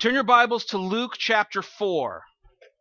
Turn 0.00 0.14
your 0.14 0.22
Bibles 0.22 0.66
to 0.66 0.78
Luke 0.78 1.14
chapter 1.18 1.60
4. 1.60 2.22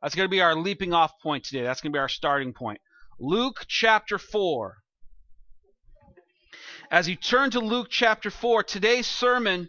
That's 0.04 0.14
going 0.14 0.28
to 0.28 0.32
be 0.32 0.42
our 0.42 0.56
leaping 0.56 0.94
off 0.94 1.14
point 1.24 1.46
today. 1.46 1.64
That's 1.64 1.82
going 1.82 1.92
to 1.92 1.96
be 1.96 2.00
our 2.00 2.08
starting 2.08 2.54
point. 2.54 2.80
Luke 3.20 3.66
chapter 3.68 4.20
4. 4.20 4.76
As 6.92 7.10
you 7.10 7.16
turn 7.16 7.50
to 7.52 7.60
Luke 7.60 7.88
chapter 7.90 8.30
4, 8.30 8.62
today's 8.62 9.08
sermon 9.08 9.68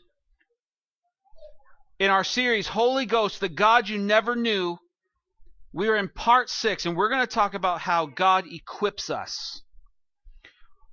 in 1.99 2.11
our 2.11 2.23
series, 2.23 2.69
Holy 2.69 3.07
Ghost, 3.07 3.41
the 3.41 3.49
God 3.49 3.89
you 3.89 3.97
never 3.97 4.37
knew, 4.37 4.77
we 5.73 5.89
are 5.89 5.97
in 5.97 6.11
part 6.11 6.51
6, 6.51 6.85
and 6.85 6.99
we're 6.99 7.09
going 7.09 7.27
to 7.27 7.27
talk 7.27 7.55
about 7.55 7.81
how 7.81 8.05
God 8.05 8.45
equips 8.47 9.09
us. 9.09 9.63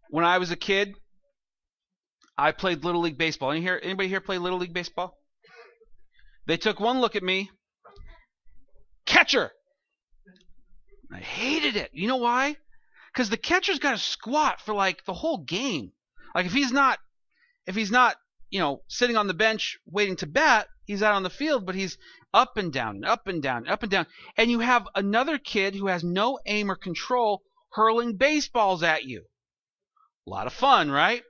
When 0.09 0.23
I 0.23 0.37
was 0.37 0.51
a 0.51 0.55
kid, 0.55 0.93
I 2.37 2.53
played 2.53 2.85
Little 2.85 3.01
League 3.01 3.17
Baseball. 3.17 3.51
Anybody 3.51 4.07
here 4.07 4.21
play 4.21 4.37
Little 4.37 4.59
League 4.59 4.73
Baseball? 4.73 5.17
They 6.47 6.57
took 6.57 6.79
one 6.79 6.99
look 7.01 7.15
at 7.15 7.23
me. 7.23 7.49
Catcher! 9.05 9.51
I 11.11 11.19
hated 11.19 11.75
it. 11.75 11.91
You 11.93 12.07
know 12.07 12.17
why? 12.17 12.57
Because 13.13 13.29
the 13.29 13.37
catcher's 13.37 13.79
got 13.79 13.91
to 13.91 13.97
squat 13.97 14.61
for 14.61 14.73
like 14.73 15.05
the 15.05 15.13
whole 15.13 15.37
game. 15.37 15.91
Like 16.33 16.45
if 16.45 16.53
he's 16.53 16.71
not, 16.71 16.99
if 17.65 17.75
he's 17.75 17.91
not, 17.91 18.17
you 18.49 18.59
know, 18.59 18.81
sitting 18.87 19.17
on 19.17 19.27
the 19.27 19.33
bench 19.33 19.77
waiting 19.85 20.17
to 20.17 20.27
bat, 20.27 20.67
he's 20.85 21.01
out 21.01 21.15
on 21.15 21.23
the 21.23 21.29
field, 21.29 21.65
but 21.65 21.75
he's 21.75 21.97
up 22.33 22.57
and 22.57 22.73
down 22.73 22.97
and 22.97 23.05
up 23.05 23.27
and 23.27 23.41
down 23.41 23.57
and 23.57 23.69
up 23.69 23.83
and 23.83 23.91
down. 23.91 24.05
And 24.37 24.51
you 24.51 24.59
have 24.59 24.87
another 24.93 25.37
kid 25.37 25.75
who 25.75 25.87
has 25.87 26.03
no 26.03 26.39
aim 26.45 26.69
or 26.69 26.75
control 26.75 27.43
hurling 27.71 28.17
baseballs 28.17 28.83
at 28.83 29.05
you. 29.05 29.25
A 30.27 30.29
lot 30.29 30.47
of 30.47 30.53
fun, 30.53 30.91
right? 30.91 31.23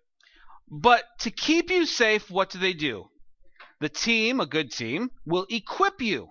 But 0.69 1.03
to 1.19 1.31
keep 1.31 1.69
you 1.69 1.85
safe, 1.85 2.31
what 2.31 2.49
do 2.49 2.57
they 2.57 2.73
do? 2.73 3.09
The 3.79 3.89
team, 3.89 4.39
a 4.39 4.45
good 4.45 4.71
team, 4.71 5.11
will 5.25 5.45
equip 5.49 6.01
you. 6.01 6.29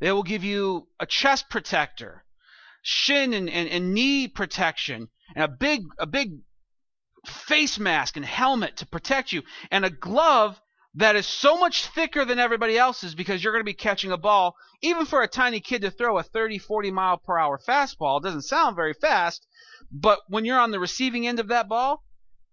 They 0.00 0.12
will 0.12 0.22
give 0.22 0.44
you 0.44 0.88
a 0.98 1.06
chest 1.06 1.50
protector, 1.50 2.24
shin 2.82 3.34
and, 3.34 3.50
and, 3.50 3.68
and 3.68 3.92
knee 3.92 4.28
protection, 4.28 5.08
and 5.34 5.44
a 5.44 5.48
big 5.48 5.82
a 5.98 6.06
big 6.06 6.40
face 7.26 7.78
mask 7.78 8.16
and 8.16 8.24
helmet 8.24 8.76
to 8.78 8.86
protect 8.86 9.32
you, 9.32 9.42
and 9.70 9.84
a 9.84 9.90
glove 9.90 10.60
that 10.94 11.16
is 11.16 11.26
so 11.26 11.58
much 11.58 11.86
thicker 11.86 12.24
than 12.24 12.38
everybody 12.38 12.78
else's 12.78 13.14
because 13.14 13.42
you're 13.42 13.52
going 13.52 13.60
to 13.60 13.64
be 13.64 13.74
catching 13.74 14.12
a 14.12 14.16
ball. 14.16 14.56
Even 14.80 15.04
for 15.04 15.22
a 15.22 15.28
tiny 15.28 15.60
kid 15.60 15.82
to 15.82 15.90
throw 15.90 16.18
a 16.18 16.22
30, 16.22 16.58
40 16.58 16.90
mile 16.90 17.18
per 17.18 17.36
hour 17.36 17.58
fastball 17.58 18.22
doesn't 18.22 18.42
sound 18.42 18.74
very 18.74 18.94
fast, 18.94 19.46
but 19.90 20.20
when 20.28 20.44
you're 20.44 20.58
on 20.58 20.70
the 20.70 20.80
receiving 20.80 21.26
end 21.26 21.40
of 21.40 21.48
that 21.48 21.68
ball, 21.68 22.04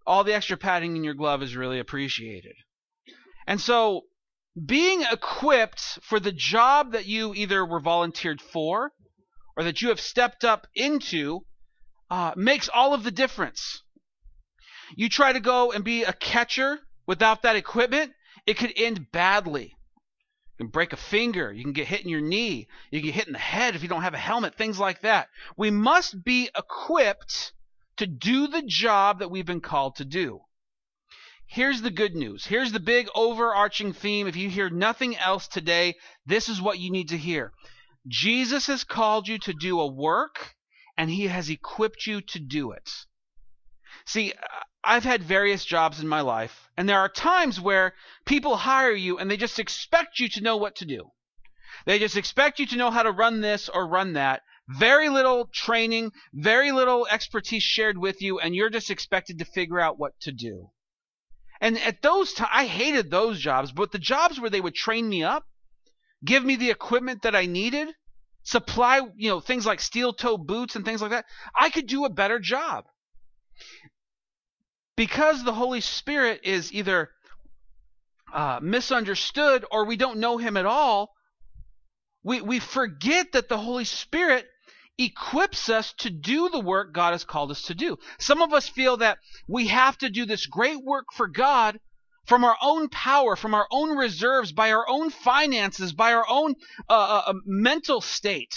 all 0.06 0.22
the 0.22 0.34
extra 0.34 0.56
padding 0.56 0.96
in 0.96 1.04
your 1.04 1.14
glove 1.14 1.42
is 1.42 1.56
really 1.56 1.78
appreciated. 1.78 2.56
And 3.46 3.60
so, 3.60 4.02
being 4.64 5.02
equipped 5.02 5.98
for 6.02 6.18
the 6.18 6.32
job 6.32 6.92
that 6.92 7.06
you 7.06 7.34
either 7.34 7.64
were 7.64 7.80
volunteered 7.80 8.40
for 8.40 8.92
or 9.56 9.64
that 9.64 9.82
you 9.82 9.88
have 9.88 10.00
stepped 10.00 10.44
up 10.44 10.66
into 10.74 11.40
uh, 12.10 12.32
makes 12.36 12.68
all 12.68 12.94
of 12.94 13.04
the 13.04 13.10
difference. 13.10 13.82
You 14.96 15.08
try 15.08 15.32
to 15.32 15.40
go 15.40 15.72
and 15.72 15.84
be 15.84 16.04
a 16.04 16.12
catcher 16.12 16.78
without 17.06 17.42
that 17.42 17.56
equipment, 17.56 18.12
it 18.46 18.56
could 18.56 18.72
end 18.76 19.10
badly. 19.12 19.76
You 20.58 20.64
can 20.64 20.68
break 20.68 20.92
a 20.92 20.96
finger, 20.96 21.52
you 21.52 21.62
can 21.62 21.72
get 21.72 21.88
hit 21.88 22.02
in 22.02 22.08
your 22.08 22.20
knee, 22.20 22.68
you 22.90 23.00
can 23.00 23.06
get 23.06 23.14
hit 23.14 23.26
in 23.26 23.32
the 23.32 23.38
head 23.38 23.74
if 23.74 23.82
you 23.82 23.88
don't 23.88 24.02
have 24.02 24.14
a 24.14 24.18
helmet, 24.18 24.54
things 24.54 24.78
like 24.78 25.02
that. 25.02 25.28
We 25.56 25.70
must 25.70 26.24
be 26.24 26.48
equipped 26.56 27.52
to 27.98 28.06
do 28.06 28.46
the 28.46 28.62
job 28.62 29.18
that 29.18 29.30
we've 29.30 29.46
been 29.46 29.60
called 29.60 29.96
to 29.96 30.04
do. 30.04 30.40
Here's 31.48 31.80
the 31.82 31.90
good 31.90 32.14
news. 32.14 32.46
Here's 32.46 32.72
the 32.72 32.80
big 32.80 33.08
overarching 33.14 33.92
theme. 33.92 34.26
If 34.26 34.36
you 34.36 34.50
hear 34.50 34.68
nothing 34.68 35.16
else 35.16 35.48
today, 35.48 35.94
this 36.26 36.48
is 36.48 36.60
what 36.60 36.78
you 36.78 36.90
need 36.90 37.08
to 37.10 37.16
hear. 37.16 37.52
Jesus 38.08 38.66
has 38.66 38.84
called 38.84 39.26
you 39.28 39.38
to 39.38 39.52
do 39.52 39.80
a 39.80 39.86
work, 39.86 40.54
and 40.96 41.10
he 41.10 41.28
has 41.28 41.48
equipped 41.48 42.06
you 42.06 42.20
to 42.20 42.38
do 42.38 42.72
it. 42.72 42.90
See, 44.06 44.32
I've 44.84 45.04
had 45.04 45.22
various 45.22 45.64
jobs 45.64 45.98
in 45.98 46.06
my 46.06 46.20
life, 46.20 46.68
and 46.76 46.88
there 46.88 47.00
are 47.00 47.08
times 47.08 47.60
where 47.60 47.94
people 48.24 48.56
hire 48.56 48.92
you 48.92 49.18
and 49.18 49.28
they 49.28 49.36
just 49.36 49.58
expect 49.58 50.20
you 50.20 50.28
to 50.30 50.40
know 50.40 50.56
what 50.56 50.76
to 50.76 50.84
do. 50.84 51.10
They 51.86 51.98
just 51.98 52.16
expect 52.16 52.60
you 52.60 52.66
to 52.66 52.76
know 52.76 52.90
how 52.90 53.02
to 53.02 53.10
run 53.10 53.40
this 53.40 53.68
or 53.68 53.88
run 53.88 54.12
that. 54.12 54.42
Very 54.68 55.08
little 55.08 55.48
training, 55.52 56.12
very 56.32 56.70
little 56.70 57.06
expertise 57.08 57.62
shared 57.62 57.98
with 57.98 58.22
you, 58.22 58.38
and 58.38 58.54
you're 58.54 58.70
just 58.70 58.90
expected 58.90 59.38
to 59.38 59.44
figure 59.44 59.80
out 59.80 59.98
what 59.98 60.12
to 60.20 60.32
do. 60.32 60.70
And 61.60 61.78
at 61.78 62.02
those 62.02 62.32
times, 62.32 62.50
I 62.52 62.66
hated 62.66 63.10
those 63.10 63.40
jobs, 63.40 63.72
but 63.72 63.92
the 63.92 63.98
jobs 63.98 64.38
where 64.38 64.50
they 64.50 64.60
would 64.60 64.74
train 64.74 65.08
me 65.08 65.22
up, 65.24 65.44
give 66.24 66.44
me 66.44 66.56
the 66.56 66.70
equipment 66.70 67.22
that 67.22 67.34
I 67.36 67.46
needed, 67.46 67.88
supply, 68.42 69.00
you 69.16 69.30
know, 69.30 69.40
things 69.40 69.66
like 69.66 69.80
steel 69.80 70.12
toe 70.12 70.38
boots 70.38 70.76
and 70.76 70.84
things 70.84 71.02
like 71.02 71.10
that, 71.10 71.24
I 71.54 71.70
could 71.70 71.86
do 71.86 72.04
a 72.04 72.10
better 72.10 72.38
job. 72.38 72.84
Because 74.96 75.44
the 75.44 75.54
Holy 75.54 75.80
Spirit 75.80 76.40
is 76.44 76.72
either 76.72 77.10
uh, 78.32 78.60
misunderstood 78.62 79.64
or 79.70 79.84
we 79.84 79.96
don't 79.96 80.18
know 80.18 80.38
Him 80.38 80.56
at 80.56 80.66
all, 80.66 81.10
we, 82.22 82.40
we 82.40 82.58
forget 82.58 83.32
that 83.32 83.48
the 83.48 83.58
Holy 83.58 83.84
Spirit 83.84 84.46
equips 84.98 85.68
us 85.68 85.92
to 85.94 86.10
do 86.10 86.48
the 86.48 86.60
work 86.60 86.92
God 86.92 87.12
has 87.12 87.24
called 87.24 87.50
us 87.50 87.62
to 87.62 87.74
do. 87.74 87.98
Some 88.18 88.40
of 88.40 88.52
us 88.52 88.68
feel 88.68 88.98
that 88.98 89.18
we 89.46 89.68
have 89.68 89.98
to 89.98 90.10
do 90.10 90.24
this 90.24 90.46
great 90.46 90.82
work 90.82 91.06
for 91.12 91.28
God 91.28 91.78
from 92.26 92.44
our 92.44 92.56
own 92.60 92.88
power, 92.88 93.36
from 93.36 93.54
our 93.54 93.66
own 93.70 93.96
reserves, 93.96 94.52
by 94.52 94.72
our 94.72 94.88
own 94.88 95.10
finances, 95.10 95.92
by 95.92 96.12
our 96.12 96.26
own 96.28 96.54
uh, 96.88 96.92
uh, 96.92 97.22
uh, 97.26 97.34
mental 97.44 98.00
state, 98.00 98.54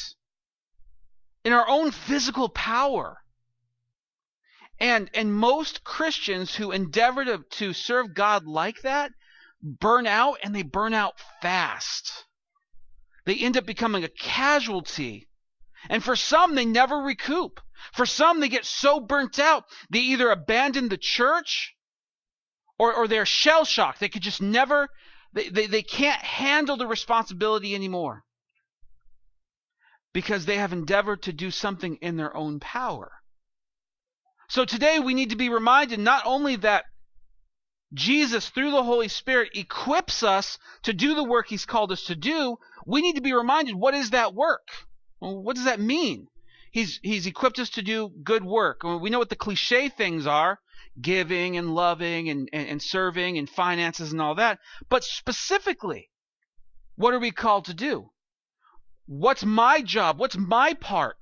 in 1.43 1.53
our 1.53 1.67
own 1.67 1.91
physical 1.91 2.49
power. 2.49 3.17
And 4.79 5.09
and 5.13 5.33
most 5.33 5.83
Christians 5.83 6.55
who 6.55 6.71
endeavor 6.71 7.25
to, 7.25 7.43
to 7.57 7.73
serve 7.73 8.13
God 8.13 8.45
like 8.45 8.81
that 8.83 9.11
burn 9.61 10.07
out 10.07 10.37
and 10.43 10.55
they 10.55 10.63
burn 10.63 10.93
out 10.93 11.19
fast. 11.41 12.25
They 13.25 13.35
end 13.35 13.57
up 13.57 13.65
becoming 13.65 14.03
a 14.03 14.09
casualty 14.09 15.28
and 15.89 16.03
for 16.03 16.15
some, 16.15 16.55
they 16.55 16.65
never 16.65 16.97
recoup. 16.97 17.59
For 17.93 18.05
some, 18.05 18.39
they 18.39 18.49
get 18.49 18.65
so 18.65 18.99
burnt 18.99 19.39
out, 19.39 19.63
they 19.89 19.99
either 19.99 20.29
abandon 20.29 20.89
the 20.89 20.97
church 20.97 21.75
or, 22.77 22.93
or 22.93 23.07
they're 23.07 23.25
shell 23.25 23.65
shocked. 23.65 23.99
They 23.99 24.09
could 24.09 24.21
just 24.21 24.41
never, 24.41 24.89
they, 25.33 25.49
they, 25.49 25.67
they 25.67 25.83
can't 25.83 26.21
handle 26.21 26.77
the 26.77 26.87
responsibility 26.87 27.75
anymore 27.75 28.23
because 30.13 30.45
they 30.45 30.57
have 30.57 30.73
endeavored 30.73 31.21
to 31.23 31.33
do 31.33 31.51
something 31.51 31.97
in 31.97 32.17
their 32.17 32.35
own 32.35 32.59
power. 32.59 33.11
So 34.49 34.65
today 34.65 34.99
we 34.99 35.13
need 35.13 35.29
to 35.29 35.35
be 35.35 35.49
reminded 35.49 35.99
not 35.99 36.25
only 36.25 36.55
that 36.57 36.85
Jesus, 37.93 38.49
through 38.49 38.71
the 38.71 38.83
Holy 38.83 39.07
Spirit, 39.07 39.51
equips 39.55 40.23
us 40.23 40.57
to 40.83 40.93
do 40.93 41.15
the 41.15 41.23
work 41.23 41.47
He's 41.47 41.65
called 41.65 41.91
us 41.91 42.03
to 42.05 42.15
do, 42.15 42.57
we 42.85 43.01
need 43.01 43.15
to 43.15 43.21
be 43.21 43.33
reminded 43.33 43.75
what 43.75 43.93
is 43.93 44.11
that 44.11 44.33
work? 44.33 44.67
Well, 45.19 45.41
what 45.41 45.55
does 45.55 45.65
that 45.65 45.79
mean? 45.79 46.27
He's 46.71 46.99
he's 47.01 47.25
equipped 47.25 47.59
us 47.59 47.69
to 47.71 47.81
do 47.81 48.09
good 48.23 48.43
work. 48.43 48.83
We 48.83 49.09
know 49.09 49.19
what 49.19 49.29
the 49.29 49.35
cliche 49.35 49.89
things 49.89 50.27
are 50.27 50.59
giving 51.01 51.57
and 51.57 51.73
loving 51.73 52.29
and, 52.29 52.49
and, 52.51 52.67
and 52.67 52.81
serving 52.81 53.37
and 53.37 53.49
finances 53.49 54.11
and 54.11 54.21
all 54.21 54.35
that. 54.35 54.59
But 54.89 55.03
specifically, 55.03 56.09
what 56.95 57.13
are 57.13 57.19
we 57.19 57.31
called 57.31 57.65
to 57.65 57.73
do? 57.73 58.09
What's 59.05 59.43
my 59.43 59.81
job? 59.81 60.19
What's 60.19 60.37
my 60.37 60.73
part? 60.73 61.17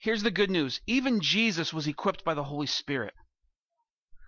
Here's 0.00 0.22
the 0.22 0.30
good 0.30 0.50
news 0.50 0.80
even 0.86 1.20
Jesus 1.20 1.72
was 1.72 1.86
equipped 1.86 2.24
by 2.24 2.34
the 2.34 2.44
Holy 2.44 2.66
Spirit. 2.66 3.14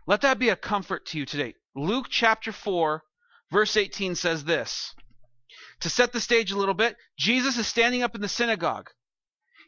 Let 0.07 0.21
that 0.21 0.39
be 0.39 0.49
a 0.49 0.57
comfort 0.57 1.07
to 1.07 1.19
you 1.19 1.27
today. 1.27 1.55
Luke 1.75 2.07
chapter 2.09 2.53
4, 2.53 3.03
verse 3.51 3.77
18 3.77 4.15
says 4.15 4.45
this 4.45 4.95
to 5.81 5.91
set 5.91 6.13
the 6.13 6.21
stage 6.21 6.51
a 6.53 6.59
little 6.59 6.75
bit, 6.75 6.97
Jesus 7.19 7.59
is 7.59 7.67
standing 7.67 8.03
up 8.03 8.15
in 8.15 8.21
the 8.21 8.29
synagogue. 8.29 8.91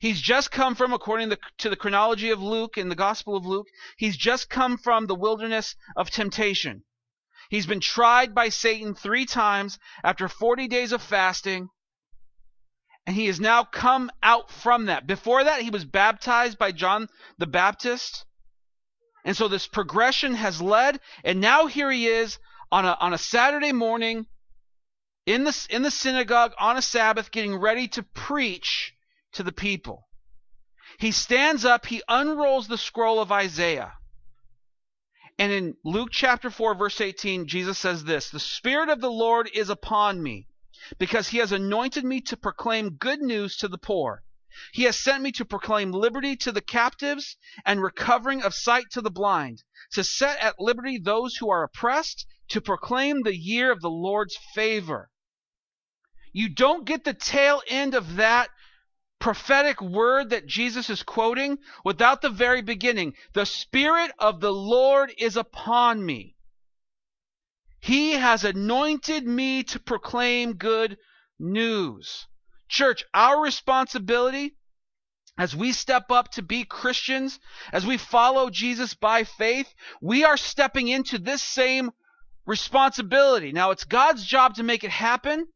He's 0.01 0.21
just 0.21 0.51
come 0.51 0.75
from, 0.75 0.93
according 0.93 1.33
to 1.59 1.69
the 1.69 1.77
chronology 1.77 2.31
of 2.31 2.41
Luke 2.41 2.79
in 2.79 2.89
the 2.89 2.95
Gospel 2.95 3.37
of 3.37 3.45
Luke, 3.45 3.67
he's 3.97 4.17
just 4.17 4.49
come 4.49 4.79
from 4.79 5.07
the 5.07 5.15
wilderness 5.15 5.75
of 5.97 6.11
temptation. 6.11 6.85
He's 7.51 7.67
been 7.67 7.81
tried 7.81 8.35
by 8.35 8.51
Satan 8.51 8.95
three 8.95 9.27
times 9.27 9.79
after 10.05 10.29
40 10.29 10.69
days 10.69 10.93
of 10.93 11.03
fasting, 11.03 11.69
and 13.07 13.17
he 13.17 13.27
has 13.27 13.41
now 13.41 13.65
come 13.65 14.11
out 14.23 14.51
from 14.51 14.87
that. 14.87 15.07
Before 15.07 15.43
that, 15.43 15.63
he 15.63 15.71
was 15.71 15.85
baptized 15.85 16.59
by 16.59 16.73
John 16.73 17.09
the 17.39 17.47
Baptist. 17.47 18.25
And 19.25 19.37
so 19.37 19.49
this 19.49 19.67
progression 19.67 20.35
has 20.35 20.63
led, 20.63 21.01
and 21.25 21.41
now 21.41 21.67
here 21.67 21.91
he 21.91 22.07
is 22.07 22.39
on 22.71 22.85
a, 22.85 22.97
on 23.01 23.13
a 23.13 23.19
Saturday 23.19 23.73
morning 23.73 24.27
in 25.29 25.45
the, 25.45 25.67
in 25.69 25.83
the 25.83 25.91
synagogue 25.91 26.55
on 26.59 26.79
a 26.79 26.83
Sabbath 26.83 27.31
getting 27.31 27.55
ready 27.55 27.87
to 27.89 28.03
preach 28.03 28.95
to 29.33 29.43
the 29.43 29.53
people. 29.53 30.09
He 30.99 31.13
stands 31.13 31.67
up, 31.67 31.85
he 31.85 32.03
unrolls 32.09 32.67
the 32.67 32.79
scroll 32.79 33.21
of 33.21 33.31
Isaiah. 33.31 33.93
And 35.39 35.53
in 35.53 35.77
Luke 35.85 36.09
chapter 36.13 36.49
4, 36.49 36.75
verse 36.77 36.99
18, 36.99 37.47
Jesus 37.47 37.79
says 37.79 38.05
this 38.05 38.31
The 38.31 38.41
Spirit 38.41 38.89
of 38.89 39.03
the 39.03 39.11
Lord 39.11 39.51
is 39.53 39.69
upon 39.69 40.23
me, 40.23 40.49
because 40.99 41.29
he 41.29 41.37
has 41.39 41.53
anointed 41.53 42.05
me 42.07 42.23
to 42.23 42.37
proclaim 42.39 42.97
good 42.97 43.21
news 43.21 43.59
to 43.59 43.69
the 43.69 43.77
poor. 43.77 44.25
He 44.73 44.85
has 44.85 44.99
sent 44.99 45.23
me 45.23 45.31
to 45.33 45.45
proclaim 45.45 45.93
liberty 45.93 46.37
to 46.37 46.53
the 46.53 46.63
captives 46.63 47.37
and 47.67 47.83
recovering 47.83 48.43
of 48.43 48.55
sight 48.55 48.87
to 48.93 49.03
the 49.03 49.11
blind, 49.11 49.63
to 49.93 50.03
set 50.03 50.39
at 50.39 50.59
liberty 50.59 50.99
those 50.99 51.37
who 51.37 51.51
are 51.51 51.65
oppressed, 51.65 52.27
to 52.49 52.63
proclaim 52.63 53.25
the 53.25 53.37
year 53.37 53.71
of 53.71 53.83
the 53.83 53.91
Lord's 53.91 54.39
favor. 54.55 55.11
You 56.39 56.49
don't 56.49 56.85
get 56.85 57.03
the 57.03 57.15
tail 57.15 57.63
end 57.67 57.97
of 57.97 58.15
that 58.15 58.49
prophetic 59.19 59.81
word 59.81 60.31
that 60.31 60.47
Jesus 60.47 60.89
is 60.89 61.03
quoting 61.03 61.59
without 61.85 62.23
the 62.23 62.31
very 62.31 62.63
beginning. 62.63 63.15
The 63.33 63.45
Spirit 63.45 64.13
of 64.21 64.39
the 64.39 64.53
Lord 64.53 65.13
is 65.19 65.37
upon 65.37 66.07
me. 66.07 66.37
He 67.81 68.13
has 68.13 68.45
anointed 68.45 69.27
me 69.27 69.65
to 69.65 69.81
proclaim 69.81 70.53
good 70.53 70.97
news. 71.41 72.29
Church, 72.69 73.05
our 73.13 73.43
responsibility 73.43 74.55
as 75.37 75.57
we 75.57 75.73
step 75.73 76.13
up 76.13 76.31
to 76.35 76.43
be 76.43 76.65
Christians, 76.65 77.41
as 77.73 77.85
we 77.85 77.97
follow 77.97 78.49
Jesus 78.49 78.95
by 78.95 79.25
faith, 79.25 79.75
we 80.01 80.23
are 80.23 80.37
stepping 80.37 80.87
into 80.87 81.19
this 81.19 81.43
same 81.43 81.91
responsibility. 82.47 83.51
Now, 83.51 83.73
it's 83.73 83.83
God's 83.83 84.25
job 84.25 84.55
to 84.55 84.63
make 84.63 84.85
it 84.85 84.91
happen, 84.91 85.49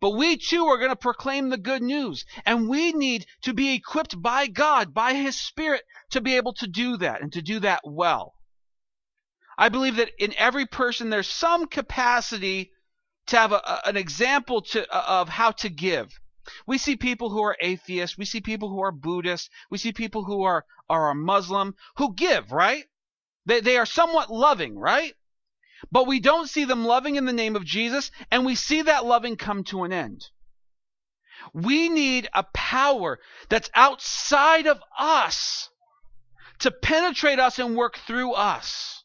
but 0.00 0.10
we 0.10 0.36
too 0.36 0.66
are 0.66 0.78
going 0.78 0.90
to 0.90 0.96
proclaim 0.96 1.48
the 1.48 1.58
good 1.58 1.82
news. 1.82 2.24
And 2.44 2.68
we 2.68 2.92
need 2.92 3.26
to 3.42 3.54
be 3.54 3.74
equipped 3.74 4.20
by 4.20 4.46
God, 4.46 4.94
by 4.94 5.14
His 5.14 5.40
Spirit, 5.40 5.84
to 6.10 6.20
be 6.20 6.36
able 6.36 6.54
to 6.54 6.66
do 6.66 6.96
that 6.98 7.22
and 7.22 7.32
to 7.32 7.42
do 7.42 7.60
that 7.60 7.80
well. 7.84 8.34
I 9.56 9.68
believe 9.68 9.96
that 9.96 10.10
in 10.18 10.34
every 10.36 10.66
person 10.66 11.10
there's 11.10 11.28
some 11.28 11.66
capacity 11.66 12.72
to 13.26 13.36
have 13.36 13.52
a, 13.52 13.86
an 13.86 13.96
example 13.96 14.62
to, 14.62 14.88
of 14.94 15.28
how 15.28 15.50
to 15.50 15.68
give. 15.68 16.18
We 16.66 16.78
see 16.78 16.96
people 16.96 17.30
who 17.30 17.42
are 17.42 17.56
atheists, 17.60 18.16
we 18.16 18.24
see 18.24 18.40
people 18.40 18.70
who 18.70 18.80
are 18.80 18.92
Buddhists, 18.92 19.50
we 19.70 19.78
see 19.78 19.92
people 19.92 20.24
who 20.24 20.44
are, 20.44 20.64
are 20.88 21.14
Muslim 21.14 21.74
who 21.96 22.14
give, 22.14 22.52
right? 22.52 22.84
They, 23.44 23.60
they 23.60 23.76
are 23.76 23.86
somewhat 23.86 24.30
loving, 24.30 24.78
right? 24.78 25.14
But 25.90 26.06
we 26.06 26.20
don't 26.20 26.48
see 26.48 26.64
them 26.64 26.84
loving 26.84 27.16
in 27.16 27.24
the 27.24 27.32
name 27.32 27.56
of 27.56 27.64
Jesus, 27.64 28.10
and 28.30 28.44
we 28.44 28.54
see 28.54 28.82
that 28.82 29.04
loving 29.04 29.36
come 29.36 29.64
to 29.64 29.84
an 29.84 29.92
end. 29.92 30.28
We 31.52 31.88
need 31.88 32.28
a 32.34 32.42
power 32.42 33.20
that's 33.48 33.70
outside 33.74 34.66
of 34.66 34.82
us 34.98 35.70
to 36.58 36.70
penetrate 36.70 37.38
us 37.38 37.58
and 37.58 37.76
work 37.76 37.96
through 37.98 38.32
us. 38.32 39.04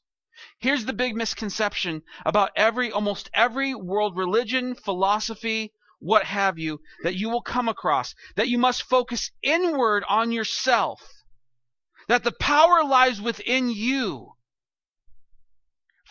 Here's 0.59 0.85
the 0.85 0.93
big 0.93 1.15
misconception 1.15 2.03
about 2.25 2.51
every, 2.55 2.91
almost 2.91 3.29
every 3.33 3.75
world 3.75 4.17
religion, 4.17 4.75
philosophy, 4.75 5.73
what 5.99 6.25
have 6.25 6.57
you, 6.57 6.81
that 7.03 7.15
you 7.15 7.29
will 7.29 7.41
come 7.41 7.69
across, 7.69 8.15
that 8.35 8.49
you 8.49 8.57
must 8.57 8.83
focus 8.83 9.31
inward 9.41 10.03
on 10.09 10.31
yourself, 10.31 11.01
that 12.07 12.23
the 12.23 12.31
power 12.31 12.83
lies 12.83 13.21
within 13.21 13.69
you 13.69 14.33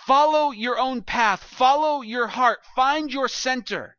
Follow 0.06 0.50
your 0.50 0.78
own 0.78 1.02
path. 1.02 1.42
Follow 1.42 2.02
your 2.02 2.26
heart. 2.26 2.60
Find 2.74 3.12
your 3.12 3.28
center. 3.28 3.96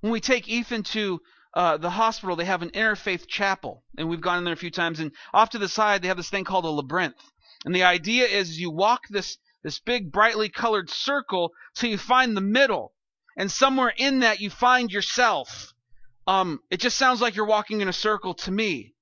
When 0.00 0.12
we 0.12 0.20
take 0.20 0.48
Ethan 0.48 0.82
to 0.84 1.20
uh, 1.54 1.76
the 1.78 1.90
hospital, 1.90 2.36
they 2.36 2.44
have 2.44 2.62
an 2.62 2.70
interfaith 2.70 3.26
chapel, 3.26 3.82
and 3.96 4.08
we've 4.08 4.20
gone 4.20 4.38
in 4.38 4.44
there 4.44 4.54
a 4.54 4.56
few 4.56 4.70
times. 4.70 5.00
And 5.00 5.12
off 5.32 5.50
to 5.50 5.58
the 5.58 5.68
side, 5.68 6.02
they 6.02 6.08
have 6.08 6.16
this 6.16 6.30
thing 6.30 6.44
called 6.44 6.64
a 6.64 6.70
labyrinth. 6.70 7.16
And 7.64 7.74
the 7.74 7.84
idea 7.84 8.26
is 8.26 8.58
you 8.58 8.70
walk 8.70 9.02
this 9.08 9.38
this 9.62 9.78
big 9.78 10.10
brightly 10.10 10.48
colored 10.48 10.88
circle 10.88 11.52
till 11.74 11.90
you 11.90 11.98
find 11.98 12.34
the 12.34 12.40
middle, 12.40 12.92
and 13.36 13.50
somewhere 13.50 13.92
in 13.96 14.20
that 14.20 14.40
you 14.40 14.48
find 14.48 14.90
yourself. 14.90 15.74
Um, 16.26 16.60
it 16.70 16.80
just 16.80 16.96
sounds 16.96 17.20
like 17.20 17.36
you're 17.36 17.46
walking 17.46 17.80
in 17.82 17.88
a 17.88 17.92
circle 17.92 18.34
to 18.34 18.50
me. 18.50 18.94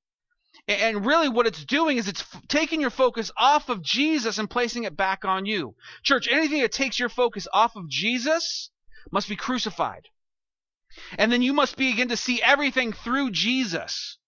And 0.69 1.07
really, 1.07 1.31
what 1.31 1.47
it's 1.47 1.65
doing 1.65 1.97
is 1.97 2.09
it's 2.09 2.25
taking 2.47 2.83
your 2.83 2.91
focus 2.91 3.31
off 3.39 3.71
of 3.71 3.83
Jesus 3.83 4.37
and 4.37 4.51
placing 4.51 4.85
it 4.85 4.99
back 4.99 5.25
on 5.25 5.47
you. 5.47 5.75
Church, 6.03 6.29
anything 6.31 6.61
that 6.61 6.73
takes 6.73 6.99
your 6.99 7.09
focus 7.09 7.49
off 7.55 7.75
of 7.75 7.89
Jesus 7.89 8.71
must 9.11 9.31
be 9.31 9.37
crucified. 9.37 10.09
And 11.17 11.33
then 11.33 11.41
you 11.41 11.55
must 11.55 11.77
begin 11.77 12.09
to 12.09 12.19
see 12.19 12.43
everything 12.43 12.93
through 12.93 13.31
Jesus. 13.31 14.19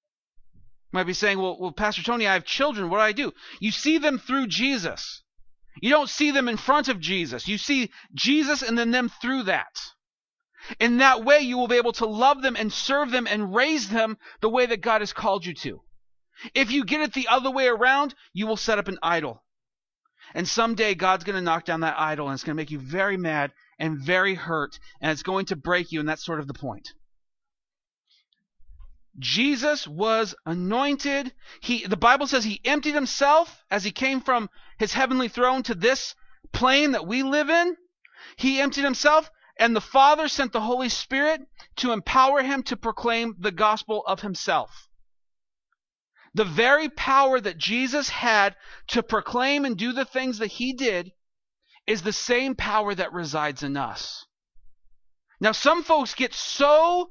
You 0.93 0.97
might 0.97 1.07
be 1.07 1.13
saying, 1.13 1.39
well, 1.39 1.59
well, 1.61 1.73
Pastor 1.73 2.03
Tony, 2.03 2.27
I 2.27 2.33
have 2.33 2.47
children. 2.47 2.89
What 2.89 2.97
do 2.97 3.03
I 3.03 3.13
do? 3.13 3.35
You 3.61 3.71
see 3.71 3.99
them 3.99 4.19
through 4.19 4.47
Jesus. 4.47 5.23
You 5.83 5.91
don't 5.91 6.09
see 6.09 6.31
them 6.31 6.49
in 6.49 6.57
front 6.57 6.89
of 6.89 7.01
Jesus. 7.01 7.49
You 7.49 7.59
see 7.59 7.91
Jesus 8.15 8.63
and 8.63 8.79
then 8.79 8.93
them 8.93 9.11
through 9.21 9.43
that. 9.43 9.79
In 10.79 10.99
that 10.99 11.23
way, 11.23 11.41
you 11.41 11.59
will 11.59 11.69
be 11.69 11.77
able 11.77 11.93
to 11.93 12.07
love 12.07 12.41
them 12.41 12.57
and 12.57 12.73
serve 12.73 13.11
them 13.11 13.27
and 13.27 13.55
raise 13.55 13.91
them 13.91 14.17
the 14.41 14.49
way 14.49 14.65
that 14.65 14.81
God 14.81 15.03
has 15.03 15.13
called 15.13 15.45
you 15.45 15.53
to. 15.55 15.83
If 16.55 16.71
you 16.71 16.85
get 16.85 17.01
it 17.01 17.13
the 17.13 17.29
other 17.29 17.51
way 17.51 17.67
around, 17.69 18.15
you 18.33 18.47
will 18.47 18.57
set 18.57 18.79
up 18.79 18.89
an 18.89 18.99
idol. 19.03 19.43
And 20.35 20.49
someday 20.49 20.95
God's 20.95 21.25
going 21.25 21.37
to 21.37 21.43
knock 21.43 21.65
down 21.65 21.81
that 21.81 21.99
idol 21.99 22.29
and 22.29 22.35
it's 22.35 22.45
going 22.45 22.57
to 22.57 22.61
make 22.61 22.71
you 22.71 22.79
very 22.79 23.17
mad 23.17 23.53
and 23.79 23.99
very 23.99 24.35
hurt 24.35 24.79
and 25.01 25.11
it's 25.11 25.23
going 25.23 25.47
to 25.47 25.57
break 25.57 25.91
you, 25.91 26.01
and 26.01 26.09
that's 26.09 26.25
sort 26.25 26.41
of 26.41 26.47
the 26.47 26.55
point. 26.55 26.93
Jesus 29.19 29.89
was 29.89 30.35
anointed. 30.47 31.33
He 31.61 31.87
the 31.87 31.97
Bible 31.97 32.27
says 32.27 32.45
he 32.45 32.61
emptied 32.65 32.95
himself 32.95 33.65
as 33.71 33.83
he 33.83 33.91
came 33.91 34.21
from 34.21 34.49
his 34.79 34.93
heavenly 34.93 35.29
throne 35.29 35.63
to 35.65 35.75
this 35.75 36.15
plane 36.53 36.93
that 36.93 37.07
we 37.07 37.23
live 37.23 37.51
in. 37.51 37.77
He 38.37 38.61
emptied 38.61 38.85
himself 38.85 39.31
and 39.59 39.75
the 39.75 39.81
Father 39.81 40.29
sent 40.29 40.53
the 40.53 40.61
Holy 40.61 40.89
Spirit 40.89 41.43
to 41.77 41.93
empower 41.93 42.43
him 42.43 42.63
to 42.65 42.77
proclaim 42.77 43.35
the 43.39 43.51
gospel 43.51 44.05
of 44.07 44.21
himself. 44.21 44.89
The 46.35 46.45
very 46.45 46.89
power 46.89 47.41
that 47.41 47.59
Jesus 47.59 48.09
had 48.09 48.55
to 48.89 49.03
proclaim 49.03 49.65
and 49.65 49.77
do 49.77 49.93
the 49.93 50.05
things 50.05 50.39
that 50.39 50.53
he 50.53 50.73
did 50.73 51.13
is 51.87 52.03
the 52.03 52.13
same 52.13 52.55
power 52.55 52.95
that 52.95 53.13
resides 53.13 53.63
in 53.63 53.77
us. 53.77 54.27
Now, 55.41 55.53
some 55.53 55.83
folks 55.83 56.15
get 56.15 56.35
so 56.35 57.11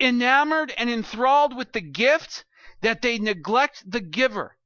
enamored 0.00 0.72
and 0.76 0.90
enthralled 0.90 1.56
with 1.56 1.72
the 1.72 1.80
gift 1.80 2.44
that 2.80 3.02
they 3.02 3.18
neglect 3.18 3.88
the 3.88 4.00
giver. 4.00 4.56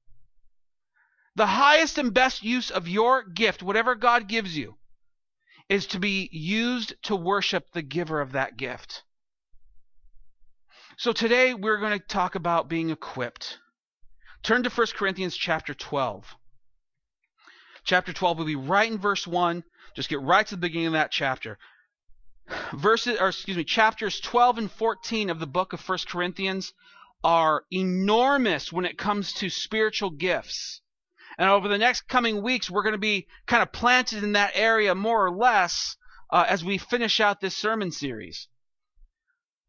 The 1.34 1.46
highest 1.46 1.98
and 1.98 2.14
best 2.14 2.42
use 2.42 2.70
of 2.70 2.88
your 2.88 3.22
gift, 3.22 3.62
whatever 3.62 3.94
God 3.94 4.26
gives 4.26 4.56
you, 4.56 4.78
is 5.68 5.86
to 5.88 5.98
be 5.98 6.30
used 6.32 6.94
to 7.02 7.14
worship 7.14 7.72
the 7.72 7.82
giver 7.82 8.22
of 8.22 8.32
that 8.32 8.56
gift. 8.56 9.02
So 10.96 11.12
today 11.12 11.52
we're 11.52 11.78
going 11.78 11.98
to 11.98 12.06
talk 12.06 12.36
about 12.36 12.70
being 12.70 12.88
equipped. 12.88 13.58
Turn 14.46 14.62
to 14.62 14.70
1 14.70 14.86
Corinthians 14.94 15.36
chapter 15.36 15.74
12. 15.74 16.36
Chapter 17.82 18.12
12 18.12 18.38
will 18.38 18.44
be 18.44 18.54
right 18.54 18.88
in 18.88 18.96
verse 18.96 19.26
1. 19.26 19.64
Just 19.96 20.08
get 20.08 20.20
right 20.20 20.46
to 20.46 20.54
the 20.54 20.60
beginning 20.60 20.86
of 20.86 20.92
that 20.92 21.10
chapter. 21.10 21.58
Verses 22.72 23.18
or 23.18 23.30
excuse 23.30 23.56
me, 23.56 23.64
chapters 23.64 24.20
12 24.20 24.58
and 24.58 24.70
14 24.70 25.30
of 25.30 25.40
the 25.40 25.48
book 25.48 25.72
of 25.72 25.80
1 25.80 25.98
Corinthians 26.06 26.72
are 27.24 27.64
enormous 27.72 28.72
when 28.72 28.84
it 28.84 28.96
comes 28.96 29.32
to 29.32 29.50
spiritual 29.50 30.10
gifts. 30.10 30.80
And 31.38 31.50
over 31.50 31.66
the 31.66 31.76
next 31.76 32.02
coming 32.02 32.40
weeks, 32.40 32.70
we're 32.70 32.84
going 32.84 32.92
to 32.92 32.98
be 32.98 33.26
kind 33.46 33.64
of 33.64 33.72
planted 33.72 34.22
in 34.22 34.34
that 34.34 34.52
area 34.54 34.94
more 34.94 35.26
or 35.26 35.36
less 35.36 35.96
uh, 36.30 36.46
as 36.48 36.64
we 36.64 36.78
finish 36.78 37.18
out 37.18 37.40
this 37.40 37.56
sermon 37.56 37.90
series 37.90 38.46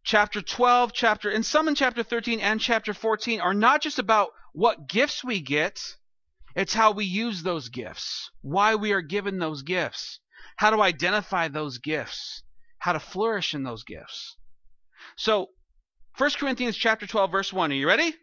chapter 0.07 0.41
12, 0.41 0.93
chapter 0.93 1.29
and 1.29 1.46
some 1.46 1.67
in 1.67 1.75
chapter 1.75 2.01
13 2.01 2.39
and 2.39 2.62
chapter 2.62 2.93
14 2.93 3.41
are 3.41 3.53
not 3.53 3.81
just 3.81 4.00
about 4.00 4.29
what 4.58 4.90
gifts 4.90 5.24
we 5.24 5.40
get, 5.40 5.80
it's 6.56 6.74
how 6.74 6.92
we 6.92 7.06
use 7.06 7.44
those 7.44 7.70
gifts, 7.70 8.32
why 8.42 8.74
we 8.74 8.92
are 8.92 9.04
given 9.04 9.38
those 9.38 9.62
gifts, 9.62 10.20
how 10.56 10.72
to 10.72 10.82
identify 10.82 11.48
those 11.48 11.78
gifts, 11.78 12.42
how 12.80 12.94
to 12.94 13.00
flourish 13.00 13.54
in 13.54 13.62
those 13.62 13.84
gifts. 13.84 14.36
So, 15.16 15.50
1 16.18 16.32
Corinthians 16.40 16.76
chapter 16.76 17.06
12 17.06 17.32
verse 17.32 17.54
1, 17.54 17.72
are 17.72 17.76
you 17.76 17.88
ready? 17.88 18.16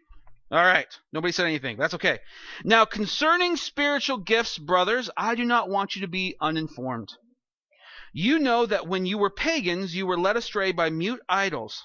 All 0.51 0.61
right. 0.61 0.93
Nobody 1.13 1.31
said 1.31 1.45
anything. 1.45 1.77
That's 1.77 1.93
okay. 1.93 2.19
Now, 2.65 2.83
concerning 2.83 3.55
spiritual 3.55 4.17
gifts, 4.17 4.57
brothers, 4.57 5.09
I 5.15 5.35
do 5.35 5.45
not 5.45 5.69
want 5.69 5.95
you 5.95 6.01
to 6.01 6.09
be 6.09 6.35
uninformed. 6.41 7.13
You 8.11 8.39
know 8.39 8.65
that 8.65 8.87
when 8.87 9.05
you 9.05 9.17
were 9.17 9.29
pagans, 9.29 9.95
you 9.95 10.05
were 10.05 10.19
led 10.19 10.35
astray 10.35 10.73
by 10.73 10.89
mute 10.89 11.21
idols, 11.29 11.81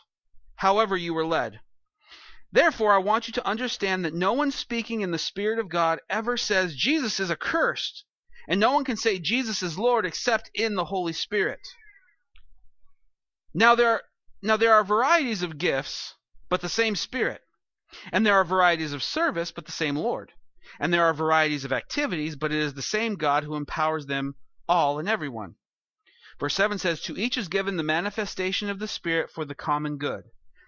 however, 0.56 0.96
you 0.96 1.14
were 1.14 1.24
led. 1.24 1.60
Therefore, 2.52 2.92
I 2.92 2.98
want 2.98 3.28
you 3.28 3.32
to 3.34 3.46
understand 3.46 4.04
that 4.04 4.14
no 4.14 4.32
one 4.32 4.50
speaking 4.50 5.02
in 5.02 5.12
the 5.12 5.18
Spirit 5.18 5.58
of 5.58 5.68
God 5.68 6.00
ever 6.08 6.36
says 6.36 6.74
Jesus 6.74 7.20
is 7.20 7.30
accursed, 7.30 8.04
and 8.48 8.58
no 8.58 8.72
one 8.72 8.84
can 8.84 8.96
say 8.96 9.18
Jesus 9.18 9.62
is 9.62 9.78
Lord 9.78 10.04
except 10.04 10.50
in 10.54 10.74
the 10.74 10.86
Holy 10.86 11.12
Spirit. 11.12 11.60
Now 13.54 13.74
there 13.74 13.90
are, 13.90 14.02
now 14.42 14.56
there 14.56 14.74
are 14.74 14.82
varieties 14.82 15.42
of 15.42 15.58
gifts, 15.58 16.14
but 16.48 16.60
the 16.60 16.68
same 16.68 16.96
Spirit, 16.96 17.42
and 18.12 18.26
there 18.26 18.34
are 18.34 18.44
varieties 18.44 18.92
of 18.92 19.02
service, 19.02 19.52
but 19.52 19.66
the 19.66 19.72
same 19.72 19.96
Lord. 19.96 20.32
And 20.78 20.92
there 20.92 21.04
are 21.04 21.14
varieties 21.14 21.64
of 21.64 21.72
activities, 21.72 22.36
but 22.36 22.52
it 22.52 22.58
is 22.58 22.74
the 22.74 22.82
same 22.82 23.16
God 23.16 23.44
who 23.44 23.56
empowers 23.56 24.06
them 24.06 24.34
all 24.68 24.98
and 24.98 25.08
everyone. 25.08 25.56
Verse 26.38 26.54
7 26.54 26.78
says, 26.78 27.00
To 27.02 27.18
each 27.18 27.36
is 27.36 27.48
given 27.48 27.76
the 27.76 27.82
manifestation 27.82 28.70
of 28.70 28.78
the 28.78 28.88
Spirit 28.88 29.30
for 29.30 29.44
the 29.44 29.54
common 29.54 29.98
good. 29.98 30.24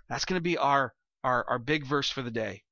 That's 0.09 0.25
going 0.25 0.39
to 0.39 0.43
be 0.43 0.59
our, 0.59 0.95
our, 1.25 1.49
our 1.49 1.59
big 1.59 1.85
verse 1.87 2.11
for 2.11 2.23
the 2.23 2.31
day. 2.31 2.65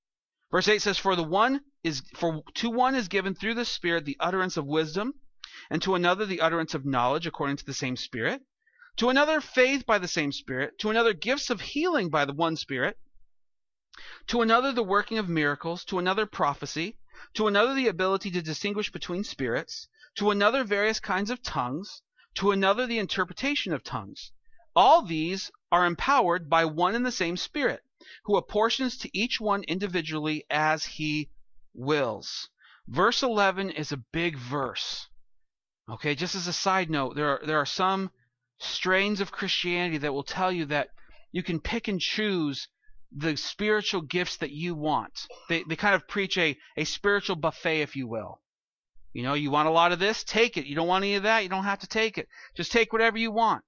Verse 0.51 0.67
8 0.67 0.83
says, 0.83 0.99
For 0.99 1.15
the 1.15 1.23
one 1.23 1.61
is 1.85 2.03
for 2.15 2.43
to 2.55 2.69
one 2.69 2.95
is 2.95 3.09
given 3.09 3.35
through 3.35 3.55
the 3.55 3.65
Spirit 3.65 4.05
the 4.05 4.17
utterance 4.19 4.57
of 4.57 4.67
wisdom, 4.67 5.15
and 5.71 5.81
to 5.83 5.95
another 5.95 6.27
the 6.27 6.41
utterance 6.41 6.75
of 6.75 6.85
knowledge 6.85 7.27
according 7.27 7.57
to 7.57 7.65
the 7.65 7.73
same 7.73 7.97
Spirit, 7.97 8.43
to 8.97 9.09
another 9.09 9.41
faith 9.41 9.87
by 9.87 9.99
the 9.99 10.09
same 10.09 10.33
Spirit, 10.33 10.79
to 10.81 10.91
another 10.91 11.13
gifts 11.13 11.51
of 11.51 11.61
healing 11.61 12.11
by 12.11 12.25
the 12.25 12.33
one 12.33 12.57
Spirit, 12.57 12.99
to 14.27 14.43
another 14.43 14.73
the 14.73 14.83
working 14.83 15.19
of 15.19 15.29
miracles, 15.29 15.85
to 15.85 15.99
another 15.99 16.27
prophecy, 16.27 16.99
to 17.35 17.47
another 17.47 17.75
the 17.75 17.87
ability 17.89 18.31
to 18.33 18.43
distinguish 18.43 18.91
between 18.91 19.23
spirits, 19.23 19.89
to 20.17 20.31
another 20.31 20.65
various 20.65 20.99
kinds 20.99 21.31
of 21.31 21.43
tongues, 21.43 22.03
to 22.35 22.51
another 22.51 22.87
the 22.87 22.99
interpretation 22.99 23.73
of 23.73 23.85
tongues. 23.85 24.33
All 24.75 25.03
these 25.03 25.51
are 25.71 25.87
empowered 25.87 26.51
by 26.51 26.65
one 26.65 26.95
and 26.95 27.07
the 27.07 27.13
same 27.13 27.37
Spirit, 27.37 27.85
who 28.25 28.37
apportions 28.37 28.97
to 28.99 29.19
each 29.19 29.41
one 29.41 29.63
individually 29.65 30.45
as 30.51 30.85
he 30.85 31.31
wills. 31.75 32.49
Verse 32.87 33.23
11 33.23 33.71
is 33.71 33.93
a 33.93 34.05
big 34.13 34.37
verse. 34.37 35.09
Okay, 35.89 36.15
just 36.15 36.35
as 36.35 36.47
a 36.47 36.53
side 36.53 36.91
note, 36.91 37.17
there 37.17 37.29
are, 37.29 37.47
there 37.47 37.59
are 37.59 37.67
some 37.67 38.11
strains 38.59 39.21
of 39.21 39.33
Christianity 39.33 39.99
that 39.99 40.13
will 40.13 40.25
tell 40.25 40.53
you 40.53 40.67
that 40.67 40.91
you 41.33 41.43
can 41.43 41.61
pick 41.61 41.89
and 41.89 42.01
choose 42.01 42.69
the 43.13 43.37
spiritual 43.37 44.03
gifts 44.03 44.37
that 44.37 44.51
you 44.51 44.75
want. 44.75 45.27
They, 45.49 45.65
they 45.65 45.77
kind 45.77 45.95
of 45.95 46.07
preach 46.07 46.39
a, 46.39 46.57
a 46.77 46.85
spiritual 46.85 47.37
buffet, 47.37 47.81
if 47.81 47.97
you 47.97 48.07
will. 48.07 48.41
You 49.13 49.25
know, 49.25 49.35
you 49.35 49.51
want 49.51 49.69
a 49.69 49.73
lot 49.73 49.91
of 49.91 49.99
this, 49.99 50.23
take 50.23 50.57
it. 50.57 50.67
You 50.67 50.77
don't 50.77 50.87
want 50.87 51.05
any 51.05 51.17
of 51.17 51.25
that, 51.25 51.43
you 51.43 51.49
don't 51.49 51.65
have 51.65 51.81
to 51.81 51.89
take 51.89 52.19
it. 52.19 52.29
Just 52.55 52.71
take 52.71 52.93
whatever 52.93 53.19
you 53.19 53.33
want. 53.33 53.65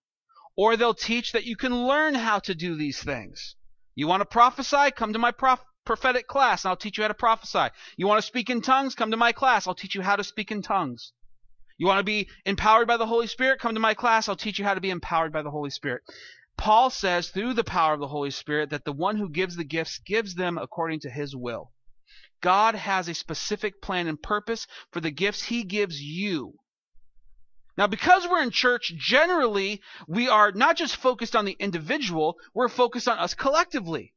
Or 0.57 0.77
they'll 0.77 0.95
teach 0.95 1.33
that 1.33 1.45
you 1.45 1.57
can 1.57 1.87
learn 1.87 2.15
how 2.15 2.39
to 2.41 2.55
do 2.55 2.77
these 2.77 3.03
things. 3.03 3.57
You 3.95 4.07
want 4.07 4.21
to 4.21 4.27
prophesy? 4.27 4.91
Come 4.91 5.13
to 5.13 5.19
my 5.19 5.31
prof- 5.31 5.65
prophetic 5.85 6.27
class 6.27 6.65
and 6.65 6.71
I'll 6.71 6.77
teach 6.77 6.97
you 6.97 7.05
how 7.05 7.09
to 7.09 7.15
prophesy. 7.15 7.69
You 7.97 8.07
want 8.07 8.21
to 8.21 8.27
speak 8.27 8.49
in 8.49 8.63
tongues? 8.63 8.95
Come 8.95 9.11
to 9.11 9.17
my 9.17 9.33
class. 9.33 9.67
I'll 9.67 9.75
teach 9.75 9.95
you 9.95 10.03
how 10.03 10.17
to 10.17 10.25
speak 10.25 10.51
in 10.51 10.63
tongues. 10.63 11.13
You 11.79 11.87
want 11.87 11.99
to 11.99 12.05
be 12.05 12.29
empowered 12.45 12.87
by 12.87 12.97
the 12.97 13.07
Holy 13.07 13.27
Spirit? 13.27 13.61
Come 13.61 13.75
to 13.75 13.81
my 13.81 13.95
class. 13.95 14.29
I'll 14.29 14.37
teach 14.37 14.59
you 14.59 14.65
how 14.65 14.75
to 14.75 14.81
be 14.81 14.91
empowered 14.91 15.33
by 15.33 15.43
the 15.43 15.51
Holy 15.51 15.71
Spirit. 15.71 16.03
Paul 16.57 16.91
says 16.91 17.31
through 17.31 17.55
the 17.55 17.65
power 17.65 17.95
of 17.95 18.01
the 18.01 18.09
Holy 18.09 18.31
Spirit 18.31 18.71
that 18.71 18.85
the 18.85 18.93
one 18.93 19.17
who 19.17 19.29
gives 19.29 19.57
the 19.57 19.65
gifts 19.65 19.99
gives 19.99 20.35
them 20.35 20.59
according 20.59 21.01
to 21.01 21.11
his 21.11 21.35
will. 21.35 21.73
God 22.41 22.75
has 22.75 23.09
a 23.09 23.15
specific 23.15 23.81
plan 23.83 24.07
and 24.07 24.23
purpose 24.23 24.67
for 24.91 25.01
the 25.01 25.11
gifts 25.11 25.45
he 25.45 25.65
gives 25.65 26.01
you. 26.01 26.55
Now, 27.77 27.87
because 27.87 28.29
we're 28.29 28.43
in 28.43 28.51
church, 28.51 28.93
generally, 28.97 29.81
we 30.07 30.29
are 30.29 30.53
not 30.53 30.77
just 30.77 30.97
focused 30.97 31.35
on 31.35 31.47
the 31.47 31.57
individual, 31.59 32.37
we're 32.53 32.69
focused 32.69 33.09
on 33.09 33.19
us 33.19 33.35
collectively. 33.35 34.15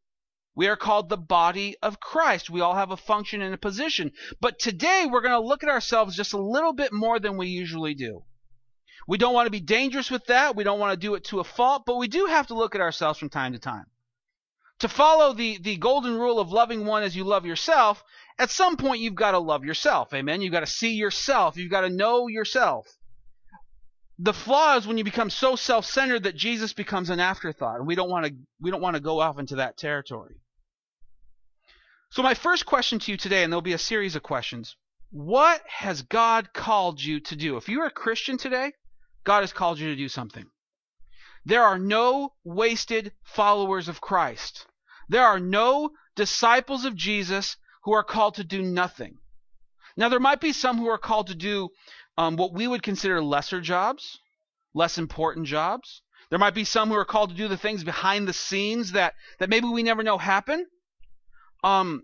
We 0.56 0.68
are 0.68 0.78
called 0.78 1.10
the 1.10 1.18
body 1.18 1.76
of 1.82 2.00
Christ. 2.00 2.50
We 2.50 2.62
all 2.62 2.76
have 2.76 2.92
a 2.92 2.98
function 2.98 3.42
and 3.42 3.54
a 3.54 3.58
position. 3.58 4.12
But 4.40 4.60
today, 4.60 5.06
we're 5.06 5.22
going 5.22 5.32
to 5.32 5.48
look 5.48 5.64
at 5.64 5.70
ourselves 5.70 6.16
just 6.16 6.34
a 6.34 6.42
little 6.42 6.74
bit 6.74 6.94
more 6.94 7.20
than 7.20 7.38
we 7.38 7.48
usually 7.48 7.94
do. 7.94 8.24
We 9.08 9.18
don't 9.18 9.34
want 9.34 9.48
to 9.48 9.52
be 9.52 9.60
dangerous 9.60 10.10
with 10.10 10.26
that. 10.26 10.56
We 10.56 10.64
don't 10.64 10.80
want 10.80 10.94
to 10.94 11.08
do 11.08 11.16
it 11.16 11.26
to 11.26 11.40
a 11.40 11.44
fault, 11.44 11.84
but 11.86 11.98
we 11.98 12.08
do 12.08 12.26
have 12.26 12.48
to 12.48 12.56
look 12.56 12.74
at 12.74 12.82
ourselves 12.82 13.20
from 13.20 13.30
time 13.30 13.54
to 13.54 13.60
time. 13.60 13.86
To 14.80 14.90
follow 14.90 15.34
the, 15.34 15.58
the 15.60 15.78
golden 15.78 16.18
rule 16.18 16.40
of 16.40 16.52
loving 16.52 16.86
one 16.86 17.04
as 17.04 17.16
you 17.16 17.24
love 17.24 17.46
yourself, 17.46 18.04
at 18.38 18.50
some 18.50 18.76
point 18.78 19.02
you've 19.02 19.16
got 19.16 19.32
to 19.32 19.40
love 19.40 19.64
yourself. 19.64 20.14
Amen. 20.14 20.42
You've 20.42 20.52
got 20.52 20.62
to 20.62 20.68
see 20.68 20.94
yourself. 20.94 21.56
You've 21.56 21.72
got 21.72 21.82
to 21.82 21.90
know 21.90 22.28
yourself. 22.28 22.88
The 24.18 24.34
flaw 24.34 24.78
is 24.78 24.88
when 24.88 24.98
you 24.98 25.04
become 25.04 25.30
so 25.30 25.56
self-centered 25.56 26.24
that 26.24 26.36
Jesus 26.36 26.72
becomes 26.72 27.10
an 27.10 27.20
afterthought, 27.20 27.78
and 27.78 27.88
we 27.88 27.96
don't 27.96 28.10
want 28.10 28.26
to 28.26 28.34
we 28.62 28.72
don't 28.72 28.82
want 28.82 28.96
to 28.96 29.02
go 29.02 29.20
off 29.20 29.40
into 29.40 29.58
that 29.58 29.78
territory. 29.78 30.36
So 32.12 32.24
my 32.24 32.34
first 32.34 32.66
question 32.66 33.00
to 33.00 33.12
you 33.12 33.18
today, 33.18 33.44
and 33.44 33.52
there'll 33.52 33.62
be 33.62 33.74
a 33.74 33.78
series 33.78 34.16
of 34.16 34.24
questions. 34.24 34.78
What 35.12 35.62
has 35.68 36.02
God 36.02 36.54
called 36.54 37.02
you 37.02 37.20
to 37.22 37.36
do? 37.36 37.58
If 37.58 37.68
you're 37.68 37.86
a 37.88 37.92
Christian 37.92 38.38
today, 38.38 38.72
God 39.26 39.42
has 39.42 39.52
called 39.52 39.80
you 39.80 39.90
to 39.90 39.96
do 39.96 40.08
something. 40.08 40.46
There 41.46 41.64
are 41.64 41.78
no 41.78 42.34
wasted 42.44 43.12
followers 43.24 43.88
of 43.90 44.02
Christ. 44.02 44.66
There 45.10 45.26
are 45.26 45.40
no 45.40 45.92
disciples 46.16 46.86
of 46.86 46.96
Jesus 46.96 47.58
who 47.84 47.94
are 47.94 48.04
called 48.04 48.36
to 48.36 48.44
do 48.44 48.62
nothing. 48.62 49.18
Now, 49.98 50.10
there 50.10 50.20
might 50.20 50.42
be 50.42 50.54
some 50.54 50.78
who 50.78 50.90
are 50.90 50.98
called 50.98 51.28
to 51.28 51.36
do 51.36 51.70
um, 52.18 52.36
what 52.36 52.54
we 52.54 52.68
would 52.68 52.84
consider 52.84 53.22
lesser 53.22 53.62
jobs, 53.62 54.20
less 54.74 54.98
important 54.98 55.48
jobs. 55.48 56.02
There 56.30 56.40
might 56.40 56.56
be 56.56 56.64
some 56.64 56.90
who 56.90 56.96
are 56.96 57.06
called 57.06 57.30
to 57.30 57.36
do 57.36 57.48
the 57.48 57.58
things 57.58 57.84
behind 57.84 58.28
the 58.28 58.34
scenes 58.34 58.94
that, 58.94 59.14
that 59.40 59.50
maybe 59.50 59.68
we 59.68 59.84
never 59.84 60.04
know 60.04 60.18
happen. 60.18 60.66
Um, 61.64 62.04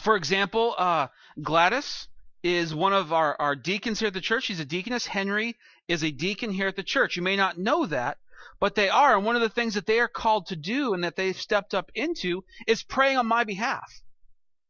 for 0.00 0.16
example, 0.16 0.74
uh, 0.76 1.08
Gladys 1.42 2.08
is 2.42 2.74
one 2.74 2.92
of 2.92 3.12
our, 3.12 3.36
our 3.40 3.56
deacons 3.56 3.98
here 3.98 4.08
at 4.08 4.14
the 4.14 4.20
church. 4.20 4.44
She's 4.44 4.60
a 4.60 4.64
deaconess. 4.64 5.06
Henry 5.06 5.56
is 5.88 6.04
a 6.04 6.10
deacon 6.10 6.50
here 6.50 6.68
at 6.68 6.76
the 6.76 6.82
church. 6.82 7.16
You 7.16 7.22
may 7.22 7.36
not 7.36 7.58
know 7.58 7.86
that, 7.86 8.18
but 8.60 8.74
they 8.74 8.88
are. 8.88 9.16
And 9.16 9.24
one 9.24 9.36
of 9.36 9.42
the 9.42 9.48
things 9.48 9.74
that 9.74 9.86
they 9.86 9.98
are 10.00 10.08
called 10.08 10.46
to 10.46 10.56
do 10.56 10.94
and 10.94 11.04
that 11.04 11.16
they've 11.16 11.36
stepped 11.36 11.74
up 11.74 11.90
into 11.94 12.44
is 12.66 12.82
praying 12.82 13.16
on 13.16 13.26
my 13.26 13.44
behalf. 13.44 14.02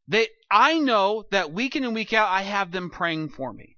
They, 0.07 0.27
I 0.49 0.79
know 0.79 1.25
that 1.31 1.51
week 1.51 1.75
in 1.75 1.83
and 1.83 1.93
week 1.93 2.13
out, 2.13 2.29
I 2.29 2.41
have 2.41 2.71
them 2.71 2.89
praying 2.89 3.29
for 3.29 3.51
me. 3.51 3.76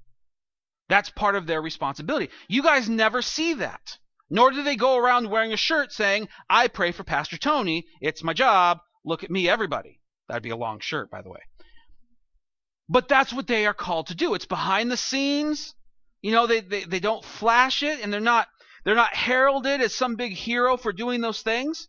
That's 0.90 1.10
part 1.12 1.36
of 1.36 1.48
their 1.48 1.62
responsibility. 1.62 2.30
You 2.48 2.64
guys 2.64 2.90
never 2.90 3.22
see 3.22 3.54
that. 3.56 3.98
Nor 4.30 4.52
do 4.52 4.64
they 4.64 4.76
go 4.76 4.98
around 4.98 5.30
wearing 5.30 5.54
a 5.54 5.58
shirt 5.58 5.92
saying, 5.92 6.28
I 6.50 6.68
pray 6.68 6.92
for 6.92 7.04
Pastor 7.04 7.38
Tony. 7.38 7.88
It's 8.02 8.24
my 8.24 8.34
job. 8.34 8.80
Look 9.06 9.24
at 9.24 9.32
me, 9.32 9.48
everybody. 9.48 10.02
That'd 10.28 10.44
be 10.44 10.50
a 10.50 10.56
long 10.56 10.80
shirt, 10.80 11.10
by 11.10 11.22
the 11.22 11.30
way. 11.30 11.40
But 12.90 13.08
that's 13.08 13.32
what 13.32 13.48
they 13.48 13.66
are 13.66 13.74
called 13.74 14.08
to 14.08 14.16
do. 14.16 14.34
It's 14.34 14.46
behind 14.46 14.92
the 14.92 14.98
scenes. 14.98 15.76
You 16.22 16.32
know, 16.32 16.48
they, 16.48 16.62
they, 16.62 16.84
they 16.84 17.00
don't 17.00 17.24
flash 17.24 17.82
it 17.84 18.02
and 18.02 18.12
they're 18.12 18.20
not 18.20 18.48
they're 18.84 18.96
not 18.96 19.14
heralded 19.14 19.82
as 19.82 19.94
some 19.94 20.16
big 20.16 20.34
hero 20.34 20.78
for 20.78 20.92
doing 20.92 21.22
those 21.22 21.42
things. 21.42 21.88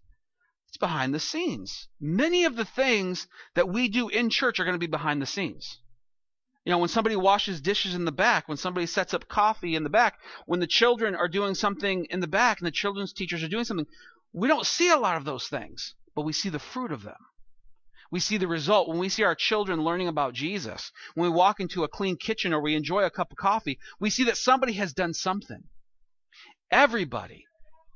It's 0.69 0.77
behind 0.77 1.15
the 1.15 1.21
scenes. 1.21 1.89
Many 2.01 2.45
of 2.45 2.57
the 2.57 2.65
things 2.65 3.27
that 3.55 3.69
we 3.69 3.89
do 3.89 4.09
in 4.09 4.29
church 4.31 4.61
are 4.61 4.65
going 4.65 4.75
to 4.75 4.79
be 4.79 4.87
behind 4.87 5.23
the 5.23 5.27
scenes. 5.27 5.79
You 6.65 6.73
know, 6.73 6.79
when 6.79 6.89
somebody 6.91 7.17
washes 7.17 7.61
dishes 7.61 7.95
in 7.95 8.05
the 8.05 8.13
back, 8.13 8.47
when 8.47 8.59
somebody 8.59 8.87
sets 8.87 9.15
up 9.15 9.29
coffee 9.29 9.75
in 9.75 9.83
the 9.83 9.89
back, 9.89 10.19
when 10.45 10.61
the 10.61 10.67
children 10.67 11.15
are 11.15 11.29
doing 11.29 11.55
something 11.55 12.05
in 12.11 12.21
the 12.21 12.27
back 12.27 12.59
and 12.59 12.67
the 12.67 12.73
children's 12.73 13.15
teachers 13.15 13.43
are 13.43 13.49
doing 13.49 13.65
something, 13.65 13.87
we 14.33 14.47
don't 14.47 14.67
see 14.67 14.91
a 14.91 14.99
lot 14.99 15.17
of 15.17 15.25
those 15.25 15.49
things, 15.49 15.95
but 16.15 16.23
we 16.23 16.33
see 16.33 16.51
the 16.51 16.59
fruit 16.59 16.93
of 16.93 17.03
them. 17.03 17.17
We 18.11 18.21
see 18.21 18.37
the 18.37 18.49
result 18.49 18.89
when 18.89 18.99
we 18.99 19.09
see 19.09 19.23
our 19.23 19.35
children 19.35 19.83
learning 19.83 20.09
about 20.09 20.35
Jesus. 20.35 20.91
When 21.15 21.31
we 21.31 21.37
walk 21.37 21.61
into 21.61 21.85
a 21.85 21.89
clean 21.89 22.17
kitchen 22.17 22.53
or 22.53 22.61
we 22.61 22.75
enjoy 22.75 23.05
a 23.05 23.11
cup 23.11 23.31
of 23.31 23.39
coffee, 23.39 23.79
we 23.99 24.11
see 24.11 24.25
that 24.25 24.37
somebody 24.37 24.75
has 24.75 24.93
done 24.93 25.15
something. 25.15 25.63
Everybody, 26.71 27.47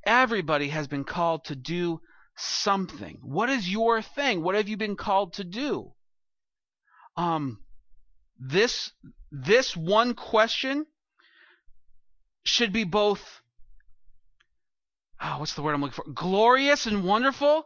everybody 0.07 0.69
has 0.69 0.87
been 0.87 1.05
called 1.05 1.45
to 1.47 1.57
do 1.57 2.01
something. 2.37 3.19
What 3.23 3.51
is 3.51 3.69
your 3.69 4.03
thing? 4.03 4.43
What 4.43 4.55
have 4.55 4.69
you 4.69 4.77
been 4.77 4.97
called 4.97 5.35
to 5.35 5.45
do? 5.45 5.93
Um, 7.17 7.59
this 8.39 8.93
this 9.31 9.77
one 9.77 10.15
question 10.15 10.87
should 12.45 12.73
be 12.73 12.85
both 12.85 13.43
oh, 15.21 15.39
what's 15.39 15.55
the 15.55 15.63
word 15.63 15.75
I'm 15.75 15.81
looking 15.81 15.95
for? 15.95 16.11
Glorious 16.13 16.87
and 16.87 17.05
wonderful. 17.05 17.65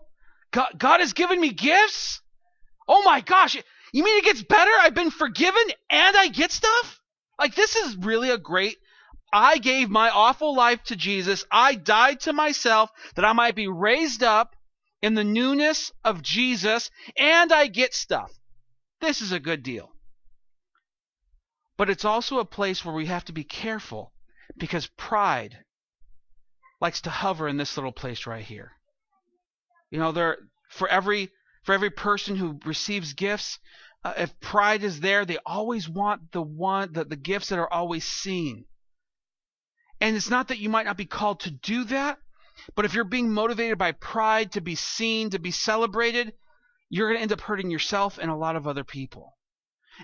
God, 0.50 0.72
God 0.78 1.00
has 1.00 1.12
given 1.12 1.40
me 1.40 1.52
gifts. 1.52 2.22
Oh 2.86 3.02
my 3.02 3.20
gosh! 3.20 3.56
You 3.92 4.04
mean 4.04 4.18
it 4.18 4.24
gets 4.24 4.42
better? 4.42 4.70
I've 4.80 4.94
been 4.94 5.10
forgiven 5.10 5.62
and 5.90 6.16
I 6.16 6.28
get 6.28 6.52
stuff. 6.52 7.00
Like 7.38 7.54
this 7.54 7.76
is 7.76 7.96
really 7.96 8.30
a 8.30 8.38
great. 8.38 8.76
I 9.32 9.58
gave 9.58 9.90
my 9.90 10.08
awful 10.08 10.56
life 10.56 10.82
to 10.84 10.96
Jesus. 10.96 11.44
I 11.50 11.74
died 11.74 12.20
to 12.20 12.32
myself 12.32 12.90
that 13.14 13.26
I 13.26 13.34
might 13.34 13.54
be 13.54 13.68
raised 13.68 14.22
up 14.22 14.54
in 15.02 15.14
the 15.14 15.24
newness 15.24 15.92
of 16.02 16.22
Jesus, 16.22 16.90
and 17.16 17.52
I 17.52 17.66
get 17.66 17.94
stuff. 17.94 18.32
This 19.00 19.20
is 19.20 19.32
a 19.32 19.38
good 19.38 19.62
deal. 19.62 19.92
But 21.78 21.88
it's 21.88 22.04
also 22.04 22.40
a 22.40 22.44
place 22.44 22.84
where 22.84 22.94
we 22.94 23.06
have 23.06 23.24
to 23.26 23.32
be 23.32 23.44
careful 23.44 24.12
because 24.58 24.88
pride 24.98 25.56
likes 26.80 27.00
to 27.02 27.10
hover 27.10 27.48
in 27.48 27.56
this 27.56 27.76
little 27.76 27.92
place 27.92 28.26
right 28.26 28.44
here. 28.44 28.72
You 29.90 30.00
know, 30.00 30.10
there 30.10 30.38
for 30.68 30.88
every 30.88 31.30
for 31.62 31.72
every 31.72 31.90
person 31.90 32.34
who 32.34 32.58
receives 32.66 33.12
gifts, 33.12 33.60
uh, 34.04 34.14
if 34.18 34.38
pride 34.40 34.82
is 34.82 35.00
there, 35.00 35.24
they 35.24 35.38
always 35.46 35.88
want 35.88 36.32
the 36.32 36.42
one 36.42 36.92
the, 36.92 37.04
the 37.04 37.16
gifts 37.16 37.48
that 37.50 37.60
are 37.60 37.72
always 37.72 38.04
seen. 38.04 38.64
And 40.00 40.16
it's 40.16 40.30
not 40.30 40.48
that 40.48 40.58
you 40.58 40.68
might 40.68 40.86
not 40.86 40.96
be 40.96 41.06
called 41.06 41.40
to 41.40 41.50
do 41.50 41.84
that, 41.84 42.18
but 42.74 42.84
if 42.84 42.94
you're 42.94 43.04
being 43.04 43.32
motivated 43.32 43.78
by 43.78 43.92
pride 43.92 44.52
to 44.52 44.60
be 44.60 44.74
seen, 44.74 45.30
to 45.30 45.38
be 45.38 45.52
celebrated, 45.52 46.32
you're 46.90 47.08
going 47.08 47.18
to 47.18 47.22
end 47.22 47.32
up 47.32 47.40
hurting 47.40 47.70
yourself 47.70 48.18
and 48.18 48.30
a 48.30 48.36
lot 48.36 48.56
of 48.56 48.66
other 48.66 48.84
people. 48.84 49.37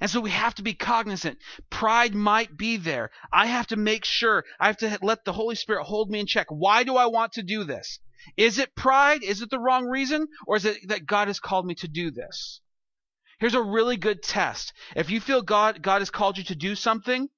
And 0.00 0.10
so 0.10 0.20
we 0.20 0.30
have 0.30 0.54
to 0.56 0.62
be 0.62 0.74
cognizant. 0.74 1.38
Pride 1.70 2.14
might 2.14 2.56
be 2.56 2.76
there. 2.76 3.10
I 3.32 3.46
have 3.46 3.68
to 3.68 3.76
make 3.76 4.04
sure, 4.04 4.44
I 4.58 4.66
have 4.66 4.76
to 4.78 4.98
let 5.02 5.24
the 5.24 5.32
Holy 5.32 5.54
Spirit 5.54 5.84
hold 5.84 6.10
me 6.10 6.20
in 6.20 6.26
check. 6.26 6.46
Why 6.48 6.84
do 6.84 6.96
I 6.96 7.06
want 7.06 7.32
to 7.32 7.42
do 7.42 7.64
this? 7.64 8.00
Is 8.36 8.58
it 8.58 8.74
pride? 8.74 9.22
Is 9.22 9.42
it 9.42 9.50
the 9.50 9.58
wrong 9.58 9.86
reason? 9.86 10.28
Or 10.46 10.56
is 10.56 10.64
it 10.64 10.88
that 10.88 11.06
God 11.06 11.28
has 11.28 11.38
called 11.40 11.66
me 11.66 11.74
to 11.76 11.88
do 11.88 12.10
this? 12.10 12.60
Here's 13.38 13.54
a 13.54 13.62
really 13.62 13.96
good 13.96 14.22
test. 14.22 14.72
If 14.96 15.10
you 15.10 15.20
feel 15.20 15.42
God, 15.42 15.82
God 15.82 16.00
has 16.00 16.10
called 16.10 16.38
you 16.38 16.44
to 16.44 16.54
do 16.54 16.74
something, 16.74 17.28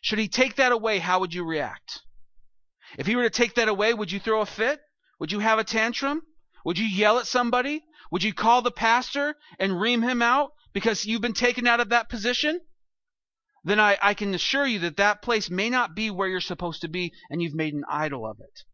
should 0.00 0.18
He 0.18 0.28
take 0.28 0.56
that 0.56 0.72
away, 0.72 0.98
how 0.98 1.20
would 1.20 1.34
you 1.34 1.44
react? 1.44 2.00
If 2.98 3.06
He 3.06 3.16
were 3.16 3.24
to 3.24 3.30
take 3.30 3.54
that 3.56 3.68
away, 3.68 3.92
would 3.92 4.10
you 4.10 4.20
throw 4.20 4.40
a 4.40 4.46
fit? 4.46 4.80
Would 5.18 5.32
you 5.32 5.40
have 5.40 5.58
a 5.58 5.64
tantrum? 5.64 6.22
Would 6.64 6.78
you 6.78 6.86
yell 6.86 7.18
at 7.18 7.26
somebody? 7.26 7.84
Would 8.10 8.22
you 8.22 8.34
call 8.34 8.62
the 8.62 8.70
pastor 8.70 9.36
and 9.58 9.80
ream 9.80 10.02
him 10.02 10.22
out 10.22 10.52
because 10.72 11.04
you've 11.04 11.20
been 11.20 11.32
taken 11.32 11.66
out 11.66 11.80
of 11.80 11.90
that 11.90 12.08
position? 12.08 12.60
Then 13.64 13.78
I, 13.78 13.98
I 14.00 14.14
can 14.14 14.34
assure 14.34 14.66
you 14.66 14.78
that 14.80 14.96
that 14.96 15.22
place 15.22 15.50
may 15.50 15.68
not 15.68 15.94
be 15.94 16.10
where 16.10 16.28
you're 16.28 16.40
supposed 16.40 16.80
to 16.82 16.88
be 16.88 17.12
and 17.28 17.42
you've 17.42 17.54
made 17.54 17.74
an 17.74 17.84
idol 17.90 18.26
of 18.26 18.40
it. 18.40 18.64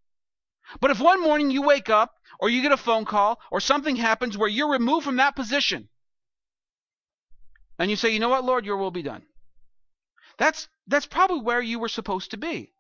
But 0.80 0.90
if 0.90 1.00
one 1.00 1.22
morning 1.22 1.50
you 1.50 1.62
wake 1.62 1.90
up 1.90 2.14
or 2.40 2.48
you 2.48 2.62
get 2.62 2.72
a 2.72 2.76
phone 2.76 3.04
call 3.04 3.40
or 3.50 3.60
something 3.60 3.96
happens 3.96 4.36
where 4.36 4.48
you're 4.48 4.70
removed 4.70 5.04
from 5.04 5.16
that 5.16 5.36
position 5.36 5.88
and 7.78 7.90
you 7.90 7.96
say, 7.96 8.10
you 8.10 8.20
know 8.20 8.28
what, 8.28 8.44
Lord, 8.44 8.64
your 8.64 8.76
will 8.76 8.90
be 8.90 9.02
done. 9.02 9.22
That's, 10.38 10.68
that's 10.86 11.06
probably 11.06 11.40
where 11.40 11.62
you 11.62 11.78
were 11.78 11.88
supposed 11.88 12.30
to 12.32 12.36
be. 12.36 12.72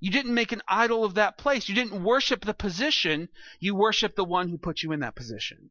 You 0.00 0.10
didn't 0.10 0.34
make 0.34 0.52
an 0.52 0.62
idol 0.68 1.04
of 1.04 1.14
that 1.14 1.38
place. 1.38 1.68
You 1.68 1.74
didn't 1.74 2.02
worship 2.02 2.44
the 2.44 2.54
position. 2.54 3.28
You 3.60 3.74
worship 3.74 4.14
the 4.14 4.24
one 4.24 4.48
who 4.48 4.58
put 4.58 4.82
you 4.82 4.92
in 4.92 5.00
that 5.00 5.14
position. 5.14 5.70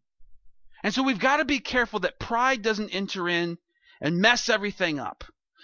And 0.86 0.94
so 0.94 1.01
we've 1.01 1.18
got 1.18 1.38
to 1.38 1.46
be 1.46 1.62
careful 1.62 2.01
that 2.01 2.20
pride 2.20 2.62
doesn't 2.62 2.92
enter 2.92 3.27
in 3.27 3.58
and 4.00 4.22
mess 4.22 4.50
everything 4.50 5.00
up. 5.00 5.24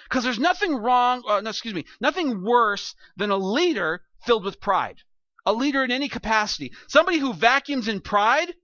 Because 0.10 0.24
there's 0.24 0.40
nothing 0.40 0.74
wrong, 0.74 1.22
uh, 1.28 1.42
no, 1.42 1.52
excuse 1.52 1.76
me, 1.76 1.86
nothing 2.00 2.44
worse 2.44 2.96
than 3.18 3.30
a 3.30 3.38
leader 3.38 4.02
filled 4.26 4.44
with 4.44 4.60
pride. 4.60 4.98
A 5.46 5.54
leader 5.54 5.84
in 5.84 5.92
any 5.92 6.10
capacity. 6.10 6.72
Somebody 6.88 7.20
who 7.20 7.34
vacuums 7.34 7.88
in 7.88 8.02
pride, 8.02 8.56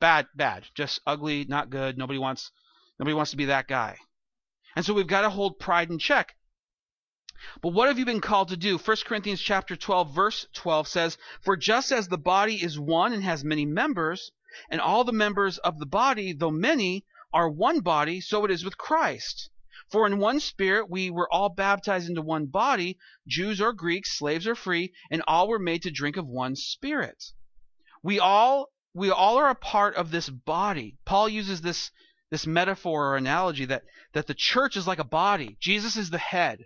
bad, 0.00 0.28
bad. 0.34 0.64
Just 0.74 0.98
ugly, 1.06 1.44
not 1.44 1.68
good. 1.68 1.98
Nobody 1.98 2.18
wants, 2.18 2.52
nobody 2.98 3.12
wants 3.12 3.32
to 3.32 3.36
be 3.36 3.44
that 3.44 3.68
guy. 3.68 3.98
And 4.74 4.86
so 4.86 4.94
we've 4.94 5.06
got 5.06 5.20
to 5.20 5.30
hold 5.30 5.58
pride 5.58 5.90
in 5.90 5.98
check. 5.98 6.34
But 7.60 7.74
what 7.74 7.88
have 7.88 7.98
you 7.98 8.06
been 8.06 8.22
called 8.22 8.48
to 8.48 8.56
do? 8.56 8.78
1 8.78 8.96
Corinthians 9.04 9.42
chapter 9.42 9.76
12 9.76 10.14
verse 10.14 10.46
12 10.54 10.88
says, 10.88 11.18
"For 11.42 11.54
just 11.54 11.92
as 11.92 12.08
the 12.08 12.16
body 12.16 12.54
is 12.62 12.78
one 12.78 13.12
and 13.12 13.22
has 13.24 13.44
many 13.44 13.66
members, 13.66 14.32
and 14.70 14.80
all 14.80 15.04
the 15.04 15.12
members 15.12 15.58
of 15.58 15.78
the 15.78 15.86
body, 15.86 16.32
though 16.32 16.50
many, 16.50 17.04
are 17.32 17.48
one 17.48 17.80
body, 17.80 18.20
so 18.20 18.44
it 18.44 18.50
is 18.50 18.64
with 18.64 18.76
Christ. 18.76 19.50
For 19.90 20.06
in 20.06 20.18
one 20.18 20.40
spirit 20.40 20.90
we 20.90 21.10
were 21.10 21.32
all 21.32 21.48
baptized 21.48 22.08
into 22.08 22.22
one 22.22 22.46
body, 22.46 22.98
Jews 23.26 23.60
or 23.60 23.72
Greeks, 23.72 24.16
slaves 24.16 24.46
or 24.46 24.54
free, 24.54 24.92
and 25.10 25.22
all 25.26 25.48
were 25.48 25.58
made 25.58 25.82
to 25.82 25.90
drink 25.90 26.16
of 26.16 26.26
one 26.26 26.56
spirit." 26.56 27.24
We 28.02 28.18
all 28.18 28.68
we 28.94 29.10
all 29.10 29.38
are 29.38 29.50
a 29.50 29.54
part 29.54 29.94
of 29.96 30.10
this 30.10 30.28
body. 30.28 30.98
Paul 31.04 31.28
uses 31.28 31.60
this 31.60 31.90
this 32.30 32.46
metaphor 32.46 33.08
or 33.08 33.16
analogy 33.16 33.64
that 33.66 33.84
that 34.12 34.26
the 34.26 34.34
church 34.34 34.76
is 34.76 34.86
like 34.86 34.98
a 34.98 35.04
body. 35.04 35.56
Jesus 35.60 35.96
is 35.96 36.10
the 36.10 36.18
head. 36.18 36.64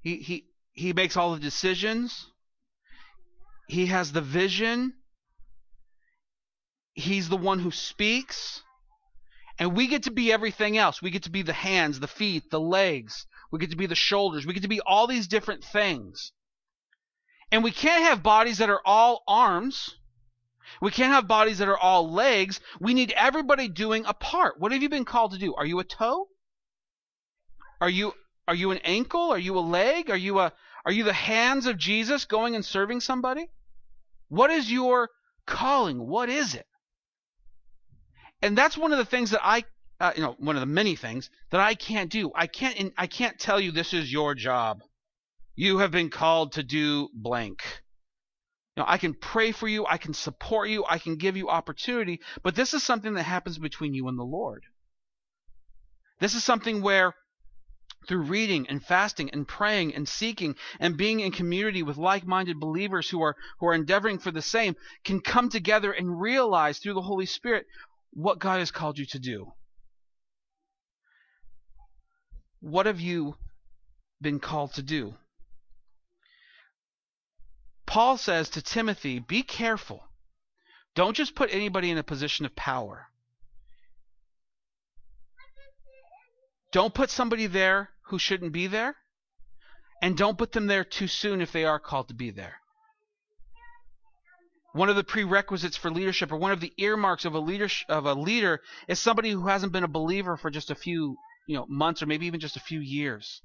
He, 0.00 0.18
he, 0.18 0.46
he 0.72 0.92
makes 0.92 1.16
all 1.16 1.32
the 1.32 1.40
decisions. 1.40 2.26
He 3.68 3.86
has 3.86 4.12
the 4.12 4.20
vision. 4.20 4.92
He's 6.94 7.28
the 7.28 7.36
one 7.36 7.58
who 7.58 7.70
speaks. 7.70 8.62
And 9.58 9.76
we 9.76 9.86
get 9.86 10.04
to 10.04 10.10
be 10.10 10.32
everything 10.32 10.78
else. 10.78 11.02
We 11.02 11.10
get 11.10 11.24
to 11.24 11.30
be 11.30 11.42
the 11.42 11.52
hands, 11.52 12.00
the 12.00 12.08
feet, 12.08 12.50
the 12.50 12.60
legs. 12.60 13.26
We 13.52 13.58
get 13.58 13.70
to 13.70 13.76
be 13.76 13.86
the 13.86 13.94
shoulders. 13.94 14.46
We 14.46 14.54
get 14.54 14.62
to 14.62 14.68
be 14.68 14.80
all 14.80 15.06
these 15.06 15.28
different 15.28 15.62
things. 15.64 16.32
And 17.52 17.62
we 17.62 17.70
can't 17.70 18.02
have 18.02 18.22
bodies 18.22 18.58
that 18.58 18.70
are 18.70 18.80
all 18.84 19.22
arms. 19.28 19.96
We 20.80 20.90
can't 20.90 21.12
have 21.12 21.28
bodies 21.28 21.58
that 21.58 21.68
are 21.68 21.78
all 21.78 22.10
legs. 22.10 22.60
We 22.80 22.94
need 22.94 23.12
everybody 23.16 23.68
doing 23.68 24.04
a 24.06 24.14
part. 24.14 24.58
What 24.58 24.72
have 24.72 24.82
you 24.82 24.88
been 24.88 25.04
called 25.04 25.32
to 25.32 25.38
do? 25.38 25.54
Are 25.54 25.66
you 25.66 25.78
a 25.78 25.84
toe? 25.84 26.28
Are 27.80 27.90
you 27.90 28.14
are 28.48 28.54
you 28.54 28.70
an 28.72 28.78
ankle? 28.78 29.30
Are 29.30 29.38
you 29.38 29.58
a 29.58 29.60
leg? 29.60 30.10
Are 30.10 30.16
you 30.16 30.38
a 30.38 30.52
are 30.84 30.92
you 30.92 31.04
the 31.04 31.12
hands 31.12 31.66
of 31.66 31.78
Jesus 31.78 32.24
going 32.24 32.54
and 32.54 32.64
serving 32.64 33.00
somebody? 33.00 33.50
What 34.28 34.50
is 34.50 34.70
your 34.70 35.10
calling? 35.46 36.06
What 36.06 36.28
is 36.28 36.54
it? 36.54 36.66
And 38.44 38.58
that's 38.58 38.76
one 38.76 38.92
of 38.92 38.98
the 38.98 39.06
things 39.06 39.30
that 39.30 39.40
I 39.42 39.64
uh, 40.00 40.12
you 40.14 40.22
know, 40.22 40.36
one 40.38 40.54
of 40.54 40.60
the 40.60 40.66
many 40.66 40.96
things 40.96 41.30
that 41.48 41.60
I 41.60 41.74
can't 41.74 42.10
do. 42.10 42.30
I 42.34 42.46
can't 42.46 42.92
I 42.98 43.06
can't 43.06 43.38
tell 43.38 43.58
you 43.58 43.72
this 43.72 43.94
is 43.94 44.12
your 44.12 44.34
job. 44.34 44.82
You 45.56 45.78
have 45.78 45.90
been 45.90 46.10
called 46.10 46.52
to 46.52 46.62
do 46.62 47.08
blank. 47.14 47.62
You 48.76 48.82
know, 48.82 48.86
I 48.86 48.98
can 48.98 49.14
pray 49.14 49.52
for 49.52 49.66
you, 49.66 49.86
I 49.86 49.96
can 49.96 50.12
support 50.12 50.68
you, 50.68 50.84
I 50.86 50.98
can 50.98 51.16
give 51.16 51.38
you 51.38 51.48
opportunity, 51.48 52.20
but 52.42 52.54
this 52.54 52.74
is 52.74 52.82
something 52.82 53.14
that 53.14 53.22
happens 53.22 53.56
between 53.56 53.94
you 53.94 54.08
and 54.08 54.18
the 54.18 54.24
Lord. 54.24 54.64
This 56.20 56.34
is 56.34 56.44
something 56.44 56.82
where 56.82 57.14
through 58.06 58.22
reading 58.22 58.66
and 58.68 58.84
fasting 58.84 59.30
and 59.30 59.48
praying 59.48 59.94
and 59.94 60.06
seeking 60.06 60.56
and 60.80 60.98
being 60.98 61.20
in 61.20 61.32
community 61.32 61.82
with 61.82 61.96
like-minded 61.96 62.60
believers 62.60 63.08
who 63.08 63.22
are 63.22 63.36
who 63.58 63.68
are 63.68 63.74
endeavoring 63.74 64.18
for 64.18 64.30
the 64.30 64.42
same 64.42 64.76
can 65.02 65.20
come 65.20 65.48
together 65.48 65.92
and 65.92 66.20
realize 66.20 66.78
through 66.78 66.92
the 66.92 67.00
Holy 67.00 67.24
Spirit 67.24 67.66
what 68.14 68.38
God 68.38 68.60
has 68.60 68.70
called 68.70 68.98
you 68.98 69.06
to 69.06 69.18
do. 69.18 69.52
What 72.60 72.86
have 72.86 73.00
you 73.00 73.36
been 74.20 74.38
called 74.38 74.74
to 74.74 74.82
do? 74.82 75.14
Paul 77.86 78.16
says 78.16 78.48
to 78.50 78.62
Timothy, 78.62 79.18
be 79.18 79.42
careful. 79.42 80.04
Don't 80.94 81.16
just 81.16 81.34
put 81.34 81.52
anybody 81.52 81.90
in 81.90 81.98
a 81.98 82.02
position 82.02 82.46
of 82.46 82.56
power. 82.56 83.08
Don't 86.72 86.94
put 86.94 87.10
somebody 87.10 87.46
there 87.46 87.90
who 88.06 88.18
shouldn't 88.18 88.52
be 88.52 88.66
there, 88.66 88.96
and 90.02 90.16
don't 90.16 90.38
put 90.38 90.52
them 90.52 90.66
there 90.66 90.84
too 90.84 91.08
soon 91.08 91.40
if 91.40 91.52
they 91.52 91.64
are 91.64 91.78
called 91.78 92.08
to 92.08 92.14
be 92.14 92.30
there. 92.30 92.60
One 94.74 94.88
of 94.88 94.96
the 94.96 95.04
prerequisites 95.04 95.76
for 95.76 95.88
leadership, 95.88 96.32
or 96.32 96.36
one 96.36 96.50
of 96.50 96.58
the 96.58 96.72
earmarks 96.78 97.24
of 97.24 97.34
a 97.34 97.38
leader, 97.38 97.68
of 97.88 98.06
a 98.06 98.14
leader, 98.14 98.60
is 98.88 98.98
somebody 98.98 99.30
who 99.30 99.46
hasn't 99.46 99.72
been 99.72 99.84
a 99.84 99.88
believer 99.88 100.36
for 100.36 100.50
just 100.50 100.68
a 100.68 100.74
few, 100.74 101.16
you 101.46 101.56
know, 101.56 101.64
months 101.68 102.02
or 102.02 102.06
maybe 102.06 102.26
even 102.26 102.40
just 102.40 102.56
a 102.56 102.60
few 102.60 102.80
years. 102.80 103.40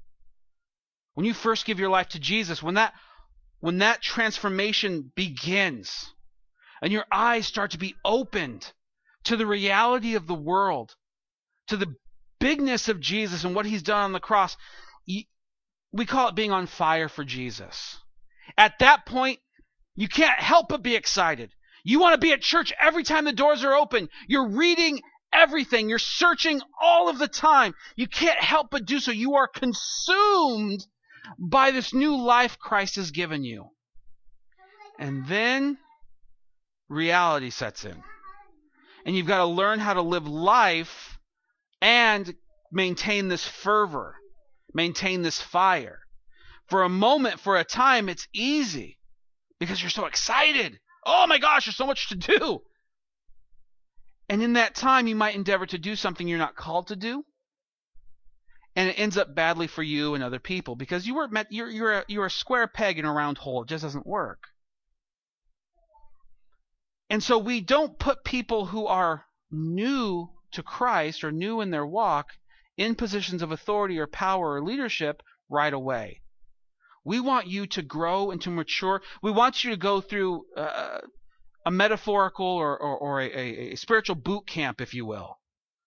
When 1.14 1.24
you 1.24 1.32
first 1.32 1.66
give 1.66 1.78
your 1.78 1.88
life 1.88 2.08
to 2.10 2.18
Jesus, 2.18 2.64
when 2.64 2.74
that 2.74 2.94
when 3.60 3.78
that 3.78 4.02
transformation 4.02 5.12
begins, 5.14 6.12
and 6.82 6.90
your 6.90 7.04
eyes 7.12 7.46
start 7.46 7.70
to 7.72 7.78
be 7.78 7.94
opened 8.04 8.72
to 9.24 9.36
the 9.36 9.46
reality 9.46 10.16
of 10.16 10.26
the 10.26 10.34
world, 10.34 10.96
to 11.68 11.76
the 11.76 11.94
bigness 12.40 12.88
of 12.88 12.98
Jesus 12.98 13.44
and 13.44 13.54
what 13.54 13.66
he's 13.66 13.84
done 13.84 14.02
on 14.02 14.12
the 14.12 14.18
cross, 14.18 14.56
we 15.06 16.06
call 16.06 16.26
it 16.26 16.34
being 16.34 16.50
on 16.50 16.66
fire 16.66 17.08
for 17.08 17.22
Jesus. 17.22 17.98
At 18.58 18.80
that 18.80 19.06
point, 19.06 19.38
you 20.00 20.08
can't 20.08 20.40
help 20.40 20.70
but 20.70 20.82
be 20.82 20.96
excited. 20.96 21.54
You 21.84 22.00
want 22.00 22.14
to 22.14 22.26
be 22.26 22.32
at 22.32 22.40
church 22.40 22.72
every 22.80 23.02
time 23.02 23.26
the 23.26 23.34
doors 23.34 23.64
are 23.64 23.74
open. 23.74 24.08
You're 24.26 24.48
reading 24.48 25.02
everything. 25.30 25.90
You're 25.90 25.98
searching 25.98 26.62
all 26.80 27.10
of 27.10 27.18
the 27.18 27.28
time. 27.28 27.74
You 27.96 28.06
can't 28.06 28.40
help 28.40 28.68
but 28.70 28.86
do 28.86 28.98
so. 28.98 29.10
You 29.10 29.34
are 29.34 29.46
consumed 29.46 30.86
by 31.38 31.70
this 31.70 31.92
new 31.92 32.16
life 32.16 32.58
Christ 32.58 32.96
has 32.96 33.10
given 33.10 33.44
you. 33.44 33.66
And 34.98 35.26
then 35.26 35.76
reality 36.88 37.50
sets 37.50 37.84
in. 37.84 38.02
And 39.04 39.14
you've 39.14 39.26
got 39.26 39.38
to 39.38 39.44
learn 39.44 39.80
how 39.80 39.92
to 39.92 40.02
live 40.02 40.26
life 40.26 41.18
and 41.82 42.34
maintain 42.72 43.28
this 43.28 43.46
fervor, 43.46 44.14
maintain 44.72 45.20
this 45.20 45.42
fire. 45.42 45.98
For 46.70 46.84
a 46.84 46.88
moment, 46.88 47.38
for 47.38 47.58
a 47.58 47.64
time, 47.64 48.08
it's 48.08 48.26
easy 48.32 48.96
because 49.60 49.80
you're 49.80 49.90
so 49.90 50.06
excited. 50.06 50.80
Oh 51.06 51.26
my 51.28 51.38
gosh, 51.38 51.66
there's 51.66 51.76
so 51.76 51.86
much 51.86 52.08
to 52.08 52.16
do. 52.16 52.62
And 54.28 54.42
in 54.42 54.54
that 54.54 54.74
time, 54.74 55.06
you 55.06 55.14
might 55.14 55.36
endeavor 55.36 55.66
to 55.66 55.78
do 55.78 55.94
something 55.94 56.26
you're 56.26 56.38
not 56.38 56.56
called 56.56 56.88
to 56.88 56.96
do. 56.96 57.24
And 58.74 58.88
it 58.88 58.98
ends 58.98 59.18
up 59.18 59.34
badly 59.34 59.66
for 59.66 59.82
you 59.82 60.14
and 60.14 60.24
other 60.24 60.38
people 60.38 60.76
because 60.76 61.06
you 61.06 61.16
were 61.16 61.28
met, 61.28 61.48
you're, 61.50 61.68
you're, 61.68 61.92
a, 61.92 62.04
you're 62.08 62.26
a 62.26 62.30
square 62.30 62.66
peg 62.66 62.98
in 62.98 63.04
a 63.04 63.12
round 63.12 63.38
hole. 63.38 63.62
It 63.62 63.68
just 63.68 63.82
doesn't 63.82 64.06
work. 64.06 64.38
And 67.10 67.22
so 67.22 67.38
we 67.38 67.60
don't 67.60 67.98
put 67.98 68.24
people 68.24 68.66
who 68.66 68.86
are 68.86 69.24
new 69.50 70.28
to 70.52 70.62
Christ 70.62 71.24
or 71.24 71.32
new 71.32 71.60
in 71.60 71.70
their 71.70 71.86
walk 71.86 72.28
in 72.76 72.94
positions 72.94 73.42
of 73.42 73.50
authority 73.50 73.98
or 73.98 74.06
power 74.06 74.54
or 74.54 74.62
leadership 74.62 75.22
right 75.48 75.72
away. 75.72 76.19
We 77.04 77.20
want 77.20 77.46
you 77.46 77.66
to 77.66 77.82
grow 77.82 78.30
and 78.30 78.40
to 78.42 78.50
mature. 78.50 79.02
We 79.22 79.30
want 79.30 79.64
you 79.64 79.70
to 79.70 79.76
go 79.76 80.00
through 80.00 80.44
uh, 80.56 81.00
a 81.64 81.70
metaphorical 81.70 82.46
or, 82.46 82.76
or, 82.78 82.98
or 82.98 83.20
a, 83.20 83.72
a, 83.72 83.74
spiritual 83.76 84.16
boot 84.16 84.46
camp, 84.46 84.80
if 84.80 84.92
you 84.92 85.06
will. 85.06 85.38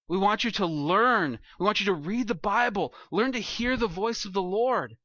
We 0.08 0.18
want 0.18 0.44
you 0.44 0.52
to 0.52 0.66
learn. 0.66 1.40
We 1.60 1.66
want 1.66 1.80
you 1.80 1.86
to 1.88 1.94
read 1.94 2.28
the 2.28 2.36
Bible. 2.36 2.94
Learn 3.12 3.32
to 3.34 3.40
hear 3.40 3.78
the 3.78 3.88
voice 3.88 4.26
of 4.26 4.34
the 4.34 4.42
Lord. 4.42 4.98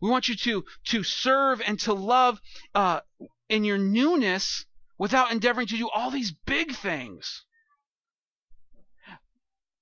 We 0.00 0.10
want 0.10 0.28
you 0.28 0.36
to, 0.36 0.64
to 0.84 1.02
serve 1.02 1.62
and 1.62 1.80
to 1.80 1.94
love 1.94 2.40
uh, 2.74 3.00
in 3.48 3.64
your 3.64 3.78
newness 3.78 4.66
without 4.98 5.32
endeavoring 5.32 5.66
to 5.68 5.76
do 5.76 5.88
all 5.88 6.10
these 6.10 6.32
big 6.32 6.74
things. 6.74 7.44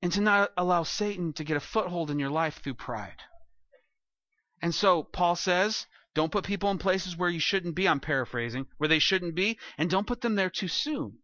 And 0.00 0.12
to 0.12 0.20
not 0.20 0.52
allow 0.56 0.84
Satan 0.84 1.32
to 1.34 1.44
get 1.44 1.56
a 1.56 1.60
foothold 1.60 2.10
in 2.10 2.18
your 2.18 2.30
life 2.30 2.60
through 2.62 2.74
pride. 2.74 3.22
And 4.62 4.74
so 4.74 5.02
Paul 5.02 5.36
says, 5.36 5.86
don't 6.14 6.32
put 6.32 6.44
people 6.44 6.70
in 6.70 6.78
places 6.78 7.16
where 7.16 7.28
you 7.28 7.40
shouldn't 7.40 7.74
be, 7.74 7.86
I'm 7.86 8.00
paraphrasing, 8.00 8.66
where 8.78 8.88
they 8.88 8.98
shouldn't 8.98 9.34
be, 9.34 9.58
and 9.76 9.90
don't 9.90 10.06
put 10.06 10.22
them 10.22 10.34
there 10.34 10.48
too 10.48 10.68
soon. 10.68 11.18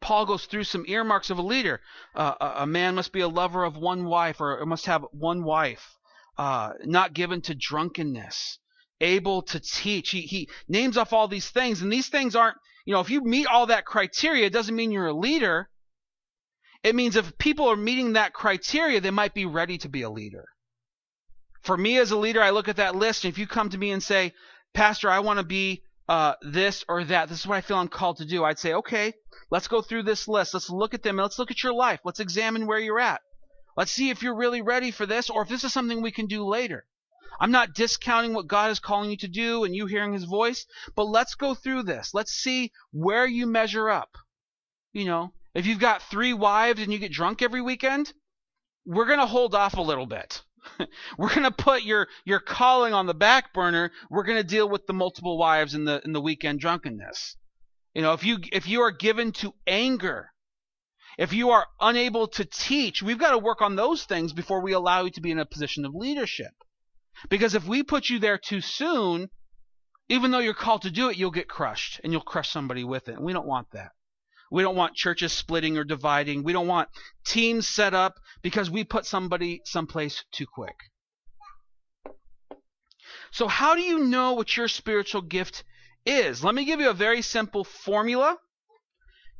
Paul 0.00 0.24
goes 0.24 0.46
through 0.46 0.64
some 0.64 0.86
earmarks 0.88 1.28
of 1.28 1.36
a 1.36 1.42
leader. 1.42 1.82
Uh, 2.14 2.34
a, 2.40 2.62
a, 2.62 2.66
man 2.66 2.94
must 2.94 3.12
be 3.12 3.20
a 3.20 3.28
lover 3.28 3.64
of 3.64 3.76
one 3.76 4.06
wife, 4.06 4.40
or 4.40 4.64
must 4.64 4.86
have 4.86 5.04
one 5.12 5.44
wife. 5.44 5.98
Uh, 6.38 6.72
not 6.84 7.12
given 7.12 7.42
to 7.42 7.54
drunkenness, 7.54 8.58
able 9.02 9.42
to 9.42 9.60
teach. 9.60 10.08
He, 10.08 10.22
he 10.22 10.48
names 10.68 10.96
off 10.96 11.12
all 11.12 11.28
these 11.28 11.50
things, 11.50 11.82
and 11.82 11.92
these 11.92 12.08
things 12.08 12.34
aren't, 12.34 12.56
you 12.86 12.94
know, 12.94 13.00
if 13.00 13.10
you 13.10 13.22
meet 13.22 13.46
all 13.46 13.66
that 13.66 13.84
criteria, 13.84 14.46
it 14.46 14.54
doesn't 14.54 14.74
mean 14.74 14.90
you're 14.90 15.08
a 15.08 15.12
leader. 15.12 15.68
It 16.82 16.94
means 16.94 17.14
if 17.14 17.36
people 17.36 17.68
are 17.68 17.76
meeting 17.76 18.14
that 18.14 18.32
criteria, 18.32 19.02
they 19.02 19.10
might 19.10 19.34
be 19.34 19.44
ready 19.44 19.76
to 19.78 19.88
be 19.90 20.00
a 20.00 20.08
leader. 20.08 20.46
For 21.62 21.76
me 21.76 21.98
as 21.98 22.10
a 22.10 22.16
leader, 22.16 22.42
I 22.42 22.50
look 22.50 22.68
at 22.68 22.76
that 22.76 22.96
list, 22.96 23.24
and 23.24 23.32
if 23.32 23.38
you 23.38 23.46
come 23.46 23.68
to 23.70 23.78
me 23.78 23.90
and 23.90 24.02
say, 24.02 24.32
Pastor, 24.72 25.10
I 25.10 25.20
want 25.20 25.38
to 25.38 25.44
be 25.44 25.82
uh, 26.08 26.34
this 26.42 26.84
or 26.88 27.04
that, 27.04 27.28
this 27.28 27.40
is 27.40 27.46
what 27.46 27.56
I 27.56 27.60
feel 27.60 27.76
I'm 27.76 27.88
called 27.88 28.16
to 28.18 28.24
do, 28.24 28.44
I'd 28.44 28.58
say, 28.58 28.74
okay, 28.74 29.12
let's 29.50 29.68
go 29.68 29.82
through 29.82 30.04
this 30.04 30.26
list. 30.26 30.54
Let's 30.54 30.70
look 30.70 30.94
at 30.94 31.02
them. 31.02 31.16
Let's 31.16 31.38
look 31.38 31.50
at 31.50 31.62
your 31.62 31.74
life. 31.74 32.00
Let's 32.04 32.20
examine 32.20 32.66
where 32.66 32.78
you're 32.78 32.98
at. 32.98 33.20
Let's 33.76 33.92
see 33.92 34.10
if 34.10 34.22
you're 34.22 34.34
really 34.34 34.62
ready 34.62 34.90
for 34.90 35.06
this 35.06 35.30
or 35.30 35.42
if 35.42 35.48
this 35.48 35.64
is 35.64 35.72
something 35.72 36.02
we 36.02 36.10
can 36.10 36.26
do 36.26 36.44
later. 36.44 36.86
I'm 37.38 37.52
not 37.52 37.74
discounting 37.74 38.34
what 38.34 38.48
God 38.48 38.70
is 38.70 38.80
calling 38.80 39.10
you 39.10 39.16
to 39.18 39.28
do 39.28 39.64
and 39.64 39.74
you 39.74 39.86
hearing 39.86 40.12
his 40.12 40.24
voice, 40.24 40.66
but 40.94 41.04
let's 41.04 41.34
go 41.34 41.54
through 41.54 41.84
this. 41.84 42.12
Let's 42.12 42.32
see 42.32 42.72
where 42.92 43.26
you 43.26 43.46
measure 43.46 43.88
up. 43.88 44.16
You 44.92 45.04
know, 45.04 45.32
if 45.54 45.66
you've 45.66 45.78
got 45.78 46.02
three 46.02 46.32
wives 46.32 46.80
and 46.80 46.92
you 46.92 46.98
get 46.98 47.12
drunk 47.12 47.40
every 47.40 47.62
weekend, 47.62 48.12
we're 48.84 49.06
going 49.06 49.20
to 49.20 49.26
hold 49.26 49.54
off 49.54 49.74
a 49.74 49.82
little 49.82 50.06
bit. 50.06 50.42
we're 51.18 51.28
going 51.28 51.42
to 51.42 51.50
put 51.50 51.82
your 51.82 52.08
your 52.24 52.40
calling 52.40 52.92
on 52.92 53.06
the 53.06 53.14
back 53.14 53.52
burner. 53.52 53.90
We're 54.10 54.24
going 54.24 54.38
to 54.38 54.44
deal 54.44 54.68
with 54.68 54.86
the 54.86 54.92
multiple 54.92 55.38
wives 55.38 55.74
and 55.74 55.86
the 55.86 56.00
in 56.04 56.12
the 56.12 56.20
weekend 56.20 56.60
drunkenness. 56.60 57.36
You 57.94 58.02
know, 58.02 58.12
if 58.12 58.24
you 58.24 58.38
if 58.52 58.68
you 58.68 58.82
are 58.82 58.90
given 58.90 59.32
to 59.32 59.54
anger, 59.66 60.32
if 61.18 61.32
you 61.32 61.50
are 61.50 61.66
unable 61.80 62.28
to 62.28 62.44
teach, 62.44 63.02
we've 63.02 63.18
got 63.18 63.32
to 63.32 63.38
work 63.38 63.62
on 63.62 63.76
those 63.76 64.04
things 64.04 64.32
before 64.32 64.62
we 64.62 64.72
allow 64.72 65.04
you 65.04 65.10
to 65.10 65.20
be 65.20 65.30
in 65.30 65.38
a 65.38 65.46
position 65.46 65.84
of 65.84 65.94
leadership. 65.94 66.52
Because 67.28 67.54
if 67.54 67.66
we 67.66 67.82
put 67.82 68.08
you 68.08 68.18
there 68.18 68.38
too 68.38 68.60
soon, 68.60 69.28
even 70.08 70.30
though 70.30 70.38
you're 70.38 70.54
called 70.54 70.82
to 70.82 70.90
do 70.90 71.10
it, 71.10 71.16
you'll 71.16 71.30
get 71.30 71.48
crushed 71.48 72.00
and 72.02 72.12
you'll 72.12 72.22
crush 72.22 72.50
somebody 72.50 72.84
with 72.84 73.08
it. 73.08 73.16
And 73.16 73.24
we 73.24 73.32
don't 73.32 73.46
want 73.46 73.70
that. 73.72 73.92
We 74.50 74.62
don't 74.62 74.76
want 74.76 74.94
churches 74.94 75.32
splitting 75.32 75.78
or 75.78 75.84
dividing. 75.84 76.42
We 76.42 76.52
don't 76.52 76.66
want 76.66 76.88
teams 77.24 77.68
set 77.68 77.94
up 77.94 78.18
because 78.42 78.68
we 78.70 78.84
put 78.84 79.06
somebody 79.06 79.62
someplace 79.64 80.24
too 80.32 80.46
quick. 80.46 80.76
So, 83.30 83.46
how 83.46 83.74
do 83.76 83.80
you 83.80 84.00
know 84.04 84.32
what 84.32 84.56
your 84.56 84.66
spiritual 84.66 85.22
gift 85.22 85.62
is? 86.04 86.42
Let 86.42 86.54
me 86.54 86.64
give 86.64 86.80
you 86.80 86.90
a 86.90 86.94
very 86.94 87.22
simple 87.22 87.62
formula. 87.62 88.36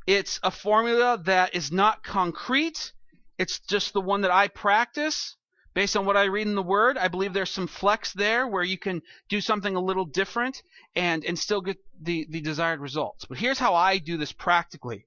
It's 0.07 0.39
a 0.43 0.51
formula 0.51 1.21
that 1.25 1.55
is 1.55 1.73
not 1.73 2.05
concrete, 2.05 2.93
it's 3.39 3.59
just 3.59 3.93
the 3.93 4.01
one 4.01 4.21
that 4.21 4.31
I 4.31 4.49
practice 4.49 5.37
based 5.75 5.97
on 5.97 6.05
what 6.05 6.17
I 6.17 6.25
read 6.25 6.47
in 6.47 6.55
the 6.55 6.63
Word. 6.63 6.99
I 6.99 7.09
believe 7.09 7.33
there's 7.33 7.51
some 7.51 7.67
flex 7.67 8.13
there 8.13 8.47
where 8.47 8.63
you 8.63 8.79
can 8.79 9.03
do 9.29 9.41
something 9.41 9.77
a 9.77 9.81
little 9.81 10.05
different 10.05 10.63
and, 10.95 11.25
and 11.25 11.39
still 11.39 11.61
get 11.61 11.79
the, 12.01 12.27
the 12.31 12.41
desired 12.41 12.81
results. 12.81 13.25
But 13.25 13.39
here's 13.39 13.59
how 13.59 13.75
I 13.75 13.99
do 13.99 14.17
this 14.17 14.33
practically 14.33 15.07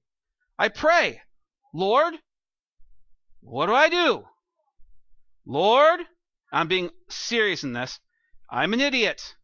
I 0.58 0.68
pray, 0.68 1.20
Lord, 1.72 2.14
what 3.40 3.66
do 3.66 3.74
I 3.74 3.88
do? 3.88 4.24
Lord, 5.46 6.00
I'm 6.52 6.68
being 6.68 6.90
serious 7.08 7.64
in 7.64 7.72
this. 7.72 8.00
I'm 8.48 8.72
an 8.72 8.80
idiot. 8.80 9.34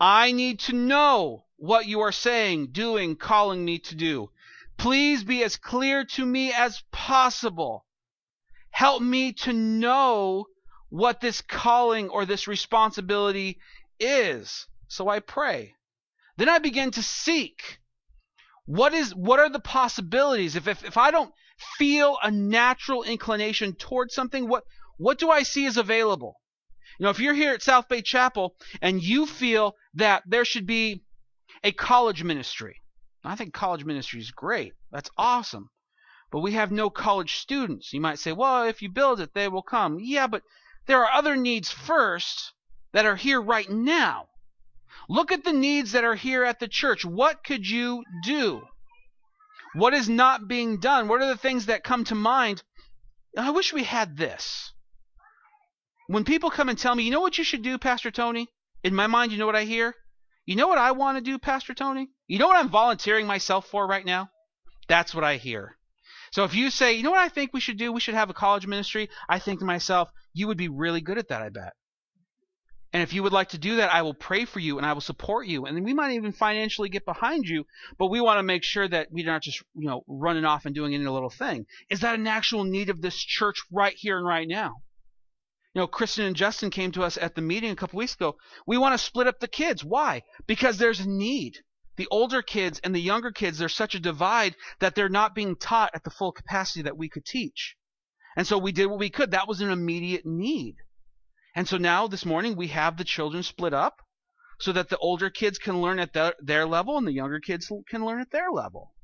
I 0.00 0.32
need 0.32 0.60
to 0.60 0.72
know 0.72 1.44
what 1.56 1.86
you 1.86 2.00
are 2.00 2.12
saying, 2.12 2.72
doing, 2.72 3.16
calling 3.16 3.64
me 3.64 3.78
to 3.80 3.94
do. 3.94 4.30
Please 4.78 5.22
be 5.22 5.44
as 5.44 5.56
clear 5.56 6.06
to 6.06 6.24
me 6.24 6.52
as 6.52 6.82
possible. 6.90 7.84
Help 8.70 9.02
me 9.02 9.32
to 9.32 9.52
know 9.52 10.46
what 10.88 11.20
this 11.20 11.40
calling 11.40 12.08
or 12.08 12.24
this 12.24 12.48
responsibility 12.48 13.58
is. 13.98 14.66
So 14.88 15.08
I 15.08 15.20
pray. 15.20 15.74
Then 16.36 16.48
I 16.48 16.58
begin 16.58 16.90
to 16.92 17.02
seek. 17.02 17.78
What 18.66 18.94
is 18.94 19.14
what 19.14 19.40
are 19.40 19.50
the 19.50 19.60
possibilities? 19.60 20.56
If 20.56 20.68
if, 20.68 20.84
if 20.84 20.96
I 20.96 21.10
don't 21.10 21.32
feel 21.78 22.16
a 22.22 22.30
natural 22.30 23.02
inclination 23.02 23.74
towards 23.74 24.14
something, 24.14 24.48
what 24.48 24.64
what 24.96 25.18
do 25.18 25.30
I 25.30 25.42
see 25.42 25.64
is 25.64 25.76
available? 25.76 26.36
You 26.98 27.04
know, 27.04 27.10
if 27.10 27.20
you're 27.20 27.34
here 27.34 27.54
at 27.54 27.62
South 27.62 27.88
Bay 27.88 28.02
Chapel 28.02 28.54
and 28.82 29.02
you 29.02 29.26
feel 29.26 29.74
that 29.94 30.22
there 30.26 30.44
should 30.44 30.66
be 30.66 31.02
a 31.64 31.72
college 31.72 32.22
ministry, 32.22 32.80
I 33.24 33.36
think 33.36 33.52
college 33.54 33.84
ministry 33.84 34.20
is 34.20 34.30
great. 34.30 34.74
That's 34.90 35.10
awesome. 35.16 35.70
But 36.30 36.40
we 36.40 36.52
have 36.52 36.70
no 36.70 36.90
college 36.90 37.36
students. 37.36 37.92
You 37.92 38.00
might 38.00 38.18
say, 38.18 38.32
well, 38.32 38.64
if 38.64 38.82
you 38.82 38.88
build 38.88 39.20
it, 39.20 39.34
they 39.34 39.48
will 39.48 39.62
come. 39.62 39.98
Yeah, 40.00 40.26
but 40.26 40.42
there 40.86 41.04
are 41.04 41.12
other 41.12 41.36
needs 41.36 41.70
first 41.70 42.52
that 42.92 43.06
are 43.06 43.16
here 43.16 43.40
right 43.40 43.68
now. 43.68 44.28
Look 45.08 45.32
at 45.32 45.44
the 45.44 45.52
needs 45.52 45.92
that 45.92 46.04
are 46.04 46.14
here 46.14 46.44
at 46.44 46.60
the 46.60 46.68
church. 46.68 47.04
What 47.04 47.42
could 47.42 47.68
you 47.68 48.04
do? 48.24 48.62
What 49.74 49.94
is 49.94 50.08
not 50.08 50.48
being 50.48 50.78
done? 50.78 51.08
What 51.08 51.20
are 51.20 51.28
the 51.28 51.36
things 51.36 51.66
that 51.66 51.84
come 51.84 52.04
to 52.04 52.14
mind? 52.14 52.62
I 53.36 53.50
wish 53.50 53.72
we 53.72 53.84
had 53.84 54.16
this. 54.16 54.72
When 56.06 56.24
people 56.24 56.50
come 56.50 56.68
and 56.68 56.78
tell 56.78 56.94
me, 56.94 57.04
you 57.04 57.10
know 57.10 57.20
what 57.20 57.38
you 57.38 57.44
should 57.44 57.62
do, 57.62 57.78
Pastor 57.78 58.10
Tony? 58.10 58.48
In 58.82 58.94
my 58.94 59.06
mind, 59.06 59.30
you 59.30 59.38
know 59.38 59.46
what 59.46 59.56
I 59.56 59.64
hear? 59.64 59.94
You 60.46 60.56
know 60.56 60.66
what 60.66 60.78
I 60.78 60.92
want 60.92 61.18
to 61.18 61.22
do, 61.22 61.38
Pastor 61.38 61.74
Tony? 61.74 62.08
You 62.26 62.38
know 62.38 62.48
what 62.48 62.56
I'm 62.56 62.68
volunteering 62.68 63.26
myself 63.26 63.66
for 63.68 63.86
right 63.86 64.04
now? 64.04 64.30
That's 64.88 65.14
what 65.14 65.22
I 65.22 65.36
hear. 65.36 65.76
So 66.30 66.44
if 66.44 66.54
you 66.54 66.70
say, 66.70 66.94
you 66.94 67.02
know 67.02 67.10
what 67.10 67.20
I 67.20 67.28
think 67.28 67.52
we 67.52 67.60
should 67.60 67.78
do? 67.78 67.92
We 67.92 68.00
should 68.00 68.14
have 68.14 68.30
a 68.30 68.34
college 68.34 68.66
ministry. 68.66 69.10
I 69.28 69.38
think 69.38 69.58
to 69.60 69.64
myself, 69.64 70.10
you 70.32 70.46
would 70.46 70.58
be 70.58 70.68
really 70.68 71.00
good 71.00 71.18
at 71.18 71.28
that, 71.28 71.42
I 71.42 71.48
bet. 71.48 71.72
And 72.92 73.02
if 73.02 73.12
you 73.12 73.22
would 73.22 73.32
like 73.32 73.50
to 73.50 73.58
do 73.58 73.76
that, 73.76 73.92
I 73.94 74.02
will 74.02 74.14
pray 74.14 74.44
for 74.44 74.58
you 74.58 74.76
and 74.76 74.86
I 74.86 74.92
will 74.92 75.00
support 75.00 75.46
you. 75.46 75.64
And 75.66 75.84
we 75.84 75.94
might 75.94 76.12
even 76.12 76.32
financially 76.32 76.88
get 76.88 77.04
behind 77.04 77.46
you, 77.46 77.64
but 77.98 78.08
we 78.08 78.20
want 78.20 78.38
to 78.38 78.42
make 78.42 78.64
sure 78.64 78.88
that 78.88 79.08
we're 79.12 79.26
not 79.26 79.42
just, 79.42 79.62
you 79.76 79.86
know, 79.86 80.02
running 80.08 80.44
off 80.44 80.66
and 80.66 80.74
doing 80.74 80.94
any 80.94 81.06
little 81.06 81.30
thing. 81.30 81.66
Is 81.88 82.00
that 82.00 82.18
an 82.18 82.26
actual 82.26 82.64
need 82.64 82.90
of 82.90 83.00
this 83.00 83.16
church 83.16 83.62
right 83.70 83.94
here 83.96 84.16
and 84.16 84.26
right 84.26 84.48
now? 84.48 84.82
You 85.74 85.82
know, 85.82 85.86
Kristen 85.86 86.26
and 86.26 86.34
Justin 86.34 86.70
came 86.70 86.90
to 86.92 87.04
us 87.04 87.16
at 87.16 87.36
the 87.36 87.42
meeting 87.42 87.70
a 87.70 87.76
couple 87.76 87.98
weeks 87.98 88.14
ago. 88.14 88.36
We 88.66 88.76
want 88.76 88.94
to 88.94 88.98
split 88.98 89.28
up 89.28 89.38
the 89.38 89.46
kids. 89.46 89.84
Why? 89.84 90.22
Because 90.48 90.78
there's 90.78 90.98
a 90.98 91.08
need. 91.08 91.58
The 92.00 92.08
older 92.10 92.40
kids 92.40 92.80
and 92.82 92.94
the 92.94 92.98
younger 92.98 93.30
kids, 93.30 93.58
there's 93.58 93.76
such 93.76 93.94
a 93.94 94.00
divide 94.00 94.56
that 94.78 94.94
they're 94.94 95.10
not 95.10 95.34
being 95.34 95.54
taught 95.54 95.90
at 95.92 96.02
the 96.02 96.08
full 96.08 96.32
capacity 96.32 96.80
that 96.80 96.96
we 96.96 97.10
could 97.10 97.26
teach. 97.26 97.76
And 98.34 98.46
so 98.46 98.56
we 98.56 98.72
did 98.72 98.86
what 98.86 98.98
we 98.98 99.10
could. 99.10 99.32
That 99.32 99.46
was 99.46 99.60
an 99.60 99.70
immediate 99.70 100.24
need. 100.24 100.76
And 101.54 101.68
so 101.68 101.76
now 101.76 102.06
this 102.06 102.24
morning 102.24 102.56
we 102.56 102.68
have 102.68 102.96
the 102.96 103.04
children 103.04 103.42
split 103.42 103.74
up 103.74 104.00
so 104.60 104.72
that 104.72 104.88
the 104.88 104.96
older 104.96 105.28
kids 105.28 105.58
can 105.58 105.82
learn 105.82 105.98
at 105.98 106.14
their, 106.14 106.32
their 106.40 106.64
level 106.64 106.96
and 106.96 107.06
the 107.06 107.12
younger 107.12 107.38
kids 107.38 107.70
can 107.90 108.02
learn 108.02 108.22
at 108.22 108.30
their 108.30 108.50
level. 108.50 108.94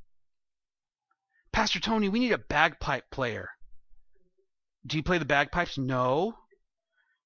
Pastor 1.52 1.80
Tony, 1.80 2.08
we 2.08 2.20
need 2.20 2.32
a 2.32 2.38
bagpipe 2.38 3.10
player. 3.10 3.50
Do 4.86 4.96
you 4.96 5.02
play 5.02 5.18
the 5.18 5.26
bagpipes? 5.26 5.76
No. 5.76 6.32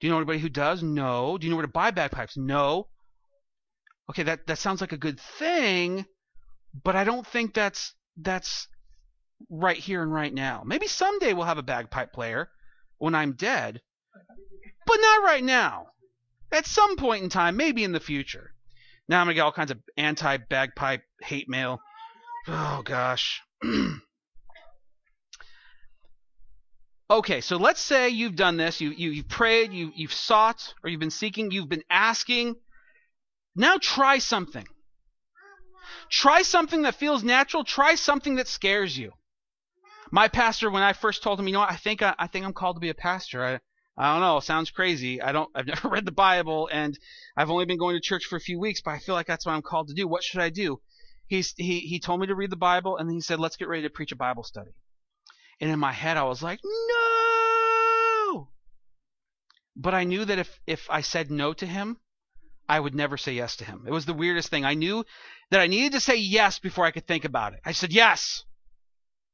Do 0.00 0.08
you 0.08 0.10
know 0.10 0.16
anybody 0.16 0.40
who 0.40 0.48
does? 0.48 0.82
No. 0.82 1.38
Do 1.38 1.46
you 1.46 1.50
know 1.52 1.56
where 1.58 1.66
to 1.66 1.70
buy 1.70 1.92
bagpipes? 1.92 2.36
No. 2.36 2.88
Okay, 4.10 4.24
that, 4.24 4.44
that 4.48 4.58
sounds 4.58 4.80
like 4.80 4.90
a 4.90 4.96
good 4.96 5.20
thing, 5.20 6.04
but 6.82 6.96
I 6.96 7.04
don't 7.04 7.24
think 7.24 7.54
that's 7.54 7.94
that's 8.16 8.66
right 9.48 9.76
here 9.76 10.02
and 10.02 10.12
right 10.12 10.34
now. 10.34 10.64
Maybe 10.66 10.88
someday 10.88 11.32
we'll 11.32 11.46
have 11.46 11.58
a 11.58 11.62
bagpipe 11.62 12.12
player 12.12 12.50
when 12.98 13.14
I'm 13.14 13.34
dead, 13.34 13.80
but 14.84 14.96
not 15.00 15.22
right 15.22 15.44
now. 15.44 15.86
At 16.50 16.66
some 16.66 16.96
point 16.96 17.22
in 17.22 17.28
time, 17.28 17.56
maybe 17.56 17.84
in 17.84 17.92
the 17.92 18.00
future. 18.00 18.52
Now 19.08 19.20
I'm 19.20 19.26
gonna 19.26 19.34
get 19.34 19.42
all 19.42 19.52
kinds 19.52 19.70
of 19.70 19.78
anti 19.96 20.38
bagpipe 20.38 21.04
hate 21.22 21.48
mail. 21.48 21.80
Oh 22.48 22.82
gosh. 22.84 23.40
Okay, 27.10 27.40
so 27.40 27.56
let's 27.56 27.80
say 27.80 28.10
you've 28.10 28.36
done 28.36 28.56
this, 28.56 28.80
you, 28.80 28.90
you, 28.90 29.10
you've 29.10 29.28
prayed, 29.28 29.72
you, 29.72 29.90
you've 29.96 30.12
sought, 30.12 30.72
or 30.84 30.90
you've 30.90 31.00
been 31.00 31.10
seeking, 31.10 31.50
you've 31.50 31.68
been 31.68 31.82
asking. 31.90 32.54
Now 33.54 33.78
try 33.78 34.18
something. 34.18 34.66
Try 36.10 36.42
something 36.42 36.82
that 36.82 36.96
feels 36.96 37.22
natural, 37.22 37.64
try 37.64 37.94
something 37.94 38.36
that 38.36 38.48
scares 38.48 38.96
you. 38.98 39.12
My 40.10 40.28
pastor, 40.28 40.70
when 40.70 40.82
I 40.82 40.92
first 40.92 41.22
told 41.22 41.38
him, 41.38 41.46
you 41.46 41.52
know, 41.52 41.60
what, 41.60 41.70
I 41.70 41.76
think 41.76 42.02
I, 42.02 42.14
I 42.18 42.26
think 42.26 42.44
I'm 42.44 42.52
called 42.52 42.76
to 42.76 42.80
be 42.80 42.88
a 42.88 42.94
pastor. 42.94 43.44
I, 43.44 43.60
I 43.96 44.12
don't 44.12 44.22
know. 44.22 44.40
Sounds 44.40 44.70
crazy. 44.70 45.22
I 45.22 45.30
don't. 45.30 45.50
I've 45.54 45.66
never 45.74 45.88
read 45.88 46.04
the 46.04 46.12
Bible, 46.12 46.68
and 46.72 46.98
I've 47.36 47.50
only 47.50 47.64
been 47.64 47.78
going 47.78 47.96
to 47.96 48.00
church 48.00 48.24
for 48.24 48.36
a 48.36 48.40
few 48.40 48.58
weeks, 48.58 48.80
but 48.80 48.92
I 48.92 48.98
feel 48.98 49.14
like 49.14 49.26
that's 49.26 49.46
what 49.46 49.52
I'm 49.52 49.62
called 49.62 49.88
to 49.88 49.94
do. 49.94 50.08
What 50.08 50.24
should 50.24 50.40
I 50.40 50.48
do? 50.50 50.80
He's, 51.28 51.54
he 51.56 51.80
he 51.80 52.00
told 52.00 52.20
me 52.20 52.26
to 52.26 52.34
read 52.34 52.50
the 52.50 52.56
Bible, 52.56 52.96
and 52.96 53.08
then 53.08 53.14
he 53.14 53.20
said, 53.20 53.38
"Let's 53.38 53.56
get 53.56 53.68
ready 53.68 53.82
to 53.82 53.90
preach 53.90 54.10
a 54.10 54.16
Bible 54.16 54.42
study." 54.42 54.72
And 55.60 55.70
in 55.70 55.78
my 55.78 55.92
head, 55.92 56.16
I 56.16 56.24
was 56.24 56.42
like, 56.42 56.60
"No!" 56.64 58.48
But 59.76 59.94
I 59.94 60.04
knew 60.04 60.24
that 60.24 60.38
if 60.38 60.60
if 60.66 60.90
I 60.90 61.02
said 61.02 61.30
no 61.30 61.52
to 61.52 61.66
him, 61.66 61.98
I 62.70 62.78
would 62.78 62.94
never 62.94 63.16
say 63.16 63.32
yes 63.32 63.56
to 63.56 63.64
him. 63.64 63.82
It 63.84 63.90
was 63.90 64.06
the 64.06 64.14
weirdest 64.14 64.48
thing. 64.48 64.64
I 64.64 64.74
knew 64.74 65.04
that 65.50 65.60
I 65.60 65.66
needed 65.66 65.90
to 65.94 66.00
say 66.00 66.14
yes 66.14 66.60
before 66.60 66.84
I 66.84 66.92
could 66.92 67.04
think 67.04 67.24
about 67.24 67.52
it. 67.52 67.58
I 67.64 67.72
said 67.72 67.92
yes. 67.92 68.44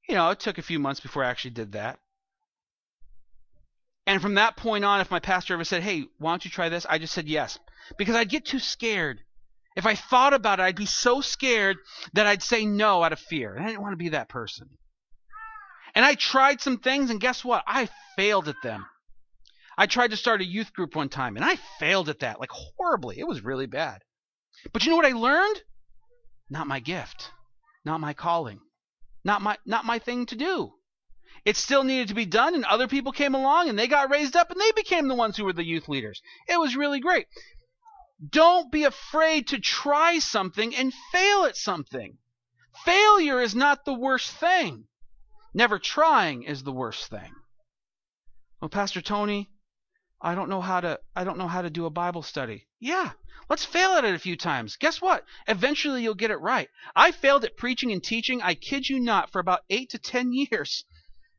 You 0.08 0.14
know, 0.14 0.30
it 0.30 0.40
took 0.40 0.56
a 0.56 0.62
few 0.62 0.78
months 0.78 1.00
before 1.00 1.22
I 1.22 1.28
actually 1.28 1.50
did 1.50 1.72
that. 1.72 1.98
And 4.06 4.22
from 4.22 4.36
that 4.36 4.56
point 4.56 4.86
on, 4.86 5.02
if 5.02 5.10
my 5.10 5.18
pastor 5.18 5.52
ever 5.52 5.64
said, 5.64 5.82
hey, 5.82 6.06
why 6.16 6.32
don't 6.32 6.46
you 6.46 6.50
try 6.50 6.70
this? 6.70 6.86
I 6.88 6.96
just 6.96 7.12
said 7.12 7.28
yes. 7.28 7.58
Because 7.98 8.16
I'd 8.16 8.30
get 8.30 8.46
too 8.46 8.58
scared. 8.58 9.20
If 9.76 9.84
I 9.84 9.96
thought 9.96 10.32
about 10.32 10.58
it, 10.58 10.62
I'd 10.62 10.74
be 10.74 10.86
so 10.86 11.20
scared 11.20 11.76
that 12.14 12.26
I'd 12.26 12.42
say 12.42 12.64
no 12.64 13.02
out 13.02 13.12
of 13.12 13.18
fear. 13.18 13.54
And 13.54 13.66
I 13.66 13.68
didn't 13.68 13.82
want 13.82 13.92
to 13.92 13.98
be 13.98 14.08
that 14.10 14.30
person. 14.30 14.70
And 15.94 16.06
I 16.06 16.14
tried 16.14 16.62
some 16.62 16.78
things, 16.78 17.10
and 17.10 17.20
guess 17.20 17.44
what? 17.44 17.64
I 17.66 17.90
failed 18.16 18.48
at 18.48 18.62
them. 18.62 18.86
I 19.78 19.86
tried 19.86 20.10
to 20.10 20.16
start 20.16 20.40
a 20.40 20.46
youth 20.46 20.72
group 20.72 20.96
one 20.96 21.10
time, 21.10 21.36
and 21.36 21.44
I 21.44 21.56
failed 21.78 22.08
at 22.08 22.20
that, 22.20 22.40
like 22.40 22.50
horribly. 22.50 23.18
It 23.18 23.28
was 23.28 23.44
really 23.44 23.66
bad. 23.66 24.02
But 24.72 24.84
you 24.84 24.90
know 24.90 24.96
what 24.96 25.04
I 25.06 25.12
learned? 25.12 25.62
Not 26.48 26.66
my 26.66 26.80
gift, 26.80 27.30
not 27.84 28.00
my 28.00 28.14
calling, 28.14 28.60
not 29.24 29.42
my 29.42 29.58
not 29.66 29.84
my 29.84 29.98
thing 29.98 30.26
to 30.26 30.36
do. 30.36 30.72
It 31.44 31.56
still 31.56 31.84
needed 31.84 32.08
to 32.08 32.14
be 32.14 32.24
done, 32.24 32.54
and 32.54 32.64
other 32.64 32.88
people 32.88 33.12
came 33.12 33.34
along 33.34 33.68
and 33.68 33.78
they 33.78 33.86
got 33.86 34.10
raised 34.10 34.34
up 34.34 34.50
and 34.50 34.60
they 34.60 34.72
became 34.72 35.08
the 35.08 35.14
ones 35.14 35.36
who 35.36 35.44
were 35.44 35.52
the 35.52 35.64
youth 35.64 35.88
leaders. 35.88 36.22
It 36.48 36.58
was 36.58 36.74
really 36.74 37.00
great. 37.00 37.26
Don't 38.30 38.72
be 38.72 38.84
afraid 38.84 39.48
to 39.48 39.58
try 39.58 40.18
something 40.20 40.74
and 40.74 40.94
fail 41.12 41.44
at 41.44 41.56
something. 41.56 42.16
Failure 42.84 43.40
is 43.40 43.54
not 43.54 43.84
the 43.84 43.94
worst 43.94 44.30
thing. 44.30 44.86
Never 45.52 45.78
trying 45.78 46.44
is 46.44 46.62
the 46.62 46.72
worst 46.72 47.08
thing. 47.10 47.32
Well, 48.60 48.68
Pastor 48.70 49.02
Tony, 49.02 49.50
I 50.20 50.34
don't 50.34 50.48
know 50.48 50.62
how 50.62 50.80
to 50.80 50.98
I 51.14 51.24
don't 51.24 51.36
know 51.36 51.46
how 51.46 51.60
to 51.60 51.68
do 51.68 51.84
a 51.84 51.90
Bible 51.90 52.22
study. 52.22 52.66
Yeah, 52.80 53.12
let's 53.50 53.64
fail 53.66 53.90
at 53.92 54.04
it 54.04 54.14
a 54.14 54.18
few 54.18 54.36
times. 54.36 54.76
Guess 54.76 55.02
what? 55.02 55.24
Eventually 55.46 56.02
you'll 56.02 56.14
get 56.14 56.30
it 56.30 56.40
right. 56.40 56.70
I 56.94 57.10
failed 57.10 57.44
at 57.44 57.56
preaching 57.56 57.92
and 57.92 58.02
teaching, 58.02 58.40
I 58.40 58.54
kid 58.54 58.88
you 58.88 58.98
not, 58.98 59.30
for 59.30 59.40
about 59.40 59.64
8 59.68 59.90
to 59.90 59.98
10 59.98 60.32
years 60.32 60.84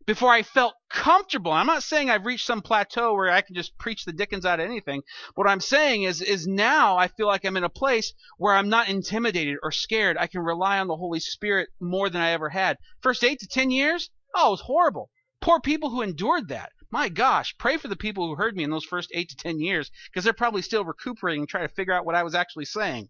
before 0.06 0.32
I 0.32 0.44
felt 0.44 0.76
comfortable. 0.90 1.52
I'm 1.52 1.66
not 1.66 1.84
saying 1.84 2.10
I've 2.10 2.26
reached 2.26 2.46
some 2.46 2.62
plateau 2.62 3.14
where 3.14 3.30
I 3.30 3.42
can 3.42 3.56
just 3.56 3.78
preach 3.78 4.06
the 4.06 4.14
dickens 4.14 4.46
out 4.46 4.60
of 4.60 4.66
anything. 4.66 5.02
What 5.36 5.48
I'm 5.48 5.60
saying 5.60 6.04
is 6.04 6.22
is 6.22 6.48
now 6.48 6.98
I 6.98 7.08
feel 7.08 7.28
like 7.28 7.46
I'm 7.46 7.58
in 7.58 7.64
a 7.64 7.70
place 7.70 8.14
where 8.38 8.54
I'm 8.54 8.70
not 8.70 8.90
intimidated 8.90 9.58
or 9.64 9.72
scared. 9.72 10.18
I 10.18 10.28
can 10.28 10.42
rely 10.42 10.80
on 10.80 10.88
the 10.88 10.96
Holy 10.96 11.20
Spirit 11.20 11.70
more 11.80 12.10
than 12.10 12.22
I 12.22 12.30
ever 12.30 12.50
had. 12.50 12.78
First 13.02 13.24
8 13.24 13.40
to 13.40 13.48
10 13.48 13.72
years? 13.72 14.10
Oh, 14.36 14.50
it 14.50 14.52
was 14.52 14.62
horrible. 14.62 15.10
Poor 15.42 15.60
people 15.60 15.90
who 15.90 16.02
endured 16.02 16.48
that. 16.50 16.72
My 16.90 17.10
gosh, 17.10 17.58
pray 17.58 17.78
for 17.78 17.90
the 17.90 17.96
people 17.96 18.28
who 18.28 18.36
heard 18.36 18.56
me 18.56 18.64
in 18.64 18.70
those 18.70 18.86
first 18.86 19.12
8 19.14 19.30
to 19.30 19.36
10 19.36 19.60
years 19.60 19.92
because 20.06 20.24
they're 20.24 20.34
probably 20.34 20.62
still 20.62 20.86
recuperating 20.86 21.42
and 21.42 21.50
trying 21.50 21.68
to 21.68 21.74
figure 21.74 21.94
out 21.94 22.06
what 22.06 22.16
I 22.16 22.24
was 22.24 22.36
actually 22.36 22.66
saying. 22.66 23.10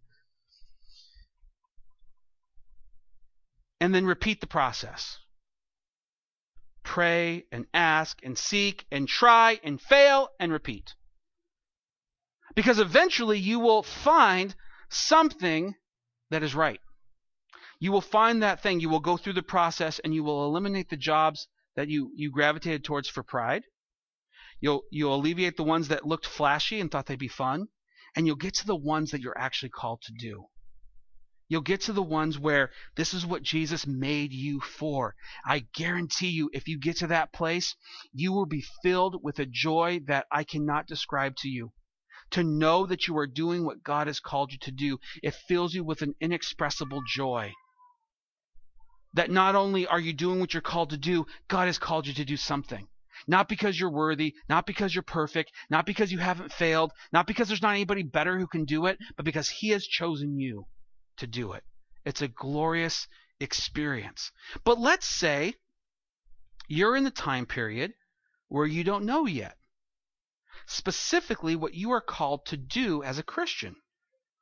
And 3.80 3.94
then 3.94 4.06
repeat 4.06 4.42
the 4.42 4.48
process 4.48 5.20
pray 6.88 7.44
and 7.52 7.66
ask 7.74 8.18
and 8.24 8.38
seek 8.38 8.86
and 8.90 9.10
try 9.10 9.60
and 9.62 9.82
fail 9.82 10.30
and 10.40 10.54
repeat. 10.54 10.96
Because 12.56 12.80
eventually 12.80 13.38
you 13.38 13.60
will 13.60 13.84
find 13.84 14.56
something 14.90 15.76
that 16.30 16.44
is 16.44 16.56
right. 16.56 16.80
You 17.80 17.92
will 17.92 18.02
find 18.02 18.42
that 18.42 18.64
thing. 18.64 18.80
You 18.80 18.88
will 18.88 19.02
go 19.02 19.18
through 19.18 19.34
the 19.34 19.44
process 19.44 20.00
and 20.00 20.16
you 20.16 20.24
will 20.24 20.46
eliminate 20.46 20.90
the 20.90 20.96
jobs 20.96 21.50
that 21.78 21.88
you, 21.88 22.12
you 22.16 22.32
gravitated 22.32 22.84
towards 22.84 23.08
for 23.08 23.24
pride. 23.24 23.64
You'll, 24.60 24.82
you'll 24.92 25.16
alleviate 25.16 25.56
the 25.56 25.64
ones 25.64 25.88
that 25.88 26.06
looked 26.06 26.26
flashy 26.26 26.82
and 26.82 26.92
thought 26.92 27.06
they'd 27.06 27.20
be 27.20 27.28
fun. 27.28 27.68
And 28.16 28.26
you'll 28.26 28.36
get 28.36 28.56
to 28.56 28.66
the 28.66 28.76
ones 28.76 29.12
that 29.12 29.22
you're 29.22 29.38
actually 29.38 29.70
called 29.70 30.02
to 30.02 30.14
do. 30.18 30.48
You'll 31.50 31.62
get 31.62 31.82
to 31.82 31.94
the 31.94 32.04
ones 32.04 32.38
where 32.38 32.72
this 32.96 33.14
is 33.14 33.26
what 33.26 33.44
Jesus 33.44 33.88
made 33.88 34.34
you 34.34 34.60
for. 34.60 35.16
I 35.46 35.68
guarantee 35.76 36.30
you, 36.30 36.50
if 36.52 36.68
you 36.68 36.80
get 36.80 36.98
to 36.98 37.08
that 37.08 37.32
place, 37.32 37.76
you 38.12 38.34
will 38.34 38.48
be 38.48 38.66
filled 38.84 39.24
with 39.24 39.40
a 39.40 39.46
joy 39.46 40.02
that 40.08 40.26
I 40.32 40.44
cannot 40.44 40.88
describe 40.88 41.36
to 41.38 41.48
you. 41.48 41.72
To 42.32 42.44
know 42.44 42.86
that 42.88 43.08
you 43.08 43.16
are 43.18 43.28
doing 43.28 43.66
what 43.66 43.84
God 43.84 44.08
has 44.08 44.20
called 44.20 44.52
you 44.52 44.58
to 44.64 44.72
do, 44.72 44.98
it 45.24 45.36
fills 45.48 45.74
you 45.74 45.86
with 45.86 46.02
an 46.02 46.16
inexpressible 46.20 47.04
joy. 47.08 47.54
That 49.18 49.32
not 49.32 49.56
only 49.56 49.88
are 49.88 50.00
you 50.00 50.14
doing 50.14 50.40
what 50.40 50.54
you're 50.54 50.62
called 50.62 50.92
to 50.92 50.98
do, 50.98 51.26
God 51.48 51.66
has 51.66 51.80
called 51.80 52.06
you 52.06 52.14
to 52.14 52.24
do 52.24 52.38
something. 52.38 52.88
Not 53.28 53.50
because 53.50 53.80
you're 53.80 53.90
worthy, 53.90 54.36
not 54.48 54.68
because 54.68 54.94
you're 54.94 55.02
perfect, 55.02 55.52
not 55.72 55.88
because 55.88 56.12
you 56.12 56.20
haven't 56.20 56.54
failed, 56.54 56.92
not 57.12 57.26
because 57.26 57.48
there's 57.48 57.64
not 57.64 57.72
anybody 57.72 58.04
better 58.04 58.38
who 58.38 58.46
can 58.46 58.66
do 58.66 58.86
it, 58.86 59.00
but 59.16 59.26
because 59.26 59.50
He 59.50 59.70
has 59.70 59.88
chosen 59.88 60.38
you 60.38 60.68
to 61.18 61.26
do 61.26 61.54
it. 61.54 61.64
It's 62.06 62.22
a 62.22 62.28
glorious 62.28 63.08
experience. 63.40 64.32
But 64.64 64.80
let's 64.80 65.08
say 65.08 65.56
you're 66.68 66.96
in 66.96 67.04
the 67.04 67.10
time 67.10 67.48
period 67.48 67.94
where 68.50 68.68
you 68.68 68.84
don't 68.84 69.06
know 69.06 69.26
yet. 69.26 69.58
Specifically, 70.68 71.56
what 71.56 71.74
you 71.74 71.90
are 71.90 72.02
called 72.02 72.46
to 72.46 72.58
do 72.58 73.02
as 73.02 73.18
a 73.18 73.24
Christian. 73.24 73.78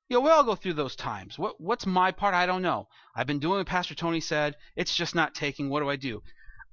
You 0.07 0.17
know, 0.17 0.21
we 0.21 0.29
all 0.29 0.43
go 0.43 0.55
through 0.55 0.73
those 0.73 0.95
times. 0.95 1.39
What, 1.39 1.59
what's 1.59 1.87
my 1.87 2.11
part? 2.11 2.35
I 2.35 2.45
don't 2.45 2.61
know. 2.61 2.87
I've 3.15 3.25
been 3.25 3.39
doing 3.39 3.57
what 3.57 3.67
Pastor 3.67 3.95
Tony 3.95 4.19
said. 4.19 4.55
It's 4.75 4.95
just 4.95 5.15
not 5.15 5.33
taking. 5.33 5.69
What 5.69 5.79
do 5.79 5.89
I 5.89 5.95
do? 5.95 6.21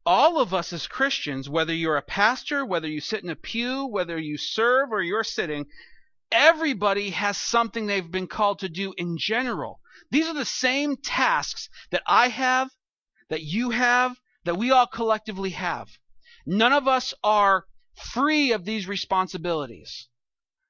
All 0.04 0.38
of 0.38 0.52
us 0.52 0.72
as 0.72 0.86
Christians, 0.86 1.48
whether 1.48 1.72
you're 1.72 1.96
a 1.96 2.02
pastor, 2.02 2.64
whether 2.66 2.88
you 2.88 3.00
sit 3.00 3.24
in 3.24 3.30
a 3.30 3.36
pew, 3.36 3.86
whether 3.86 4.18
you 4.18 4.36
serve 4.36 4.92
or 4.92 5.00
you're 5.00 5.24
sitting, 5.24 5.66
everybody 6.30 7.10
has 7.10 7.38
something 7.38 7.86
they've 7.86 8.10
been 8.10 8.26
called 8.26 8.58
to 8.58 8.68
do 8.68 8.92
in 8.98 9.16
general. 9.16 9.80
These 10.10 10.28
are 10.28 10.34
the 10.34 10.44
same 10.44 10.96
tasks 10.96 11.70
that 11.90 12.02
I 12.06 12.28
have, 12.28 12.68
that 13.30 13.42
you 13.42 13.70
have, 13.70 14.20
that 14.44 14.58
we 14.58 14.72
all 14.72 14.86
collectively 14.86 15.50
have. 15.50 15.88
None 16.44 16.72
of 16.72 16.86
us 16.86 17.14
are 17.24 17.64
free 17.94 18.52
of 18.52 18.64
these 18.64 18.88
responsibilities. 18.88 20.08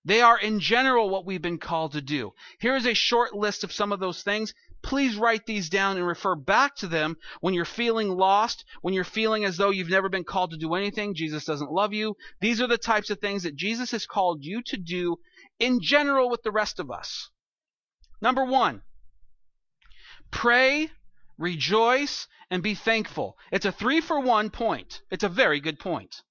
They 0.04 0.20
are 0.20 0.38
in 0.38 0.60
general 0.60 1.08
what 1.08 1.24
we've 1.24 1.42
been 1.42 1.58
called 1.58 1.92
to 1.92 2.00
do. 2.00 2.32
Here 2.58 2.74
is 2.74 2.86
a 2.86 2.94
short 2.94 3.34
list 3.34 3.62
of 3.62 3.72
some 3.72 3.92
of 3.92 4.00
those 4.00 4.22
things. 4.22 4.52
Please 4.82 5.16
write 5.16 5.46
these 5.46 5.68
down 5.68 5.96
and 5.96 6.06
refer 6.06 6.34
back 6.34 6.74
to 6.76 6.88
them 6.88 7.16
when 7.40 7.54
you're 7.54 7.64
feeling 7.64 8.08
lost, 8.08 8.64
when 8.80 8.94
you're 8.94 9.04
feeling 9.04 9.44
as 9.44 9.56
though 9.56 9.70
you've 9.70 9.88
never 9.88 10.08
been 10.08 10.24
called 10.24 10.50
to 10.50 10.56
do 10.56 10.74
anything, 10.74 11.14
Jesus 11.14 11.44
doesn't 11.44 11.70
love 11.70 11.92
you. 11.92 12.16
These 12.40 12.60
are 12.60 12.66
the 12.66 12.78
types 12.78 13.10
of 13.10 13.20
things 13.20 13.44
that 13.44 13.54
Jesus 13.54 13.92
has 13.92 14.06
called 14.06 14.42
you 14.42 14.60
to 14.66 14.76
do 14.76 15.18
in 15.60 15.80
general 15.80 16.28
with 16.28 16.42
the 16.42 16.50
rest 16.50 16.80
of 16.80 16.90
us. 16.90 17.30
Number 18.20 18.44
one, 18.44 18.82
Pray, 20.32 20.90
rejoice, 21.36 22.26
and 22.50 22.62
be 22.62 22.74
thankful. 22.74 23.36
It's 23.52 23.66
a 23.66 23.70
three 23.70 24.00
for 24.00 24.18
one 24.18 24.50
point. 24.50 25.02
It's 25.10 25.22
a 25.22 25.28
very 25.28 25.60
good 25.60 25.78
point. 25.78 26.22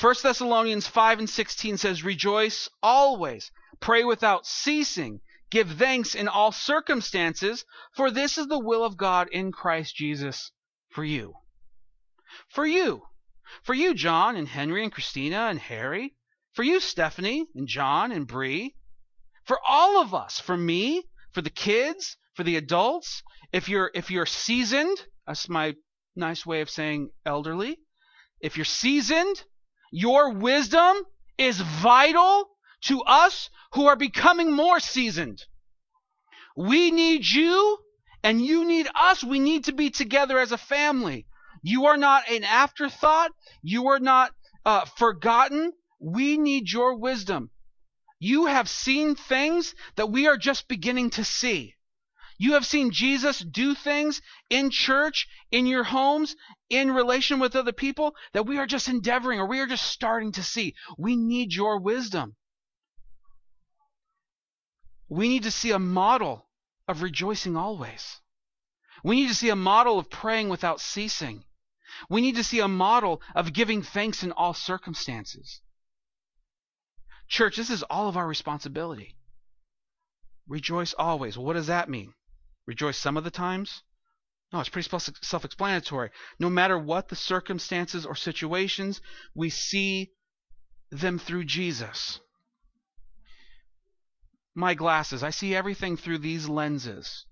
1 0.00 0.14
Thessalonians 0.22 0.86
5 0.86 1.20
and 1.20 1.30
16 1.30 1.76
says, 1.76 2.02
Rejoice 2.02 2.68
always, 2.82 3.50
pray 3.80 4.04
without 4.04 4.46
ceasing, 4.46 5.20
give 5.50 5.72
thanks 5.72 6.14
in 6.14 6.28
all 6.28 6.52
circumstances, 6.52 7.64
for 7.94 8.10
this 8.10 8.38
is 8.38 8.46
the 8.46 8.58
will 8.58 8.84
of 8.84 8.96
God 8.96 9.28
in 9.30 9.52
Christ 9.52 9.94
Jesus 9.94 10.50
for 10.90 11.04
you. 11.04 11.34
For 12.48 12.66
you. 12.66 13.02
For 13.62 13.74
you, 13.74 13.94
John 13.94 14.36
and 14.36 14.48
Henry 14.48 14.82
and 14.82 14.92
Christina 14.92 15.48
and 15.50 15.58
Harry. 15.58 16.14
For 16.54 16.62
you, 16.62 16.80
Stephanie 16.80 17.46
and 17.54 17.68
John 17.68 18.12
and 18.12 18.26
Bree. 18.26 18.74
For 19.44 19.58
all 19.66 20.00
of 20.00 20.14
us. 20.14 20.40
For 20.40 20.56
me. 20.56 21.04
For 21.32 21.42
the 21.42 21.50
kids 21.50 22.16
for 22.34 22.44
the 22.44 22.56
adults, 22.56 23.22
if 23.52 23.68
you're 23.68 23.90
if 23.94 24.10
you're 24.10 24.26
seasoned, 24.26 25.06
that's 25.26 25.48
my 25.48 25.74
nice 26.16 26.46
way 26.46 26.60
of 26.60 26.70
saying 26.70 27.10
elderly. 27.26 27.78
If 28.40 28.56
you're 28.56 28.64
seasoned, 28.64 29.44
your 29.92 30.30
wisdom 30.30 30.96
is 31.36 31.60
vital 31.60 32.48
to 32.82 33.02
us 33.02 33.50
who 33.74 33.86
are 33.86 33.96
becoming 33.96 34.50
more 34.50 34.80
seasoned. 34.80 35.44
We 36.56 36.90
need 36.90 37.26
you 37.26 37.78
and 38.24 38.44
you 38.44 38.64
need 38.64 38.88
us. 38.94 39.22
We 39.22 39.38
need 39.38 39.64
to 39.64 39.72
be 39.72 39.90
together 39.90 40.38
as 40.38 40.50
a 40.50 40.58
family. 40.58 41.26
You 41.62 41.86
are 41.86 41.96
not 41.96 42.28
an 42.28 42.42
afterthought. 42.42 43.32
You 43.62 43.88
are 43.88 44.00
not 44.00 44.32
uh, 44.64 44.86
forgotten. 44.96 45.72
We 46.00 46.38
need 46.38 46.70
your 46.70 46.96
wisdom. 46.96 47.50
You 48.18 48.46
have 48.46 48.68
seen 48.68 49.14
things 49.14 49.74
that 49.96 50.10
we 50.10 50.26
are 50.26 50.36
just 50.36 50.68
beginning 50.68 51.10
to 51.10 51.24
see. 51.24 51.74
You 52.42 52.54
have 52.54 52.66
seen 52.66 52.90
Jesus 52.90 53.38
do 53.38 53.72
things 53.72 54.20
in 54.50 54.70
church, 54.70 55.28
in 55.52 55.64
your 55.64 55.84
homes, 55.84 56.34
in 56.68 56.90
relation 56.90 57.38
with 57.38 57.54
other 57.54 57.70
people 57.70 58.16
that 58.32 58.46
we 58.46 58.58
are 58.58 58.66
just 58.66 58.88
endeavoring 58.88 59.38
or 59.38 59.46
we 59.46 59.60
are 59.60 59.66
just 59.68 59.86
starting 59.86 60.32
to 60.32 60.42
see. 60.42 60.74
We 60.98 61.14
need 61.14 61.54
your 61.54 61.78
wisdom. 61.78 62.34
We 65.08 65.28
need 65.28 65.44
to 65.44 65.52
see 65.52 65.70
a 65.70 65.78
model 65.78 66.48
of 66.88 67.00
rejoicing 67.02 67.56
always. 67.56 68.20
We 69.04 69.14
need 69.14 69.28
to 69.28 69.36
see 69.36 69.50
a 69.50 69.54
model 69.54 70.00
of 70.00 70.10
praying 70.10 70.48
without 70.48 70.80
ceasing. 70.80 71.44
We 72.10 72.22
need 72.22 72.34
to 72.34 72.42
see 72.42 72.58
a 72.58 72.66
model 72.66 73.22
of 73.36 73.52
giving 73.52 73.82
thanks 73.82 74.24
in 74.24 74.32
all 74.32 74.52
circumstances. 74.52 75.60
Church, 77.28 77.54
this 77.56 77.70
is 77.70 77.84
all 77.84 78.08
of 78.08 78.16
our 78.16 78.26
responsibility. 78.26 79.14
Rejoice 80.48 80.92
always. 80.92 81.38
What 81.38 81.52
does 81.52 81.68
that 81.68 81.88
mean? 81.88 82.14
Rejoice 82.66 82.98
some 82.98 83.16
of 83.16 83.24
the 83.24 83.30
times? 83.30 83.82
No, 84.52 84.60
it's 84.60 84.68
pretty 84.68 84.88
self 85.22 85.44
explanatory. 85.44 86.10
No 86.38 86.50
matter 86.50 86.78
what 86.78 87.08
the 87.08 87.16
circumstances 87.16 88.04
or 88.04 88.14
situations, 88.14 89.00
we 89.34 89.48
see 89.48 90.12
them 90.90 91.18
through 91.18 91.44
Jesus. 91.44 92.20
My 94.54 94.74
glasses, 94.74 95.22
I 95.22 95.30
see 95.30 95.54
everything 95.54 95.96
through 95.96 96.18
these 96.18 96.48
lenses. 96.48 97.24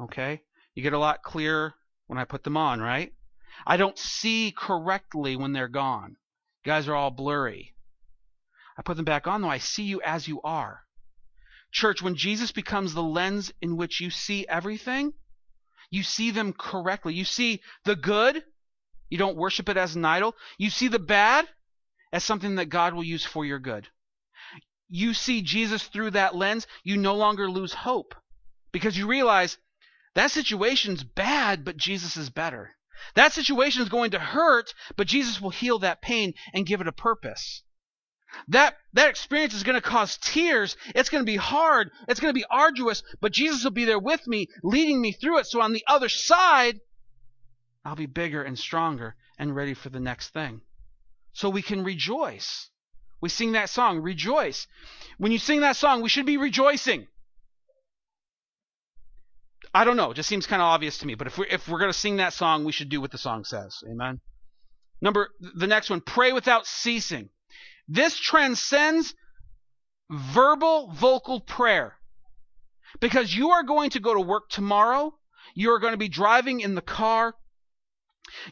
Okay? 0.00 0.42
You 0.74 0.82
get 0.82 0.94
a 0.94 0.98
lot 0.98 1.22
clearer 1.22 1.74
when 2.06 2.18
I 2.18 2.24
put 2.24 2.44
them 2.44 2.56
on, 2.56 2.80
right? 2.80 3.12
I 3.66 3.76
don't 3.76 3.98
see 3.98 4.54
correctly 4.56 5.36
when 5.36 5.52
they're 5.52 5.68
gone. 5.68 6.16
You 6.64 6.70
guys 6.70 6.88
are 6.88 6.94
all 6.94 7.10
blurry. 7.10 7.74
I 8.78 8.82
put 8.82 8.96
them 8.96 9.04
back 9.04 9.26
on, 9.26 9.42
though 9.42 9.50
I 9.50 9.58
see 9.58 9.82
you 9.82 10.00
as 10.02 10.26
you 10.26 10.40
are. 10.42 10.84
Church, 11.70 12.02
when 12.02 12.14
Jesus 12.14 12.52
becomes 12.52 12.94
the 12.94 13.02
lens 13.02 13.52
in 13.60 13.76
which 13.76 14.00
you 14.00 14.10
see 14.10 14.46
everything, 14.48 15.12
you 15.90 16.02
see 16.02 16.30
them 16.30 16.52
correctly. 16.52 17.14
You 17.14 17.24
see 17.24 17.62
the 17.84 17.96
good, 17.96 18.42
you 19.08 19.18
don't 19.18 19.36
worship 19.36 19.68
it 19.68 19.76
as 19.76 19.96
an 19.96 20.04
idol. 20.04 20.34
You 20.58 20.70
see 20.70 20.88
the 20.88 20.98
bad 20.98 21.48
as 22.12 22.24
something 22.24 22.56
that 22.56 22.66
God 22.66 22.94
will 22.94 23.04
use 23.04 23.24
for 23.24 23.44
your 23.44 23.58
good. 23.58 23.88
You 24.88 25.12
see 25.12 25.42
Jesus 25.42 25.84
through 25.84 26.12
that 26.12 26.34
lens, 26.34 26.66
you 26.82 26.96
no 26.96 27.14
longer 27.14 27.50
lose 27.50 27.74
hope 27.74 28.14
because 28.72 28.96
you 28.96 29.06
realize 29.06 29.58
that 30.14 30.30
situation's 30.30 31.04
bad, 31.04 31.64
but 31.64 31.76
Jesus 31.76 32.16
is 32.16 32.30
better. 32.30 32.76
That 33.14 33.32
situation 33.32 33.82
is 33.82 33.88
going 33.88 34.10
to 34.12 34.18
hurt, 34.18 34.74
but 34.96 35.06
Jesus 35.06 35.40
will 35.40 35.50
heal 35.50 35.78
that 35.80 36.02
pain 36.02 36.34
and 36.52 36.66
give 36.66 36.80
it 36.80 36.88
a 36.88 36.92
purpose. 36.92 37.62
That 38.48 38.76
that 38.92 39.10
experience 39.10 39.54
is 39.54 39.62
going 39.62 39.74
to 39.74 39.80
cause 39.80 40.18
tears. 40.18 40.76
It's 40.94 41.08
going 41.08 41.24
to 41.24 41.30
be 41.30 41.36
hard. 41.36 41.90
It's 42.08 42.20
going 42.20 42.32
to 42.32 42.38
be 42.38 42.46
arduous, 42.50 43.02
but 43.20 43.32
Jesus 43.32 43.64
will 43.64 43.70
be 43.70 43.84
there 43.84 43.98
with 43.98 44.26
me, 44.26 44.48
leading 44.62 45.00
me 45.00 45.12
through 45.12 45.38
it. 45.38 45.46
So 45.46 45.60
on 45.60 45.72
the 45.72 45.84
other 45.86 46.08
side, 46.08 46.80
I'll 47.84 47.96
be 47.96 48.06
bigger 48.06 48.42
and 48.42 48.58
stronger 48.58 49.16
and 49.38 49.54
ready 49.54 49.74
for 49.74 49.88
the 49.88 50.00
next 50.00 50.30
thing. 50.30 50.60
So 51.32 51.48
we 51.48 51.62
can 51.62 51.84
rejoice. 51.84 52.70
We 53.20 53.28
sing 53.28 53.52
that 53.52 53.70
song, 53.70 54.00
rejoice. 54.00 54.66
When 55.18 55.32
you 55.32 55.38
sing 55.38 55.60
that 55.60 55.76
song, 55.76 56.02
we 56.02 56.08
should 56.08 56.26
be 56.26 56.36
rejoicing. 56.36 57.08
I 59.74 59.84
don't 59.84 59.96
know. 59.96 60.12
It 60.12 60.14
just 60.14 60.28
seems 60.28 60.46
kind 60.46 60.62
of 60.62 60.66
obvious 60.66 60.98
to 60.98 61.06
me. 61.06 61.14
But 61.14 61.26
if 61.26 61.38
we're, 61.38 61.46
if 61.50 61.68
we're 61.68 61.78
going 61.78 61.92
to 61.92 61.98
sing 61.98 62.16
that 62.16 62.32
song, 62.32 62.64
we 62.64 62.72
should 62.72 62.88
do 62.88 63.00
what 63.00 63.10
the 63.10 63.18
song 63.18 63.44
says. 63.44 63.82
Amen. 63.90 64.20
Number, 65.00 65.30
the 65.40 65.66
next 65.66 65.90
one, 65.90 66.00
pray 66.00 66.32
without 66.32 66.66
ceasing. 66.66 67.28
This 67.88 68.18
transcends 68.18 69.14
verbal 70.10 70.92
vocal 70.92 71.40
prayer. 71.40 71.94
Because 73.00 73.34
you 73.34 73.50
are 73.50 73.62
going 73.62 73.90
to 73.90 74.00
go 74.00 74.14
to 74.14 74.20
work 74.20 74.48
tomorrow. 74.48 75.14
You 75.54 75.72
are 75.72 75.78
going 75.78 75.92
to 75.92 75.98
be 75.98 76.08
driving 76.08 76.60
in 76.60 76.74
the 76.74 76.82
car. 76.82 77.34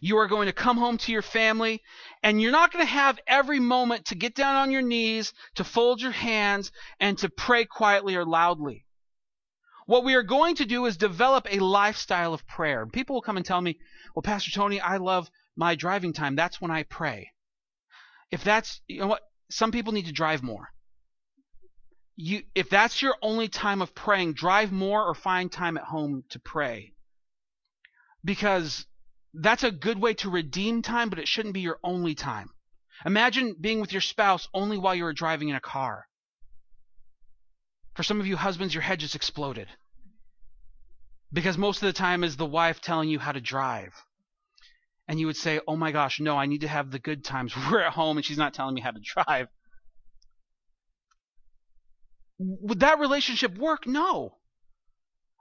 You 0.00 0.16
are 0.18 0.26
going 0.26 0.46
to 0.46 0.54
come 0.54 0.78
home 0.78 0.96
to 0.98 1.12
your 1.12 1.22
family, 1.22 1.82
and 2.22 2.40
you're 2.40 2.50
not 2.50 2.72
going 2.72 2.84
to 2.84 2.90
have 2.90 3.20
every 3.26 3.60
moment 3.60 4.06
to 4.06 4.14
get 4.14 4.34
down 4.34 4.56
on 4.56 4.70
your 4.70 4.80
knees, 4.80 5.34
to 5.56 5.64
fold 5.64 6.00
your 6.00 6.12
hands, 6.12 6.72
and 6.98 7.18
to 7.18 7.28
pray 7.28 7.66
quietly 7.66 8.16
or 8.16 8.24
loudly. 8.24 8.86
What 9.84 10.04
we 10.04 10.14
are 10.14 10.22
going 10.22 10.56
to 10.56 10.64
do 10.64 10.86
is 10.86 10.96
develop 10.96 11.46
a 11.50 11.58
lifestyle 11.58 12.32
of 12.32 12.46
prayer. 12.46 12.86
People 12.86 13.14
will 13.14 13.22
come 13.22 13.36
and 13.36 13.44
tell 13.44 13.60
me, 13.60 13.78
well, 14.14 14.22
Pastor 14.22 14.50
Tony, 14.50 14.80
I 14.80 14.96
love 14.96 15.30
my 15.56 15.74
driving 15.74 16.14
time. 16.14 16.36
That's 16.36 16.60
when 16.60 16.70
I 16.70 16.82
pray. 16.82 17.32
If 18.30 18.44
that's, 18.44 18.80
you 18.88 19.00
know 19.00 19.06
what, 19.06 19.22
some 19.50 19.72
people 19.72 19.92
need 19.92 20.06
to 20.06 20.12
drive 20.12 20.42
more. 20.42 20.68
You, 22.16 22.42
if 22.54 22.70
that's 22.70 23.02
your 23.02 23.14
only 23.22 23.48
time 23.48 23.82
of 23.82 23.94
praying, 23.94 24.34
drive 24.34 24.72
more 24.72 25.04
or 25.04 25.14
find 25.14 25.52
time 25.52 25.76
at 25.76 25.84
home 25.84 26.24
to 26.30 26.38
pray. 26.38 26.94
Because 28.24 28.86
that's 29.34 29.64
a 29.64 29.70
good 29.70 29.98
way 29.98 30.14
to 30.14 30.30
redeem 30.30 30.82
time, 30.82 31.10
but 31.10 31.18
it 31.18 31.28
shouldn't 31.28 31.54
be 31.54 31.60
your 31.60 31.78
only 31.84 32.14
time. 32.14 32.48
Imagine 33.04 33.54
being 33.60 33.80
with 33.80 33.92
your 33.92 34.00
spouse 34.00 34.48
only 34.54 34.78
while 34.78 34.94
you're 34.94 35.12
driving 35.12 35.50
in 35.50 35.56
a 35.56 35.60
car. 35.60 36.06
For 37.94 38.02
some 38.02 38.20
of 38.20 38.26
you 38.26 38.36
husbands, 38.36 38.74
your 38.74 38.82
head 38.82 39.00
just 39.00 39.14
exploded. 39.14 39.68
Because 41.32 41.58
most 41.58 41.82
of 41.82 41.86
the 41.86 41.92
time 41.92 42.24
is 42.24 42.36
the 42.36 42.46
wife 42.46 42.80
telling 42.80 43.10
you 43.10 43.18
how 43.18 43.32
to 43.32 43.40
drive. 43.40 43.92
And 45.08 45.20
you 45.20 45.26
would 45.26 45.36
say, 45.36 45.60
oh 45.68 45.76
my 45.76 45.92
gosh, 45.92 46.18
no, 46.20 46.36
I 46.36 46.46
need 46.46 46.62
to 46.62 46.68
have 46.68 46.90
the 46.90 46.98
good 46.98 47.24
times. 47.24 47.54
We're 47.70 47.80
at 47.80 47.92
home 47.92 48.16
and 48.16 48.26
she's 48.26 48.38
not 48.38 48.54
telling 48.54 48.74
me 48.74 48.80
how 48.80 48.90
to 48.90 49.00
drive. 49.00 49.48
Would 52.38 52.80
that 52.80 52.98
relationship 52.98 53.56
work? 53.56 53.86
No. 53.86 54.36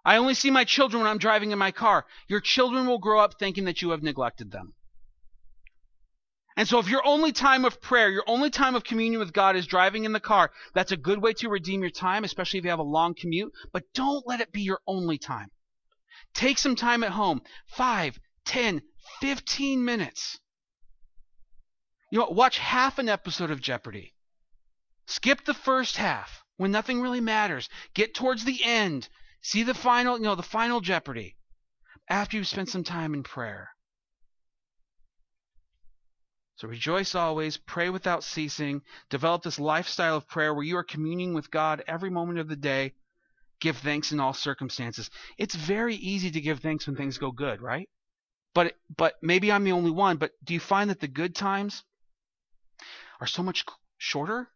I 0.06 0.18
only 0.18 0.36
see 0.36 0.52
my 0.52 0.64
children 0.64 1.02
when 1.02 1.10
I'm 1.10 1.18
driving 1.18 1.52
in 1.52 1.58
my 1.58 1.72
car. 1.72 2.06
Your 2.28 2.40
children 2.40 2.86
will 2.86 3.00
grow 3.00 3.20
up 3.20 3.40
thinking 3.40 3.66
that 3.66 3.82
you 3.82 3.90
have 3.90 4.04
neglected 4.04 4.52
them. 4.52 4.76
And 6.58 6.68
so 6.68 6.80
if 6.80 6.88
your 6.88 7.06
only 7.06 7.34
time 7.34 7.66
of 7.66 7.82
prayer, 7.82 8.10
your 8.10 8.24
only 8.28 8.50
time 8.50 8.76
of 8.76 8.86
communion 8.86 9.20
with 9.20 9.34
God 9.34 9.58
is 9.58 9.68
driving 9.68 10.06
in 10.06 10.14
the 10.14 10.22
car, 10.22 10.52
that's 10.74 10.94
a 10.94 10.98
good 10.98 11.22
way 11.22 11.34
to 11.34 11.50
redeem 11.50 11.82
your 11.82 11.90
time, 11.90 12.24
especially 12.24 12.60
if 12.60 12.64
you 12.64 12.70
have 12.70 12.80
a 12.80 12.84
long 12.84 13.14
commute, 13.14 13.52
but 13.74 13.84
don't 13.94 14.26
let 14.26 14.40
it 14.40 14.54
be 14.54 14.62
your 14.62 14.80
only 14.88 15.18
time. 15.18 15.50
Take 16.34 16.58
some 16.58 16.76
time 16.76 17.04
at 17.04 17.12
home, 17.12 17.42
5, 17.68 18.18
10, 18.46 18.82
15 19.22 19.84
minutes. 19.84 20.40
You 22.12 22.20
know, 22.20 22.28
watch 22.28 22.58
half 22.58 23.00
an 23.00 23.10
episode 23.10 23.52
of 23.52 23.62
Jeopardy. 23.62 24.14
Skip 25.08 25.46
the 25.46 25.54
first 25.54 25.98
half 25.98 26.44
when 26.58 26.72
nothing 26.72 27.02
really 27.02 27.22
matters. 27.22 27.70
Get 27.94 28.14
towards 28.14 28.44
the 28.44 28.64
end. 28.64 29.10
See 29.42 29.64
the 29.64 29.74
final, 29.74 30.18
you 30.18 30.24
know, 30.24 30.36
the 30.36 30.44
final 30.44 30.82
Jeopardy 30.82 31.36
after 32.10 32.38
you've 32.38 32.48
spent 32.48 32.70
some 32.70 32.84
time 32.84 33.14
in 33.14 33.24
prayer. 33.24 33.70
So 36.58 36.68
rejoice 36.68 37.16
always, 37.16 37.58
pray 37.58 37.90
without 37.90 38.24
ceasing, 38.24 38.82
develop 39.10 39.44
this 39.44 39.60
lifestyle 39.60 40.16
of 40.16 40.28
prayer 40.28 40.54
where 40.54 40.64
you 40.64 40.78
are 40.78 40.84
communing 40.84 41.34
with 41.34 41.52
God 41.52 41.84
every 41.86 42.10
moment 42.10 42.40
of 42.40 42.48
the 42.48 42.56
day. 42.56 42.94
Give 43.60 43.76
thanks 43.78 44.12
in 44.12 44.20
all 44.20 44.34
circumstances. 44.34 45.10
It's 45.38 45.56
very 45.56 45.96
easy 45.96 46.32
to 46.32 46.42
give 46.42 46.60
thanks 46.60 46.88
when 46.88 46.96
things 46.96 47.18
go 47.18 47.32
good, 47.32 47.62
right? 47.62 47.90
But 48.56 48.78
but 48.98 49.22
maybe 49.22 49.52
I'm 49.52 49.66
the 49.66 49.74
only 49.74 49.92
one, 49.92 50.18
but 50.18 50.32
do 50.44 50.54
you 50.54 50.62
find 50.62 50.90
that 50.90 51.02
the 51.02 51.10
good 51.10 51.36
times 51.36 51.84
are 53.20 53.28
so 53.28 53.44
much 53.44 53.66
shorter? 53.98 54.50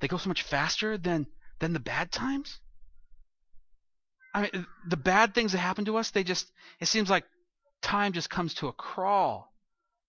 They 0.00 0.08
go 0.08 0.16
so 0.16 0.30
much 0.30 0.42
faster 0.42 0.96
than 0.96 1.26
than 1.58 1.74
the 1.74 1.78
bad 1.80 2.10
times? 2.10 2.58
I 4.34 4.42
mean, 4.42 4.66
the 4.88 4.96
bad 4.96 5.34
things 5.34 5.52
that 5.52 5.58
happen 5.58 5.84
to 5.84 5.98
us, 5.98 6.10
they 6.10 6.24
just 6.24 6.50
it 6.80 6.86
seems 6.86 7.10
like 7.10 7.24
time 7.82 8.14
just 8.14 8.30
comes 8.30 8.54
to 8.54 8.68
a 8.68 8.72
crawl. 8.72 9.52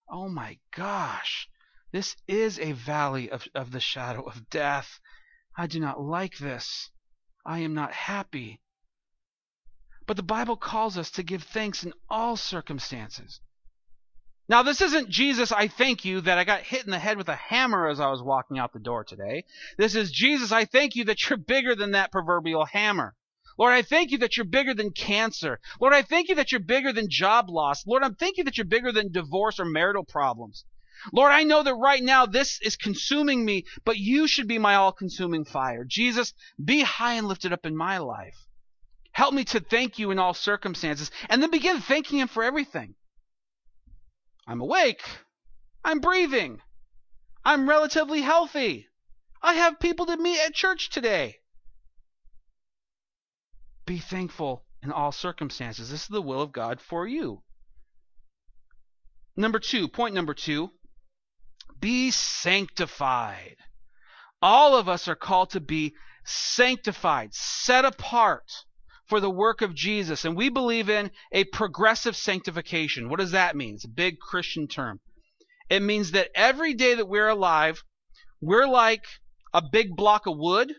Oh 0.09 0.29
my 0.29 0.57
gosh. 0.71 1.49
This 1.91 2.15
is 2.27 2.57
a 2.57 2.71
valley 2.71 3.29
of, 3.31 3.47
of 3.53 3.71
the 3.71 3.79
shadow 3.81 4.21
of 4.21 4.49
death. 4.49 4.99
I 5.57 5.67
do 5.67 5.79
not 5.79 5.99
like 5.99 6.37
this. 6.37 6.89
I 7.45 7.59
am 7.59 7.73
not 7.73 7.91
happy. 7.91 8.61
But 10.09 10.17
the 10.17 10.23
Bible 10.23 10.57
calls 10.57 10.97
us 10.97 11.11
to 11.11 11.21
give 11.21 11.43
thanks 11.43 11.83
in 11.83 11.93
all 12.09 12.35
circumstances. 12.35 13.41
Now, 14.47 14.63
this 14.63 14.81
isn't 14.81 15.11
Jesus, 15.11 15.51
I 15.51 15.67
thank 15.67 16.03
you 16.03 16.21
that 16.21 16.39
I 16.39 16.45
got 16.45 16.63
hit 16.63 16.83
in 16.83 16.89
the 16.89 16.97
head 16.97 17.15
with 17.15 17.29
a 17.29 17.35
hammer 17.35 17.87
as 17.87 17.99
I 17.99 18.09
was 18.09 18.23
walking 18.23 18.57
out 18.57 18.73
the 18.73 18.79
door 18.79 19.03
today. 19.03 19.43
This 19.77 19.93
is 19.93 20.11
Jesus, 20.11 20.51
I 20.51 20.65
thank 20.65 20.95
you 20.95 21.03
that 21.03 21.29
you're 21.29 21.37
bigger 21.37 21.75
than 21.75 21.91
that 21.91 22.11
proverbial 22.11 22.65
hammer. 22.65 23.13
Lord, 23.55 23.71
I 23.71 23.83
thank 23.83 24.09
you 24.09 24.17
that 24.17 24.35
you're 24.35 24.47
bigger 24.47 24.73
than 24.73 24.93
cancer. 24.93 25.59
Lord, 25.79 25.93
I 25.93 26.01
thank 26.01 26.29
you 26.29 26.33
that 26.33 26.51
you're 26.51 26.59
bigger 26.59 26.91
than 26.91 27.07
job 27.07 27.47
loss. 27.47 27.85
Lord, 27.85 28.01
I 28.01 28.09
thank 28.09 28.37
you 28.37 28.45
that 28.45 28.57
you're 28.57 28.65
bigger 28.65 28.91
than 28.91 29.11
divorce 29.11 29.59
or 29.59 29.65
marital 29.65 30.05
problems. 30.05 30.65
Lord, 31.13 31.31
I 31.31 31.43
know 31.43 31.61
that 31.61 31.75
right 31.75 32.01
now 32.01 32.25
this 32.25 32.59
is 32.63 32.75
consuming 32.77 33.45
me, 33.45 33.65
but 33.85 33.97
you 33.97 34.27
should 34.27 34.47
be 34.47 34.57
my 34.57 34.73
all 34.73 34.91
consuming 34.91 35.45
fire. 35.45 35.85
Jesus, 35.87 36.33
be 36.65 36.81
high 36.81 37.13
and 37.13 37.27
lifted 37.27 37.53
up 37.53 37.63
in 37.63 37.77
my 37.77 37.99
life. 37.99 38.47
Help 39.19 39.33
me 39.33 39.43
to 39.43 39.59
thank 39.59 39.99
you 39.99 40.11
in 40.11 40.17
all 40.17 40.33
circumstances 40.33 41.11
and 41.27 41.43
then 41.43 41.51
begin 41.51 41.81
thanking 41.81 42.19
Him 42.19 42.29
for 42.29 42.41
everything. 42.41 42.95
I'm 44.47 44.61
awake. 44.61 45.03
I'm 45.83 45.99
breathing. 45.99 46.61
I'm 47.43 47.67
relatively 47.67 48.21
healthy. 48.21 48.87
I 49.41 49.55
have 49.55 49.81
people 49.81 50.05
to 50.05 50.15
meet 50.15 50.39
at 50.39 50.53
church 50.53 50.89
today. 50.89 51.35
Be 53.85 53.97
thankful 53.97 54.63
in 54.81 54.93
all 54.93 55.11
circumstances. 55.11 55.91
This 55.91 56.03
is 56.03 56.07
the 56.07 56.21
will 56.21 56.41
of 56.41 56.53
God 56.53 56.79
for 56.79 57.05
you. 57.05 57.43
Number 59.35 59.59
two, 59.59 59.89
point 59.89 60.15
number 60.15 60.33
two 60.33 60.71
be 61.77 62.11
sanctified. 62.11 63.57
All 64.41 64.77
of 64.77 64.87
us 64.87 65.09
are 65.09 65.15
called 65.15 65.49
to 65.49 65.59
be 65.59 65.93
sanctified, 66.23 67.33
set 67.33 67.83
apart 67.83 68.45
for 69.09 69.19
the 69.19 69.29
work 69.29 69.61
of 69.61 69.75
Jesus. 69.75 70.23
And 70.23 70.37
we 70.37 70.49
believe 70.49 70.89
in 70.89 71.11
a 71.31 71.43
progressive 71.45 72.15
sanctification. 72.15 73.09
What 73.09 73.19
does 73.19 73.31
that 73.31 73.55
mean? 73.55 73.75
It's 73.75 73.85
a 73.85 73.89
big 73.89 74.19
Christian 74.19 74.67
term. 74.67 74.99
It 75.69 75.81
means 75.81 76.11
that 76.11 76.29
every 76.35 76.75
day 76.75 76.95
that 76.95 77.09
we're 77.09 77.27
alive, 77.27 77.83
we're 78.39 78.67
like 78.67 79.03
a 79.53 79.61
big 79.71 79.95
block 79.95 80.27
of 80.27 80.37
wood, 80.37 80.73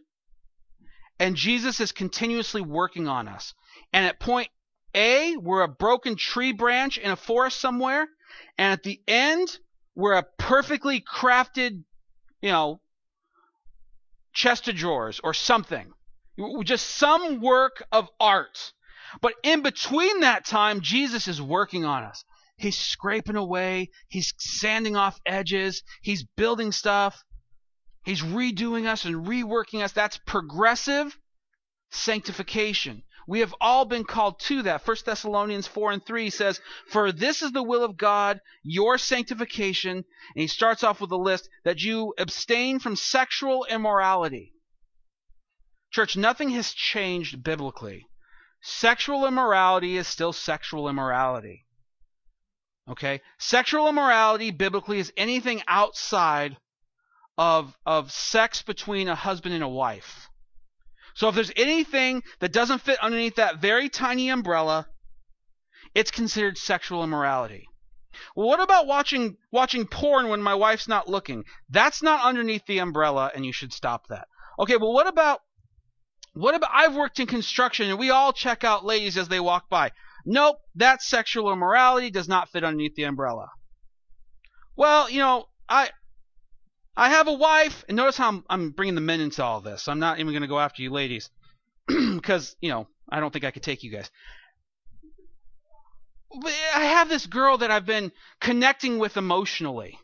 and 1.18 1.36
Jesus 1.36 1.80
is 1.80 1.92
continuously 1.92 2.62
working 2.62 3.06
on 3.06 3.28
us. 3.28 3.52
And 3.92 4.06
at 4.06 4.20
point 4.20 4.48
A, 4.94 5.36
we're 5.36 5.62
a 5.62 5.68
broken 5.68 6.16
tree 6.16 6.52
branch 6.52 6.98
in 6.98 7.10
a 7.10 7.16
forest 7.16 7.60
somewhere, 7.60 8.08
and 8.56 8.72
at 8.72 8.82
the 8.82 9.00
end, 9.06 9.58
we're 9.94 10.14
a 10.14 10.26
perfectly 10.38 11.02
crafted, 11.02 11.82
you 12.40 12.50
know, 12.50 12.80
chest 14.32 14.68
of 14.68 14.76
drawers 14.76 15.20
or 15.22 15.34
something. 15.34 15.92
Just 16.64 16.86
some 16.86 17.40
work 17.40 17.82
of 17.92 18.08
art. 18.18 18.72
But 19.20 19.34
in 19.42 19.62
between 19.62 20.20
that 20.20 20.44
time, 20.44 20.80
Jesus 20.80 21.28
is 21.28 21.42
working 21.42 21.84
on 21.84 22.04
us. 22.04 22.24
He's 22.56 22.78
scraping 22.78 23.36
away. 23.36 23.90
He's 24.08 24.34
sanding 24.38 24.96
off 24.96 25.18
edges. 25.26 25.82
He's 26.02 26.24
building 26.36 26.72
stuff. 26.72 27.24
He's 28.04 28.22
redoing 28.22 28.86
us 28.86 29.04
and 29.04 29.26
reworking 29.26 29.82
us. 29.82 29.92
That's 29.92 30.18
progressive 30.18 31.16
sanctification. 31.90 33.02
We 33.26 33.40
have 33.40 33.54
all 33.60 33.84
been 33.84 34.04
called 34.04 34.40
to 34.40 34.62
that. 34.62 34.86
1 34.86 34.96
Thessalonians 35.04 35.66
4 35.66 35.92
and 35.92 36.04
3 36.04 36.30
says, 36.30 36.60
For 36.88 37.12
this 37.12 37.42
is 37.42 37.52
the 37.52 37.62
will 37.62 37.84
of 37.84 37.96
God, 37.96 38.40
your 38.62 38.98
sanctification. 38.98 39.96
And 39.98 40.04
he 40.34 40.46
starts 40.46 40.82
off 40.82 41.00
with 41.00 41.12
a 41.12 41.16
list 41.16 41.48
that 41.64 41.82
you 41.82 42.14
abstain 42.18 42.78
from 42.78 42.96
sexual 42.96 43.66
immorality. 43.66 44.52
Church, 45.90 46.16
nothing 46.16 46.50
has 46.50 46.72
changed 46.72 47.42
biblically. 47.42 48.06
Sexual 48.62 49.26
immorality 49.26 49.96
is 49.96 50.06
still 50.06 50.32
sexual 50.32 50.88
immorality. 50.88 51.66
Okay? 52.88 53.20
Sexual 53.38 53.88
immorality 53.88 54.50
biblically 54.50 54.98
is 54.98 55.12
anything 55.16 55.62
outside 55.66 56.56
of, 57.38 57.76
of 57.86 58.12
sex 58.12 58.62
between 58.62 59.08
a 59.08 59.14
husband 59.14 59.54
and 59.54 59.64
a 59.64 59.68
wife. 59.68 60.28
So 61.14 61.28
if 61.28 61.34
there's 61.34 61.52
anything 61.56 62.22
that 62.38 62.52
doesn't 62.52 62.82
fit 62.82 62.98
underneath 63.00 63.36
that 63.36 63.58
very 63.58 63.88
tiny 63.88 64.28
umbrella, 64.28 64.86
it's 65.94 66.10
considered 66.10 66.56
sexual 66.56 67.02
immorality. 67.02 67.66
Well, 68.36 68.46
what 68.46 68.60
about 68.60 68.86
watching 68.86 69.36
watching 69.50 69.86
porn 69.86 70.28
when 70.28 70.42
my 70.42 70.54
wife's 70.54 70.86
not 70.86 71.08
looking? 71.08 71.44
That's 71.68 72.02
not 72.02 72.24
underneath 72.24 72.66
the 72.66 72.78
umbrella 72.78 73.30
and 73.34 73.44
you 73.44 73.52
should 73.52 73.72
stop 73.72 74.06
that. 74.08 74.28
Okay, 74.58 74.76
well 74.76 74.92
what 74.92 75.06
about 75.06 75.40
what 76.32 76.54
about 76.54 76.70
I've 76.72 76.94
worked 76.94 77.20
in 77.20 77.26
construction 77.26 77.90
and 77.90 77.98
we 77.98 78.10
all 78.10 78.32
check 78.32 78.64
out 78.64 78.84
ladies 78.84 79.16
as 79.16 79.28
they 79.28 79.40
walk 79.40 79.68
by. 79.68 79.92
Nope, 80.24 80.58
that 80.76 81.02
sexual 81.02 81.52
immorality 81.52 82.10
does 82.10 82.28
not 82.28 82.50
fit 82.50 82.64
underneath 82.64 82.94
the 82.94 83.04
umbrella. 83.04 83.50
Well, 84.76 85.10
you 85.10 85.18
know, 85.18 85.46
I 85.68 85.90
I 86.96 87.10
have 87.10 87.28
a 87.28 87.32
wife, 87.32 87.84
and 87.88 87.96
notice 87.96 88.16
how 88.16 88.28
I'm, 88.28 88.44
I'm 88.50 88.70
bringing 88.70 88.94
the 88.94 89.00
men 89.00 89.20
into 89.20 89.42
all 89.42 89.60
this. 89.60 89.88
I'm 89.88 89.98
not 89.98 90.18
even 90.18 90.32
going 90.32 90.42
to 90.42 90.48
go 90.48 90.58
after 90.58 90.82
you 90.82 90.90
ladies 90.90 91.30
because 91.86 92.56
you 92.60 92.70
know 92.70 92.86
I 93.10 93.20
don't 93.20 93.32
think 93.32 93.44
I 93.44 93.50
could 93.50 93.62
take 93.62 93.82
you 93.82 93.90
guys. 93.90 94.10
But 96.40 96.52
I 96.74 96.84
have 96.84 97.08
this 97.08 97.26
girl 97.26 97.58
that 97.58 97.70
I've 97.70 97.86
been 97.86 98.12
connecting 98.40 98.98
with 98.98 99.16
emotionally. 99.16 99.98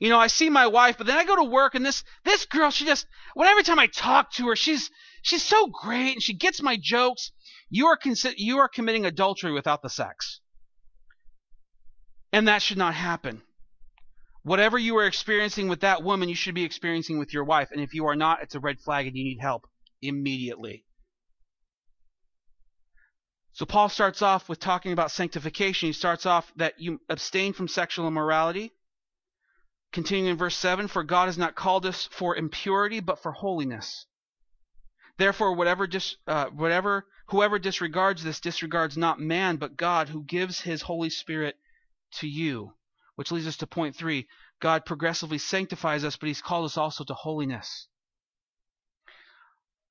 You 0.00 0.10
know, 0.10 0.18
I 0.18 0.28
see 0.28 0.48
my 0.50 0.66
wife, 0.66 0.96
but 0.98 1.06
then 1.06 1.18
I 1.18 1.24
go 1.24 1.36
to 1.36 1.44
work, 1.44 1.74
and 1.74 1.84
this 1.84 2.04
this 2.24 2.46
girl, 2.46 2.70
she 2.70 2.84
just, 2.84 3.06
whenever 3.34 3.62
time 3.62 3.78
I 3.78 3.86
talk 3.86 4.32
to 4.32 4.48
her, 4.48 4.56
she's 4.56 4.90
she's 5.22 5.42
so 5.42 5.66
great, 5.66 6.12
and 6.12 6.22
she 6.22 6.34
gets 6.34 6.62
my 6.62 6.76
jokes. 6.80 7.32
You 7.70 7.86
are 7.86 7.98
consi- 7.98 8.34
you 8.36 8.58
are 8.58 8.68
committing 8.68 9.06
adultery 9.06 9.52
without 9.52 9.82
the 9.82 9.90
sex, 9.90 10.40
and 12.32 12.48
that 12.48 12.62
should 12.62 12.78
not 12.78 12.94
happen. 12.94 13.42
Whatever 14.42 14.78
you 14.78 14.96
are 14.96 15.06
experiencing 15.06 15.68
with 15.68 15.80
that 15.80 16.02
woman, 16.02 16.28
you 16.28 16.34
should 16.34 16.54
be 16.54 16.64
experiencing 16.64 17.18
with 17.18 17.34
your 17.34 17.44
wife. 17.44 17.68
And 17.70 17.80
if 17.80 17.92
you 17.92 18.06
are 18.06 18.16
not, 18.16 18.42
it's 18.42 18.54
a 18.54 18.60
red 18.60 18.80
flag 18.80 19.06
and 19.06 19.16
you 19.16 19.24
need 19.24 19.40
help 19.40 19.66
immediately. 20.00 20.84
So 23.52 23.66
Paul 23.66 23.88
starts 23.88 24.22
off 24.22 24.48
with 24.48 24.60
talking 24.60 24.92
about 24.92 25.10
sanctification. 25.10 25.88
He 25.88 25.92
starts 25.92 26.24
off 26.24 26.50
that 26.56 26.74
you 26.78 27.00
abstain 27.08 27.52
from 27.52 27.68
sexual 27.68 28.06
immorality. 28.06 28.72
Continuing 29.92 30.30
in 30.30 30.36
verse 30.36 30.56
7 30.56 30.88
For 30.88 31.02
God 31.02 31.26
has 31.26 31.38
not 31.38 31.54
called 31.54 31.86
us 31.86 32.06
for 32.12 32.36
impurity, 32.36 33.00
but 33.00 33.20
for 33.20 33.32
holiness. 33.32 34.06
Therefore, 35.16 35.54
whatever, 35.54 35.86
dis, 35.86 36.16
uh, 36.26 36.46
whatever, 36.46 37.06
whoever 37.28 37.58
disregards 37.58 38.22
this 38.22 38.40
disregards 38.40 38.96
not 38.96 39.18
man, 39.18 39.56
but 39.56 39.76
God, 39.76 40.08
who 40.08 40.22
gives 40.22 40.60
his 40.60 40.82
Holy 40.82 41.10
Spirit 41.10 41.58
to 42.12 42.28
you. 42.28 42.74
Which 43.16 43.32
leads 43.32 43.48
us 43.48 43.56
to 43.56 43.66
point 43.66 43.96
three 43.96 44.28
God 44.60 44.84
progressively 44.84 45.38
sanctifies 45.38 46.04
us, 46.04 46.16
but 46.16 46.28
He's 46.28 46.42
called 46.42 46.66
us 46.66 46.76
also 46.76 47.02
to 47.04 47.14
holiness. 47.14 47.88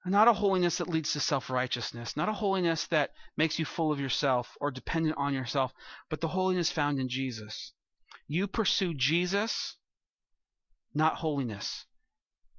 Not 0.06 0.30
a 0.30 0.34
holiness 0.34 0.78
that 0.78 0.88
leads 0.88 1.12
to 1.12 1.20
self 1.20 1.50
righteousness, 1.50 2.16
not 2.16 2.30
a 2.30 2.34
holiness 2.34 2.88
that 2.88 3.14
makes 3.36 3.60
you 3.60 3.66
full 3.66 3.92
of 3.92 4.00
yourself 4.00 4.58
or 4.62 4.72
dependent 4.72 5.18
on 5.18 5.34
yourself, 5.34 5.74
but 6.10 6.22
the 6.22 6.30
holiness 6.30 6.72
found 6.72 7.00
in 7.00 7.10
Jesus. 7.10 7.74
You 8.28 8.48
pursue 8.48 8.94
Jesus, 8.94 9.76
not 10.98 11.16
holiness. 11.16 11.86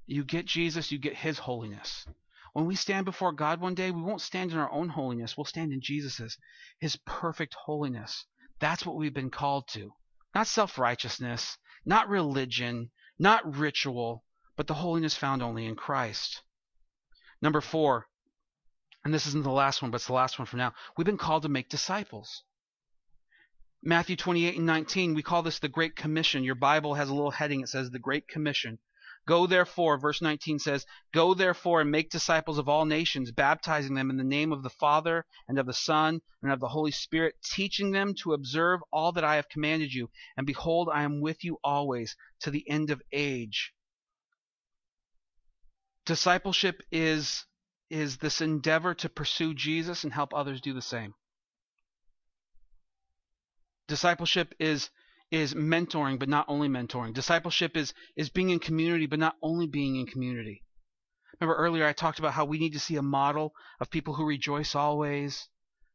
You 0.05 0.23
get 0.23 0.45
Jesus, 0.45 0.91
you 0.91 0.97
get 0.97 1.17
His 1.17 1.37
holiness. 1.37 2.07
When 2.53 2.65
we 2.65 2.75
stand 2.75 3.05
before 3.05 3.31
God 3.31 3.61
one 3.61 3.75
day, 3.75 3.91
we 3.91 4.01
won't 4.01 4.21
stand 4.21 4.51
in 4.51 4.57
our 4.57 4.71
own 4.71 4.89
holiness. 4.89 5.37
We'll 5.37 5.45
stand 5.45 5.71
in 5.71 5.81
Jesus's, 5.81 6.37
His 6.79 6.95
perfect 7.05 7.53
holiness. 7.53 8.25
That's 8.59 8.85
what 8.85 8.95
we've 8.95 9.13
been 9.13 9.29
called 9.29 9.67
to. 9.69 9.93
Not 10.33 10.47
self 10.47 10.79
righteousness, 10.79 11.57
not 11.85 12.09
religion, 12.09 12.91
not 13.19 13.57
ritual, 13.57 14.23
but 14.55 14.67
the 14.67 14.73
holiness 14.73 15.15
found 15.15 15.43
only 15.43 15.65
in 15.65 15.75
Christ. 15.75 16.41
Number 17.41 17.61
four, 17.61 18.07
and 19.03 19.13
this 19.13 19.27
isn't 19.27 19.43
the 19.43 19.51
last 19.51 19.81
one, 19.81 19.91
but 19.91 19.97
it's 19.97 20.07
the 20.07 20.13
last 20.13 20.39
one 20.39 20.45
for 20.45 20.57
now. 20.57 20.73
We've 20.97 21.05
been 21.05 21.17
called 21.17 21.43
to 21.43 21.49
make 21.49 21.69
disciples. 21.69 22.43
Matthew 23.81 24.17
28 24.17 24.57
and 24.57 24.65
19, 24.65 25.13
we 25.13 25.23
call 25.23 25.41
this 25.41 25.59
the 25.59 25.69
Great 25.69 25.95
Commission. 25.95 26.43
Your 26.43 26.55
Bible 26.55 26.95
has 26.95 27.07
a 27.07 27.13
little 27.13 27.31
heading. 27.31 27.61
It 27.61 27.69
says 27.69 27.89
the 27.89 27.97
Great 27.97 28.27
Commission. 28.27 28.77
Go 29.25 29.47
therefore, 29.47 29.97
verse 29.97 30.21
19 30.21 30.59
says, 30.59 30.85
Go 31.13 31.33
therefore 31.33 31.79
and 31.79 31.89
make 31.89 32.09
disciples 32.09 32.57
of 32.57 32.67
all 32.67 32.83
nations, 32.83 33.31
baptizing 33.31 33.93
them 33.93 34.09
in 34.09 34.17
the 34.17 34.23
name 34.23 34.51
of 34.51 34.63
the 34.63 34.69
Father 34.69 35.25
and 35.47 35.57
of 35.57 35.65
the 35.65 35.73
Son 35.73 36.19
and 36.41 36.51
of 36.51 36.59
the 36.59 36.67
Holy 36.67 36.91
Spirit, 36.91 37.35
teaching 37.41 37.91
them 37.91 38.13
to 38.15 38.33
observe 38.33 38.81
all 38.91 39.13
that 39.13 39.23
I 39.23 39.35
have 39.35 39.47
commanded 39.47 39.93
you. 39.93 40.09
And 40.35 40.45
behold, 40.45 40.89
I 40.91 41.03
am 41.03 41.21
with 41.21 41.45
you 41.45 41.57
always 41.63 42.17
to 42.41 42.51
the 42.51 42.69
end 42.69 42.89
of 42.89 43.01
age. 43.13 43.73
Discipleship 46.05 46.81
is, 46.91 47.45
is 47.89 48.17
this 48.17 48.41
endeavor 48.41 48.93
to 48.95 49.07
pursue 49.07 49.53
Jesus 49.53 50.03
and 50.03 50.11
help 50.11 50.33
others 50.33 50.59
do 50.59 50.73
the 50.73 50.81
same. 50.81 51.13
Discipleship 53.89 54.53
is 54.59 54.91
is 55.31 55.55
mentoring, 55.55 56.19
but 56.19 56.29
not 56.29 56.45
only 56.47 56.67
mentoring. 56.67 57.11
Discipleship 57.11 57.75
is 57.75 57.91
is 58.15 58.29
being 58.29 58.51
in 58.51 58.59
community, 58.59 59.07
but 59.07 59.17
not 59.17 59.35
only 59.41 59.65
being 59.65 59.95
in 59.95 60.05
community. 60.05 60.63
Remember 61.39 61.55
earlier 61.55 61.87
I 61.87 61.93
talked 61.93 62.19
about 62.19 62.33
how 62.33 62.45
we 62.45 62.59
need 62.59 62.73
to 62.73 62.79
see 62.79 62.97
a 62.97 63.01
model 63.01 63.51
of 63.79 63.89
people 63.89 64.13
who 64.13 64.27
rejoice 64.27 64.75
always, 64.75 65.49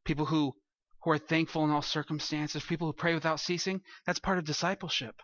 people 0.04 0.26
who 0.26 0.56
who 1.02 1.10
are 1.12 1.18
thankful 1.18 1.62
in 1.64 1.70
all 1.70 1.82
circumstances, 1.82 2.64
people 2.64 2.88
who 2.88 2.92
pray 2.92 3.14
without 3.14 3.38
ceasing. 3.38 3.80
That's 4.04 4.18
part 4.18 4.38
of 4.38 4.44
discipleship. 4.44 5.22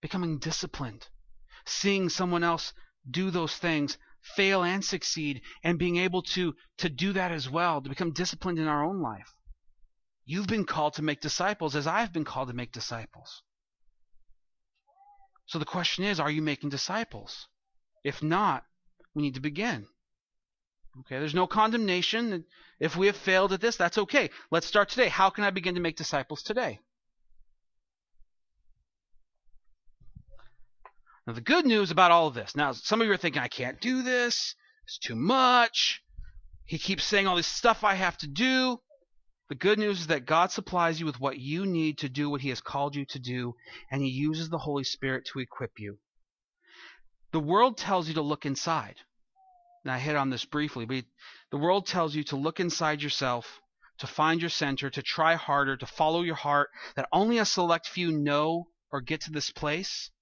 Becoming 0.00 0.38
disciplined, 0.38 1.06
seeing 1.66 2.08
someone 2.08 2.44
else 2.44 2.72
do 3.10 3.30
those 3.30 3.58
things, 3.58 3.98
fail 4.22 4.62
and 4.62 4.82
succeed, 4.82 5.42
and 5.62 5.78
being 5.78 5.98
able 5.98 6.22
to 6.22 6.54
to 6.78 6.88
do 6.88 7.12
that 7.12 7.30
as 7.30 7.50
well, 7.50 7.82
to 7.82 7.90
become 7.90 8.14
disciplined 8.14 8.58
in 8.58 8.68
our 8.68 8.82
own 8.82 9.02
life. 9.02 9.34
You've 10.30 10.46
been 10.46 10.64
called 10.64 10.94
to 10.94 11.02
make 11.02 11.20
disciples 11.20 11.74
as 11.74 11.88
I've 11.88 12.12
been 12.12 12.24
called 12.24 12.50
to 12.50 12.54
make 12.54 12.70
disciples. 12.70 13.42
So 15.46 15.58
the 15.58 15.64
question 15.64 16.04
is, 16.04 16.20
are 16.20 16.30
you 16.30 16.40
making 16.40 16.70
disciples? 16.70 17.48
If 18.04 18.22
not, 18.22 18.62
we 19.12 19.22
need 19.22 19.34
to 19.34 19.40
begin. 19.40 19.88
Okay, 21.00 21.18
there's 21.18 21.34
no 21.34 21.48
condemnation. 21.48 22.44
If 22.78 22.96
we 22.96 23.08
have 23.08 23.16
failed 23.16 23.52
at 23.52 23.60
this, 23.60 23.74
that's 23.74 23.98
okay. 23.98 24.30
Let's 24.52 24.68
start 24.68 24.88
today. 24.88 25.08
How 25.08 25.30
can 25.30 25.42
I 25.42 25.50
begin 25.50 25.74
to 25.74 25.80
make 25.80 25.96
disciples 25.96 26.44
today? 26.44 26.78
Now, 31.26 31.32
the 31.32 31.40
good 31.40 31.66
news 31.66 31.90
about 31.90 32.12
all 32.12 32.28
of 32.28 32.34
this 32.34 32.54
now, 32.54 32.70
some 32.70 33.00
of 33.00 33.08
you 33.08 33.12
are 33.12 33.16
thinking, 33.16 33.42
I 33.42 33.48
can't 33.48 33.80
do 33.80 34.04
this, 34.04 34.54
it's 34.84 34.98
too 34.98 35.16
much. 35.16 36.04
He 36.66 36.78
keeps 36.78 37.02
saying 37.02 37.26
all 37.26 37.34
this 37.34 37.48
stuff 37.48 37.82
I 37.82 37.94
have 37.94 38.16
to 38.18 38.28
do. 38.28 38.78
The 39.50 39.56
good 39.56 39.80
news 39.80 40.02
is 40.02 40.06
that 40.06 40.26
God 40.26 40.52
supplies 40.52 41.00
you 41.00 41.06
with 41.06 41.18
what 41.18 41.40
you 41.40 41.66
need 41.66 41.98
to 41.98 42.08
do 42.08 42.30
what 42.30 42.40
He 42.40 42.50
has 42.50 42.60
called 42.60 42.94
you 42.94 43.04
to 43.06 43.18
do, 43.18 43.56
and 43.90 44.00
He 44.00 44.08
uses 44.08 44.48
the 44.48 44.58
Holy 44.58 44.84
Spirit 44.84 45.24
to 45.32 45.40
equip 45.40 45.80
you. 45.80 45.98
The 47.32 47.40
world 47.40 47.76
tells 47.76 48.06
you 48.06 48.14
to 48.14 48.22
look 48.22 48.46
inside. 48.46 48.94
And 49.82 49.90
I 49.92 49.98
hit 49.98 50.14
on 50.14 50.30
this 50.30 50.44
briefly, 50.44 50.86
but 50.86 51.04
the 51.50 51.56
world 51.58 51.88
tells 51.88 52.14
you 52.14 52.22
to 52.24 52.36
look 52.36 52.60
inside 52.60 53.02
yourself, 53.02 53.60
to 53.98 54.06
find 54.06 54.40
your 54.40 54.50
center, 54.50 54.88
to 54.88 55.02
try 55.02 55.34
harder, 55.34 55.76
to 55.76 55.86
follow 55.86 56.22
your 56.22 56.36
heart, 56.36 56.70
that 56.94 57.08
only 57.12 57.38
a 57.38 57.44
select 57.44 57.88
few 57.88 58.12
know 58.12 58.68
or 58.92 59.00
get 59.00 59.22
to 59.22 59.32
this 59.32 59.50
place. 59.50 60.12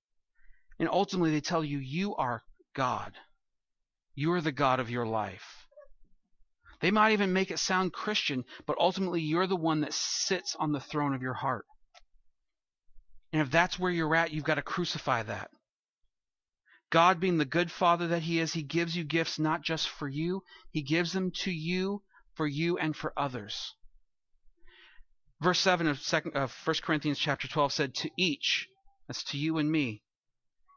And 0.79 0.89
ultimately, 0.89 1.33
they 1.33 1.43
tell 1.43 1.63
you, 1.63 1.79
you 1.81 2.17
are 2.17 2.45
God. 2.75 3.13
You 4.15 4.33
are 4.33 4.41
the 4.41 4.53
God 4.53 4.81
of 4.81 4.91
your 4.91 5.07
life. 5.07 5.68
They 6.81 6.91
might 6.91 7.13
even 7.13 7.33
make 7.33 7.51
it 7.51 7.59
sound 7.59 7.93
Christian, 7.93 8.45
but 8.67 8.79
ultimately, 8.79 9.21
you're 9.21 9.47
the 9.47 9.57
one 9.57 9.81
that 9.81 9.93
sits 9.93 10.55
on 10.57 10.73
the 10.73 10.81
throne 10.81 11.15
of 11.15 11.23
your 11.23 11.35
heart. 11.35 11.67
And 13.33 13.43
if 13.43 13.51
that's 13.51 13.79
where 13.79 13.91
you're 13.91 14.15
at, 14.15 14.33
you've 14.33 14.45
got 14.45 14.55
to 14.55 14.63
crucify 14.63 15.23
that. 15.25 15.51
God, 16.91 17.21
being 17.21 17.37
the 17.37 17.45
good 17.45 17.71
Father 17.71 18.09
that 18.09 18.23
He 18.23 18.39
is, 18.39 18.53
He 18.53 18.63
gives 18.63 18.97
you 18.97 19.05
gifts 19.05 19.39
not 19.39 19.63
just 19.63 19.89
for 19.89 20.09
you, 20.09 20.45
He 20.71 20.83
gives 20.83 21.13
them 21.13 21.31
to 21.43 21.51
you, 21.51 22.03
for 22.35 22.47
you, 22.47 22.79
and 22.79 22.97
for 22.97 23.13
others. 23.17 23.75
Verse 25.41 25.59
7 25.61 25.87
of, 25.87 26.01
second, 26.01 26.37
of 26.37 26.55
1 26.65 26.77
Corinthians 26.83 27.19
chapter 27.19 27.47
12 27.47 27.73
said, 27.73 27.95
To 27.95 28.11
each, 28.17 28.69
that's 29.07 29.23
to 29.25 29.39
you 29.39 29.59
and 29.59 29.71
me, 29.71 30.03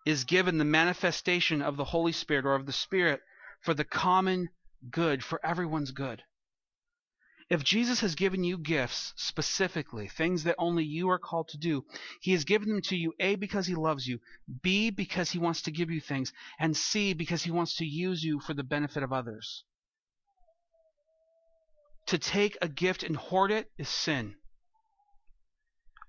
is 0.06 0.24
given 0.24 0.58
the 0.58 0.66
manifestation 0.66 1.62
of 1.62 1.78
the 1.78 1.86
Holy 1.86 2.12
Spirit 2.12 2.45
or 2.45 2.56
of 2.56 2.66
the 2.66 2.74
Spirit 2.74 3.22
for 3.62 3.74
the 3.74 3.86
common 3.86 4.49
good, 4.90 5.24
for 5.24 5.40
everyone's 5.46 5.92
good. 5.92 6.24
If 7.50 7.66
Jesus 7.66 8.00
has 8.00 8.16
given 8.16 8.46
you 8.46 8.58
gifts 8.58 9.14
specifically, 9.18 10.08
things 10.08 10.46
that 10.46 10.56
only 10.58 10.86
you 10.86 11.10
are 11.10 11.20
called 11.20 11.50
to 11.50 11.58
do, 11.58 11.84
He 12.22 12.32
has 12.32 12.46
given 12.46 12.70
them 12.70 12.82
to 12.84 12.96
you, 12.96 13.14
A, 13.20 13.36
because 13.36 13.68
He 13.68 13.76
loves 13.76 14.08
you, 14.08 14.22
B, 14.62 14.90
because 14.90 15.32
He 15.32 15.38
wants 15.38 15.62
to 15.64 15.72
give 15.72 15.92
you 15.92 16.00
things, 16.00 16.32
and 16.58 16.78
C, 16.78 17.12
because 17.12 17.44
He 17.44 17.52
wants 17.52 17.76
to 17.76 17.86
use 17.86 18.24
you 18.24 18.40
for 18.40 18.54
the 18.54 18.64
benefit 18.64 19.04
of 19.04 19.12
others. 19.12 19.66
To 22.06 22.18
take 22.18 22.58
a 22.62 22.70
gift 22.70 23.04
and 23.04 23.18
hoard 23.18 23.52
it 23.52 23.70
is 23.78 23.90
sin. 23.90 24.36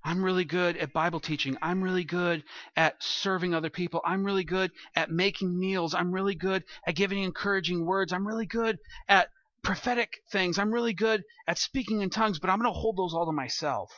I'm 0.05 0.25
really 0.25 0.45
good 0.45 0.77
at 0.77 0.93
Bible 0.93 1.21
teaching. 1.21 1.57
I'm 1.63 1.83
really 1.83 2.03
good 2.03 2.43
at 2.77 3.01
serving 3.03 3.55
other 3.55 3.71
people. 3.71 4.01
I'm 4.05 4.25
really 4.25 4.43
good 4.43 4.73
at 4.97 5.11
making 5.11 5.59
meals. 5.59 5.95
I'm 5.95 6.13
really 6.13 6.35
good 6.35 6.65
at 6.87 6.97
giving 6.97 7.23
encouraging 7.23 7.87
words. 7.87 8.13
I'm 8.13 8.27
really 8.27 8.47
good 8.47 8.79
at 9.09 9.29
prophetic 9.63 10.23
things. 10.33 10.59
I'm 10.59 10.75
really 10.75 10.93
good 10.93 11.23
at 11.47 11.59
speaking 11.59 12.01
in 12.01 12.11
tongues, 12.11 12.41
but 12.41 12.51
I'm 12.51 12.59
going 12.59 12.73
to 12.73 12.79
hold 12.79 12.97
those 12.97 13.15
all 13.15 13.27
to 13.27 13.33
myself. 13.33 13.93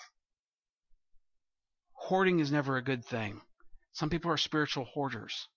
Hoarding 1.94 2.38
is 2.38 2.52
never 2.52 2.76
a 2.76 2.84
good 2.84 3.02
thing. 3.02 3.40
Some 3.92 4.11
people 4.11 4.30
are 4.30 4.36
spiritual 4.36 4.84
hoarders. 4.84 5.48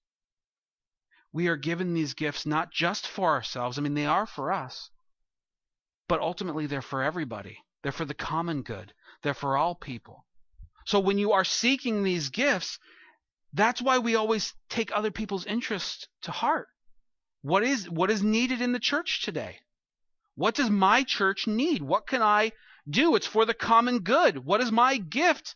We 1.34 1.50
are 1.50 1.58
given 1.58 1.94
these 1.94 2.14
gifts 2.14 2.46
not 2.46 2.72
just 2.72 3.06
for 3.06 3.32
ourselves, 3.32 3.78
I 3.78 3.82
mean, 3.82 3.96
they 3.96 4.06
are 4.06 4.26
for 4.26 4.54
us, 4.54 4.92
but 6.08 6.22
ultimately 6.22 6.68
they're 6.68 6.82
for 6.82 7.04
everybody. 7.04 7.58
They're 7.84 7.92
for 7.92 8.06
the 8.06 8.14
common 8.14 8.62
good, 8.64 8.94
they're 9.24 9.34
for 9.34 9.58
all 9.58 9.76
people. 9.76 10.26
So 10.88 11.02
when 11.02 11.18
you 11.18 11.34
are 11.34 11.44
seeking 11.44 12.04
these 12.04 12.30
gifts, 12.30 12.80
that's 13.52 13.82
why 13.82 13.98
we 13.98 14.16
always 14.16 14.54
take 14.70 14.90
other 14.96 15.12
people's 15.12 15.46
interests 15.46 16.08
to 16.22 16.32
heart. 16.32 16.70
What 17.42 17.66
is 17.66 17.90
what 17.90 18.10
is 18.10 18.24
needed 18.24 18.62
in 18.62 18.72
the 18.72 18.80
church 18.80 19.22
today? 19.22 19.60
What 20.36 20.56
does 20.56 20.70
my 20.70 21.04
church 21.04 21.46
need? 21.46 21.82
What 21.82 22.08
can 22.08 22.22
I 22.22 22.54
do? 22.90 23.18
It's 23.18 23.28
for 23.28 23.44
the 23.44 23.54
common 23.54 24.00
good. 24.00 24.46
What 24.46 24.62
is 24.62 24.72
my 24.72 24.96
gift 24.96 25.56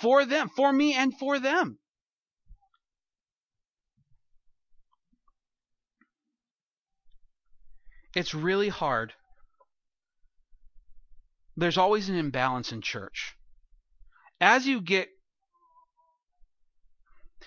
for 0.00 0.24
them, 0.24 0.48
for 0.56 0.72
me 0.72 0.94
and 0.94 1.12
for 1.18 1.38
them? 1.38 1.78
It's 8.14 8.32
really 8.32 8.70
hard. 8.70 9.12
There's 11.58 11.76
always 11.76 12.08
an 12.08 12.16
imbalance 12.16 12.72
in 12.72 12.80
church. 12.80 13.36
As 14.42 14.66
you 14.66 14.80
get 14.80 15.08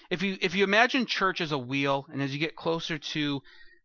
if 0.10 0.24
you 0.24 0.38
if 0.40 0.56
you 0.56 0.64
imagine 0.64 1.06
church 1.06 1.42
as 1.42 1.52
a 1.52 1.58
wheel 1.58 2.06
and 2.10 2.22
as 2.22 2.34
you 2.34 2.40
get 2.40 2.56
closer 2.56 2.98
to 2.98 3.42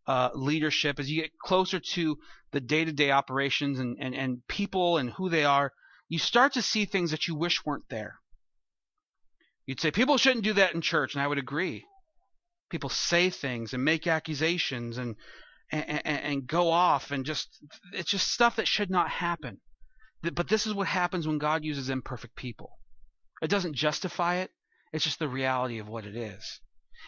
uh, 0.06 0.30
leadership, 0.32 1.00
as 1.00 1.11
you 1.11 1.20
get 1.22 1.32
closer 1.42 1.80
to 1.80 2.18
the 2.52 2.61
day 2.61 2.84
to 2.84 2.92
day 2.92 3.11
operations 3.11 3.80
and, 3.80 3.96
and, 4.00 4.14
and 4.14 4.46
people 4.46 4.96
and 4.96 5.11
who 5.11 5.28
they 5.28 5.44
are, 5.44 5.72
you 6.08 6.20
start 6.20 6.52
to 6.52 6.62
see 6.62 6.84
things 6.84 7.11
that 7.11 7.26
you 7.26 7.34
wish 7.34 7.64
weren't 7.64 7.88
there. 7.90 8.20
You'd 9.66 9.80
say, 9.80 9.90
people 9.90 10.16
shouldn't 10.16 10.44
do 10.44 10.52
that 10.54 10.74
in 10.74 10.80
church, 10.80 11.14
and 11.14 11.22
I 11.22 11.26
would 11.26 11.38
agree. 11.38 11.84
People 12.70 12.90
say 12.90 13.30
things 13.30 13.72
and 13.72 13.84
make 13.84 14.06
accusations 14.06 14.98
and, 14.98 15.16
and, 15.70 16.06
and 16.06 16.46
go 16.46 16.70
off, 16.70 17.11
and 17.12 17.24
just, 17.24 17.48
it's 17.92 18.11
just 18.11 18.28
stuff 18.28 18.56
that 18.56 18.68
should 18.68 18.90
not 18.90 19.11
happen. 19.11 19.58
But 20.22 20.48
this 20.48 20.66
is 20.66 20.74
what 20.74 20.88
happens 20.88 21.26
when 21.26 21.38
God 21.38 21.64
uses 21.64 21.88
imperfect 21.88 22.34
people. 22.34 22.80
It 23.41 23.49
doesn't 23.49 23.74
justify 23.74 24.36
it, 24.36 24.53
it's 24.93 25.05
just 25.05 25.18
the 25.18 25.28
reality 25.28 25.78
of 25.78 25.88
what 25.88 26.05
it 26.05 26.16
is. 26.16 26.61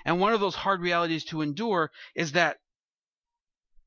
And 0.05 0.21
one 0.21 0.33
of 0.33 0.41
those 0.41 0.55
hard 0.55 0.81
realities 0.81 1.25
to 1.27 1.43
endure 1.43 1.91
is 2.15 2.33
that 2.33 2.59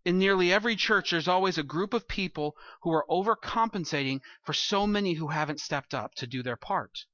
in 0.06 0.20
nearly 0.20 0.54
every 0.54 0.76
church, 0.76 1.10
there's 1.10 1.28
always 1.28 1.58
a 1.58 1.64
group 1.64 1.94
of 1.94 2.08
people 2.08 2.56
who 2.84 2.92
are 2.92 3.08
overcompensating 3.10 4.22
for 4.44 4.54
so 4.54 4.86
many 4.86 5.14
who 5.14 5.30
haven't 5.30 5.60
stepped 5.60 5.96
up 5.96 6.14
to 6.16 6.28
do 6.28 6.44
their 6.44 6.56
part. 6.56 7.06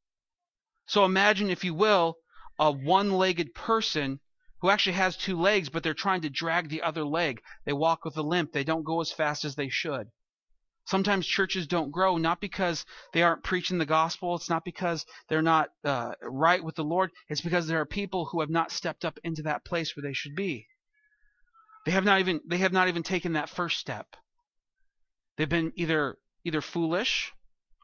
So 0.88 1.06
imagine, 1.06 1.50
if 1.50 1.64
you 1.64 1.74
will, 1.74 2.18
a 2.60 2.70
one 2.70 3.12
legged 3.12 3.54
person 3.54 4.20
who 4.60 4.70
actually 4.70 4.94
has 4.94 5.16
two 5.16 5.40
legs, 5.40 5.70
but 5.70 5.84
they're 5.84 5.94
trying 5.94 6.22
to 6.22 6.30
drag 6.30 6.68
the 6.68 6.82
other 6.82 7.06
leg. 7.06 7.42
They 7.64 7.74
walk 7.74 8.04
with 8.04 8.18
a 8.18 8.22
limp, 8.22 8.52
they 8.52 8.66
don't 8.66 8.84
go 8.84 9.00
as 9.00 9.14
fast 9.14 9.46
as 9.46 9.56
they 9.56 9.70
should. 9.70 10.10
Sometimes 10.86 11.28
churches 11.28 11.68
don't 11.68 11.92
grow 11.92 12.18
not 12.18 12.42
because 12.42 12.86
they 13.14 13.22
aren't 13.22 13.44
preaching 13.44 13.78
the 13.78 13.86
gospel. 13.86 14.36
It's 14.36 14.50
not 14.50 14.66
because 14.66 15.06
they're 15.28 15.42
not 15.42 15.70
uh, 15.84 16.14
right 16.22 16.64
with 16.64 16.76
the 16.76 16.84
Lord. 16.84 17.12
It's 17.30 17.42
because 17.42 17.68
there 17.68 17.80
are 17.80 17.86
people 17.86 18.26
who 18.26 18.42
have 18.42 18.50
not 18.50 18.72
stepped 18.72 19.06
up 19.06 19.20
into 19.24 19.44
that 19.44 19.64
place 19.64 19.96
where 19.96 20.02
they 20.02 20.14
should 20.14 20.36
be. 20.36 20.68
They 21.86 21.92
have 21.92 22.06
not 22.06 22.20
even 22.20 22.42
they 22.48 22.58
have 22.58 22.74
not 22.74 22.88
even 22.88 23.04
taken 23.04 23.34
that 23.34 23.50
first 23.50 23.80
step. 23.80 24.16
They've 25.38 25.50
been 25.50 25.72
either 25.76 26.18
either 26.44 26.62
foolish, 26.62 27.32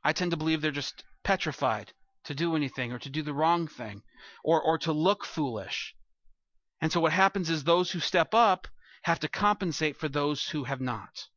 I 0.04 0.14
tend 0.14 0.32
to 0.32 0.38
believe 0.38 0.62
they're 0.62 0.72
just 0.72 1.04
petrified 1.24 1.93
to 2.26 2.36
do 2.36 2.56
anything 2.56 2.91
or 2.91 3.00
to 3.00 3.10
do 3.10 3.22
the 3.22 3.34
wrong 3.34 3.68
thing 3.68 4.04
or 4.43 4.62
or 4.62 4.78
to 4.80 4.91
look 4.91 5.26
foolish. 5.26 5.95
And 6.80 6.91
so 6.91 7.00
what 7.00 7.14
happens 7.14 7.50
is 7.50 7.64
those 7.64 7.91
who 7.91 8.00
step 8.00 8.34
up 8.34 8.68
have 9.04 9.20
to 9.22 9.28
compensate 9.28 9.98
for 9.98 10.10
those 10.10 10.50
who 10.50 10.66
have 10.66 10.82
not. 10.82 11.28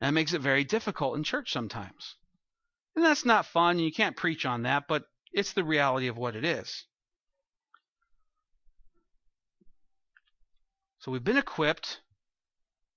And 0.00 0.08
that 0.08 0.12
makes 0.12 0.32
it 0.32 0.40
very 0.40 0.64
difficult 0.64 1.16
in 1.16 1.24
church 1.24 1.52
sometimes. 1.52 2.16
And 2.94 3.04
that's 3.04 3.24
not 3.24 3.46
fun, 3.46 3.76
and 3.76 3.84
you 3.84 3.92
can't 3.92 4.16
preach 4.16 4.44
on 4.46 4.62
that, 4.62 4.88
but 4.88 5.04
it's 5.32 5.52
the 5.52 5.64
reality 5.64 6.08
of 6.08 6.16
what 6.16 6.36
it 6.36 6.44
is. 6.44 6.84
So 11.00 11.12
we've 11.12 11.24
been 11.24 11.36
equipped. 11.36 12.00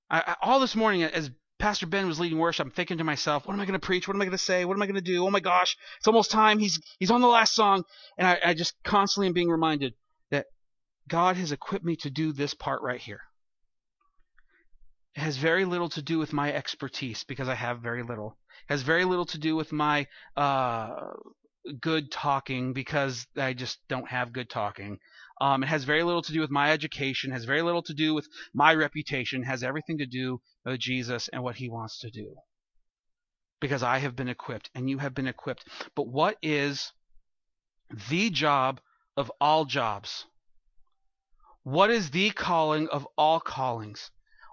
I, 0.09 0.23
I, 0.25 0.35
all 0.41 0.59
this 0.59 0.75
morning, 0.75 1.03
as 1.03 1.29
Pastor 1.59 1.85
Ben 1.85 2.07
was 2.07 2.19
leading 2.19 2.39
worship, 2.39 2.65
I'm 2.65 2.71
thinking 2.71 2.97
to 2.97 3.03
myself, 3.03 3.45
what 3.45 3.53
am 3.53 3.59
I 3.59 3.65
going 3.65 3.79
to 3.79 3.85
preach? 3.85 4.07
What 4.07 4.15
am 4.15 4.21
I 4.21 4.25
going 4.25 4.31
to 4.31 4.43
say? 4.43 4.65
What 4.65 4.73
am 4.73 4.81
I 4.81 4.87
going 4.87 4.95
to 4.95 5.01
do? 5.01 5.25
Oh 5.25 5.29
my 5.29 5.39
gosh, 5.39 5.77
it's 5.97 6.07
almost 6.07 6.31
time. 6.31 6.57
He's 6.57 6.79
he's 6.97 7.11
on 7.11 7.21
the 7.21 7.27
last 7.27 7.53
song, 7.53 7.83
and 8.17 8.27
I, 8.27 8.39
I 8.43 8.53
just 8.55 8.73
constantly 8.83 9.27
am 9.27 9.33
being 9.33 9.49
reminded 9.49 9.93
that 10.31 10.47
God 11.07 11.35
has 11.35 11.51
equipped 11.51 11.85
me 11.85 11.95
to 11.97 12.09
do 12.09 12.33
this 12.33 12.55
part 12.55 12.81
right 12.81 12.99
here. 12.99 13.21
It 15.15 15.21
has 15.21 15.37
very 15.37 15.65
little 15.65 15.89
to 15.89 16.01
do 16.01 16.19
with 16.19 16.31
my 16.31 16.53
expertise 16.53 17.23
because 17.23 17.49
I 17.49 17.55
have 17.55 17.81
very 17.81 18.03
little. 18.03 18.37
It 18.69 18.73
has 18.73 18.81
very 18.81 19.03
little 19.03 19.25
to 19.25 19.37
do 19.37 19.55
with 19.55 19.71
my 19.73 20.07
uh, 20.37 21.11
good 21.79 22.11
talking 22.11 22.73
because 22.73 23.27
I 23.35 23.53
just 23.53 23.79
don't 23.87 24.09
have 24.09 24.33
good 24.33 24.49
talking. 24.49 24.99
Um, 25.41 25.63
it 25.63 25.67
has 25.67 25.83
very 25.83 26.03
little 26.03 26.21
to 26.21 26.31
do 26.31 26.39
with 26.39 26.51
my 26.51 26.71
education, 26.71 27.31
has 27.31 27.45
very 27.45 27.61
little 27.61 27.81
to 27.83 27.93
do 27.93 28.13
with 28.13 28.27
my 28.53 28.73
reputation, 28.73 29.43
has 29.43 29.63
everything 29.63 29.97
to 29.97 30.05
do 30.05 30.39
with 30.65 30.79
Jesus 30.79 31.27
and 31.27 31.43
what 31.43 31.55
he 31.57 31.69
wants 31.69 31.99
to 31.99 32.09
do. 32.09 32.35
Because 33.59 33.83
I 33.83 33.99
have 33.99 34.15
been 34.15 34.29
equipped 34.29 34.69
and 34.73 34.89
you 34.89 34.99
have 34.99 35.13
been 35.13 35.27
equipped. 35.27 35.65
But 35.95 36.07
what 36.07 36.37
is 36.41 36.93
the 38.09 38.29
job 38.29 38.79
of 39.17 39.31
all 39.41 39.65
jobs? 39.65 40.25
What 41.63 41.91
is 41.91 42.11
the 42.11 42.29
calling 42.31 42.87
of 42.87 43.07
all 43.17 43.39
callings? 43.39 44.09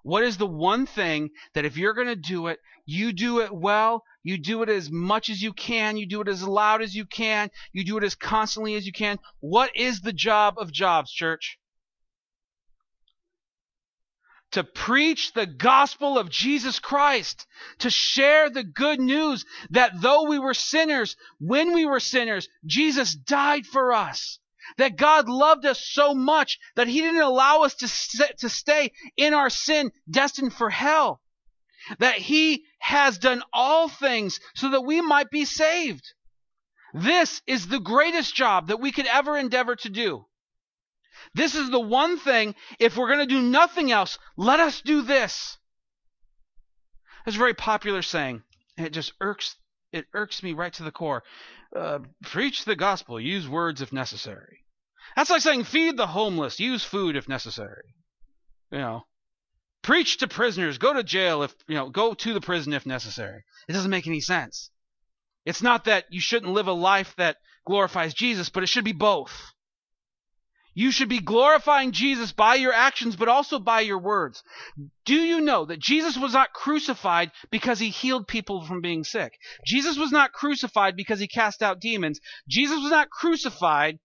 What 0.08 0.24
is 0.24 0.38
the 0.38 0.46
one 0.46 0.86
thing 0.86 1.32
that 1.52 1.66
if 1.66 1.76
you're 1.76 1.92
going 1.92 2.06
to 2.06 2.16
do 2.16 2.46
it, 2.46 2.60
you 2.86 3.12
do 3.12 3.40
it 3.40 3.52
well, 3.52 4.04
you 4.22 4.38
do 4.38 4.62
it 4.62 4.70
as 4.70 4.90
much 4.90 5.28
as 5.28 5.42
you 5.42 5.52
can, 5.52 5.98
you 5.98 6.06
do 6.06 6.22
it 6.22 6.28
as 6.28 6.42
loud 6.42 6.80
as 6.80 6.94
you 6.94 7.04
can, 7.04 7.50
you 7.74 7.84
do 7.84 7.98
it 7.98 8.04
as 8.04 8.14
constantly 8.14 8.74
as 8.74 8.86
you 8.86 8.92
can? 8.92 9.18
What 9.40 9.76
is 9.76 10.00
the 10.00 10.14
job 10.14 10.54
of 10.56 10.72
jobs, 10.72 11.12
church? 11.12 11.58
to 14.52 14.64
preach 14.64 15.34
the 15.34 15.44
gospel 15.44 16.16
of 16.16 16.30
Jesus 16.30 16.78
Christ, 16.78 17.46
to 17.80 17.90
share 17.90 18.48
the 18.48 18.64
good 18.64 18.98
news 18.98 19.44
that 19.68 20.00
though 20.00 20.22
we 20.22 20.38
were 20.38 20.54
sinners, 20.54 21.16
when 21.38 21.74
we 21.74 21.84
were 21.84 22.00
sinners, 22.00 22.48
Jesus 22.64 23.14
died 23.14 23.66
for 23.66 23.92
us. 23.92 24.38
That 24.76 24.96
God 24.96 25.28
loved 25.28 25.64
us 25.66 25.84
so 25.84 26.14
much 26.14 26.58
that 26.76 26.88
He 26.88 27.00
didn't 27.00 27.20
allow 27.20 27.62
us 27.62 27.74
to, 27.76 28.34
to 28.38 28.48
stay 28.48 28.92
in 29.16 29.34
our 29.34 29.50
sin 29.50 29.90
destined 30.10 30.52
for 30.52 30.70
hell. 30.70 31.20
That 31.98 32.16
He 32.16 32.64
has 32.78 33.18
done 33.18 33.42
all 33.52 33.88
things 33.88 34.40
so 34.54 34.70
that 34.70 34.82
we 34.82 35.00
might 35.00 35.30
be 35.30 35.44
saved. 35.44 36.12
This 36.94 37.42
is 37.46 37.68
the 37.68 37.80
greatest 37.80 38.34
job 38.34 38.68
that 38.68 38.80
we 38.80 38.92
could 38.92 39.06
ever 39.06 39.36
endeavor 39.36 39.76
to 39.76 39.88
do. 39.88 40.26
This 41.34 41.54
is 41.54 41.70
the 41.70 41.80
one 41.80 42.18
thing, 42.18 42.54
if 42.78 42.96
we're 42.96 43.08
going 43.08 43.26
to 43.26 43.34
do 43.34 43.42
nothing 43.42 43.90
else, 43.90 44.18
let 44.36 44.60
us 44.60 44.80
do 44.80 45.02
this. 45.02 45.58
It's 47.26 47.36
a 47.36 47.38
very 47.38 47.54
popular 47.54 48.02
saying, 48.02 48.42
and 48.76 48.86
it 48.86 48.92
just 48.92 49.12
irks 49.20 49.56
it 49.92 50.06
irks 50.14 50.42
me 50.42 50.52
right 50.52 50.72
to 50.74 50.82
the 50.82 50.90
core. 50.90 51.22
Uh, 51.74 52.00
preach 52.22 52.64
the 52.64 52.76
gospel, 52.76 53.20
use 53.20 53.48
words 53.48 53.80
if 53.80 53.92
necessary. 53.92 54.64
That's 55.16 55.30
like 55.30 55.42
saying 55.42 55.64
feed 55.64 55.96
the 55.96 56.06
homeless, 56.06 56.60
use 56.60 56.84
food 56.84 57.16
if 57.16 57.28
necessary. 57.28 57.94
You 58.70 58.78
know, 58.78 59.06
preach 59.82 60.18
to 60.18 60.28
prisoners, 60.28 60.78
go 60.78 60.92
to 60.92 61.02
jail 61.02 61.42
if, 61.42 61.54
you 61.66 61.74
know, 61.74 61.88
go 61.88 62.14
to 62.14 62.34
the 62.34 62.40
prison 62.40 62.72
if 62.72 62.86
necessary. 62.86 63.42
It 63.68 63.72
doesn't 63.72 63.90
make 63.90 64.06
any 64.06 64.20
sense. 64.20 64.70
It's 65.44 65.62
not 65.62 65.84
that 65.84 66.04
you 66.10 66.20
shouldn't 66.20 66.52
live 66.52 66.66
a 66.66 66.72
life 66.72 67.14
that 67.16 67.36
glorifies 67.66 68.12
Jesus, 68.12 68.50
but 68.50 68.62
it 68.62 68.68
should 68.68 68.84
be 68.84 68.92
both. 68.92 69.52
You 70.78 70.92
should 70.92 71.08
be 71.08 71.18
glorifying 71.18 71.90
Jesus 71.90 72.30
by 72.30 72.54
your 72.54 72.72
actions, 72.72 73.16
but 73.16 73.26
also 73.26 73.58
by 73.58 73.80
your 73.80 73.98
words. 73.98 74.44
Do 75.04 75.16
you 75.16 75.40
know 75.40 75.64
that 75.64 75.80
Jesus 75.80 76.16
was 76.16 76.34
not 76.34 76.52
crucified 76.52 77.32
because 77.50 77.80
he 77.80 77.90
healed 77.90 78.28
people 78.28 78.64
from 78.64 78.80
being 78.80 79.02
sick? 79.02 79.32
Jesus 79.66 79.98
was 79.98 80.12
not 80.12 80.32
crucified 80.32 80.94
because 80.94 81.18
he 81.18 81.26
cast 81.26 81.64
out 81.64 81.80
demons. 81.80 82.20
Jesus 82.48 82.80
was 82.80 82.92
not 82.92 83.10
crucified 83.10 83.98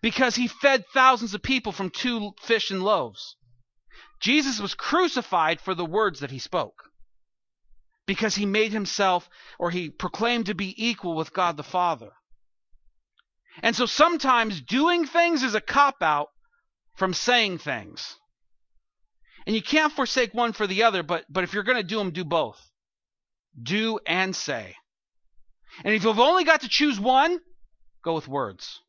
because 0.00 0.34
he 0.34 0.48
fed 0.48 0.86
thousands 0.94 1.34
of 1.34 1.42
people 1.42 1.72
from 1.72 1.90
two 1.90 2.32
fish 2.40 2.70
and 2.70 2.82
loaves. 2.82 3.36
Jesus 4.18 4.60
was 4.60 4.74
crucified 4.74 5.60
for 5.60 5.74
the 5.74 5.84
words 5.84 6.20
that 6.20 6.30
he 6.30 6.38
spoke. 6.38 6.84
Because 8.06 8.34
he 8.34 8.46
made 8.46 8.72
himself, 8.72 9.28
or 9.58 9.70
he 9.70 9.90
proclaimed 9.90 10.46
to 10.46 10.54
be 10.54 10.74
equal 10.82 11.14
with 11.14 11.34
God 11.34 11.58
the 11.58 11.62
Father. 11.62 12.12
And 13.62 13.76
so 13.76 13.86
sometimes 13.86 14.60
doing 14.60 15.06
things 15.06 15.42
is 15.42 15.54
a 15.54 15.60
cop 15.60 16.02
out 16.02 16.28
from 16.96 17.14
saying 17.14 17.58
things. 17.58 18.16
And 19.46 19.54
you 19.54 19.62
can't 19.62 19.92
forsake 19.92 20.34
one 20.34 20.52
for 20.52 20.66
the 20.66 20.84
other, 20.84 21.02
but, 21.02 21.24
but 21.28 21.44
if 21.44 21.52
you're 21.52 21.62
going 21.62 21.78
to 21.78 21.82
do 21.82 21.98
them, 21.98 22.10
do 22.10 22.24
both. 22.24 22.60
Do 23.60 23.98
and 24.06 24.34
say. 24.34 24.76
And 25.84 25.94
if 25.94 26.04
you've 26.04 26.18
only 26.18 26.44
got 26.44 26.62
to 26.62 26.68
choose 26.68 27.00
one, 27.00 27.40
go 28.02 28.14
with 28.14 28.28
words. 28.28 28.80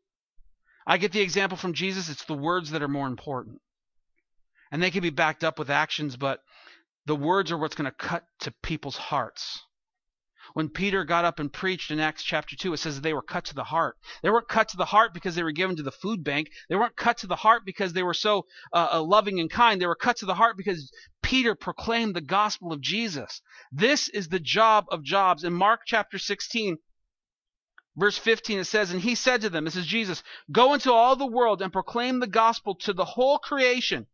I 0.86 0.97
get 0.97 1.11
the 1.11 1.22
example 1.22 1.57
from 1.57 1.74
Jesus, 1.74 2.09
it's 2.09 2.26
the 2.26 2.34
words 2.34 2.72
that 2.72 2.82
are 2.82 2.88
more 2.88 3.07
important. 3.07 3.61
And 4.72 4.82
they 4.82 4.91
can 4.91 5.01
be 5.01 5.09
backed 5.09 5.43
up 5.43 5.59
with 5.59 5.69
actions, 5.69 6.15
but 6.15 6.41
the 7.05 7.15
words 7.15 7.51
are 7.51 7.57
what's 7.57 7.76
going 7.76 7.89
to 7.89 7.97
cut 7.97 8.24
to 8.41 8.53
people's 8.63 8.97
hearts 8.97 9.61
when 10.54 10.70
Peter 10.70 11.04
got 11.04 11.26
up 11.26 11.39
and 11.39 11.52
preached 11.52 11.91
in 11.91 11.99
Acts 11.99 12.24
chapter 12.24 12.56
2, 12.56 12.74
it 12.74 12.78
says 12.78 12.99
they 12.99 13.14
were 13.14 13.22
cut 13.22 13.45
to 13.45 13.56
the 13.56 13.64
heart. 13.64 13.97
They 14.22 14.30
weren't 14.30 14.47
cut 14.47 14.70
to 14.70 14.78
the 14.78 14.86
heart 14.86 15.14
because 15.14 15.36
they 15.36 15.43
were 15.43 15.52
given 15.52 15.76
to 15.78 15.84
the 15.84 15.91
food 15.91 16.24
bank. 16.24 16.49
They 16.70 16.76
weren't 16.76 16.95
cut 16.95 17.20
to 17.20 17.28
the 17.28 17.36
heart 17.36 17.64
because 17.66 17.93
they 17.93 18.04
were 18.04 18.14
so 18.14 18.45
uh, 18.74 18.89
uh, 18.93 19.02
loving 19.02 19.39
and 19.39 19.49
kind. 19.49 19.82
They 19.82 19.88
were 19.88 19.95
cut 19.95 20.18
to 20.18 20.26
the 20.26 20.36
heart 20.36 20.58
because 20.58 20.91
Peter 21.22 21.56
proclaimed 21.56 22.16
the 22.16 22.22
gospel 22.22 22.74
of 22.74 22.82
Jesus. 22.82 23.41
This 23.72 24.10
is 24.10 24.28
the 24.28 24.39
job 24.39 24.86
of 24.89 25.04
jobs. 25.04 25.43
In 25.43 25.54
Mark 25.54 25.82
chapter 25.86 26.18
16, 26.18 26.78
Verse 27.97 28.18
15 28.18 28.60
it 28.60 28.64
says, 28.64 28.91
And 28.91 29.02
he 29.02 29.16
said 29.16 29.41
to 29.41 29.49
them, 29.49 29.66
This 29.66 29.76
is 29.76 29.86
Jesus, 29.86 30.24
Go 30.49 30.74
into 30.74 30.93
all 30.93 31.18
the 31.18 31.28
world 31.28 31.62
and 31.62 31.74
proclaim 31.74 32.20
the 32.20 32.28
gospel 32.28 32.74
to 32.76 32.93
the 32.93 33.04
whole 33.04 33.38
creation. 33.38 34.08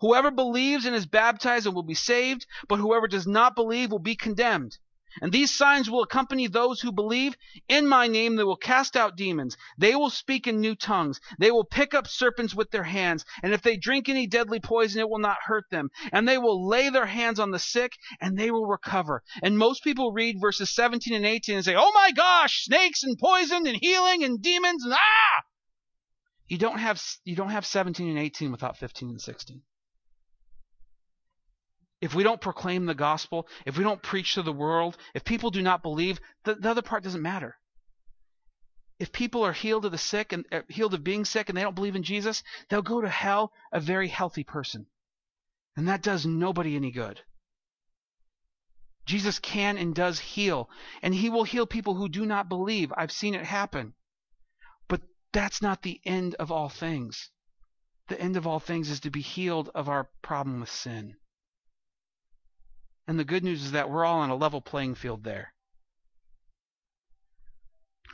Whoever 0.00 0.30
believes 0.30 0.86
and 0.86 0.96
is 0.96 1.04
baptized 1.04 1.66
and 1.66 1.74
will 1.74 1.82
be 1.82 1.94
saved, 1.94 2.46
but 2.68 2.78
whoever 2.78 3.06
does 3.06 3.26
not 3.26 3.54
believe 3.54 3.90
will 3.90 3.98
be 3.98 4.16
condemned. 4.16 4.78
And 5.20 5.32
these 5.32 5.50
signs 5.50 5.90
will 5.90 6.02
accompany 6.02 6.46
those 6.46 6.80
who 6.80 6.92
believe. 6.92 7.36
In 7.68 7.86
my 7.86 8.06
name 8.06 8.36
they 8.36 8.44
will 8.44 8.56
cast 8.56 8.96
out 8.96 9.16
demons. 9.16 9.56
They 9.76 9.94
will 9.94 10.10
speak 10.10 10.46
in 10.46 10.60
new 10.60 10.74
tongues. 10.74 11.20
They 11.38 11.50
will 11.50 11.64
pick 11.64 11.94
up 11.94 12.06
serpents 12.06 12.54
with 12.54 12.70
their 12.70 12.84
hands. 12.84 13.24
And 13.42 13.52
if 13.52 13.62
they 13.62 13.76
drink 13.76 14.08
any 14.08 14.26
deadly 14.26 14.60
poison, 14.60 15.00
it 15.00 15.08
will 15.08 15.18
not 15.18 15.38
hurt 15.44 15.64
them. 15.70 15.90
And 16.12 16.28
they 16.28 16.38
will 16.38 16.66
lay 16.66 16.90
their 16.90 17.06
hands 17.06 17.40
on 17.40 17.50
the 17.50 17.58
sick 17.58 17.92
and 18.20 18.38
they 18.38 18.50
will 18.50 18.66
recover. 18.66 19.22
And 19.42 19.58
most 19.58 19.82
people 19.82 20.12
read 20.12 20.40
verses 20.40 20.70
17 20.74 21.14
and 21.14 21.26
18 21.26 21.56
and 21.56 21.64
say, 21.64 21.74
Oh 21.76 21.92
my 21.92 22.12
gosh, 22.12 22.64
snakes 22.64 23.02
and 23.02 23.18
poison 23.18 23.66
and 23.66 23.78
healing 23.80 24.24
and 24.24 24.40
demons 24.40 24.84
and 24.84 24.94
ah! 24.94 25.42
You 26.48 26.58
don't 26.58 26.78
have, 26.78 27.00
you 27.24 27.36
don't 27.36 27.50
have 27.50 27.64
17 27.64 28.08
and 28.08 28.18
18 28.18 28.50
without 28.50 28.76
15 28.76 29.10
and 29.10 29.20
16 29.20 29.62
if 32.00 32.14
we 32.14 32.22
don't 32.22 32.40
proclaim 32.40 32.86
the 32.86 32.94
gospel, 32.94 33.46
if 33.66 33.76
we 33.76 33.84
don't 33.84 34.02
preach 34.02 34.34
to 34.34 34.42
the 34.42 34.52
world, 34.52 34.96
if 35.14 35.24
people 35.24 35.50
do 35.50 35.60
not 35.60 35.82
believe, 35.82 36.18
the, 36.44 36.54
the 36.54 36.70
other 36.70 36.82
part 36.82 37.04
doesn't 37.04 37.20
matter. 37.20 37.56
If 38.98 39.12
people 39.12 39.44
are 39.44 39.52
healed 39.52 39.84
of 39.84 39.92
the 39.92 39.98
sick 39.98 40.32
and 40.32 40.46
uh, 40.52 40.62
healed 40.68 40.94
of 40.94 41.04
being 41.04 41.24
sick 41.24 41.48
and 41.48 41.56
they 41.56 41.62
don't 41.62 41.74
believe 41.74 41.96
in 41.96 42.02
Jesus, 42.02 42.42
they'll 42.68 42.82
go 42.82 43.00
to 43.00 43.08
hell 43.08 43.52
a 43.72 43.80
very 43.80 44.08
healthy 44.08 44.44
person. 44.44 44.86
And 45.76 45.88
that 45.88 46.02
does 46.02 46.26
nobody 46.26 46.76
any 46.76 46.90
good. 46.90 47.20
Jesus 49.06 49.38
can 49.38 49.76
and 49.76 49.94
does 49.94 50.20
heal, 50.20 50.70
and 51.02 51.14
he 51.14 51.30
will 51.30 51.44
heal 51.44 51.66
people 51.66 51.94
who 51.94 52.08
do 52.08 52.24
not 52.24 52.48
believe. 52.48 52.92
I've 52.96 53.12
seen 53.12 53.34
it 53.34 53.44
happen. 53.44 53.94
But 54.88 55.02
that's 55.32 55.60
not 55.60 55.82
the 55.82 56.00
end 56.04 56.34
of 56.36 56.52
all 56.52 56.68
things. 56.68 57.30
The 58.08 58.20
end 58.20 58.36
of 58.36 58.46
all 58.46 58.60
things 58.60 58.90
is 58.90 59.00
to 59.00 59.10
be 59.10 59.20
healed 59.20 59.70
of 59.74 59.88
our 59.88 60.10
problem 60.22 60.60
with 60.60 60.70
sin. 60.70 61.16
And 63.10 63.18
the 63.18 63.24
good 63.24 63.42
news 63.42 63.64
is 63.64 63.72
that 63.72 63.90
we're 63.90 64.04
all 64.04 64.20
on 64.20 64.30
a 64.30 64.36
level 64.36 64.60
playing 64.60 64.94
field 64.94 65.24
there. 65.24 65.52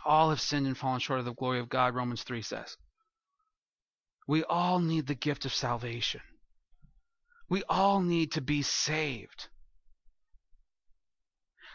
All 0.07 0.31
have 0.31 0.41
sinned 0.41 0.67
and 0.67 0.75
fallen 0.75 1.01
short 1.01 1.19
of 1.19 1.27
the 1.27 1.35
glory 1.35 1.61
of 1.61 1.69
God, 1.69 1.95
Romans 1.95 2.23
3 2.23 2.41
says. 2.41 2.79
We 4.27 4.43
all 4.45 4.81
need 4.81 5.07
the 5.07 5.15
gift 5.15 5.45
of 5.45 5.53
salvation. 5.53 6.23
We 7.51 7.63
all 7.69 8.01
need 8.01 8.33
to 8.33 8.41
be 8.41 8.63
saved. 8.63 9.49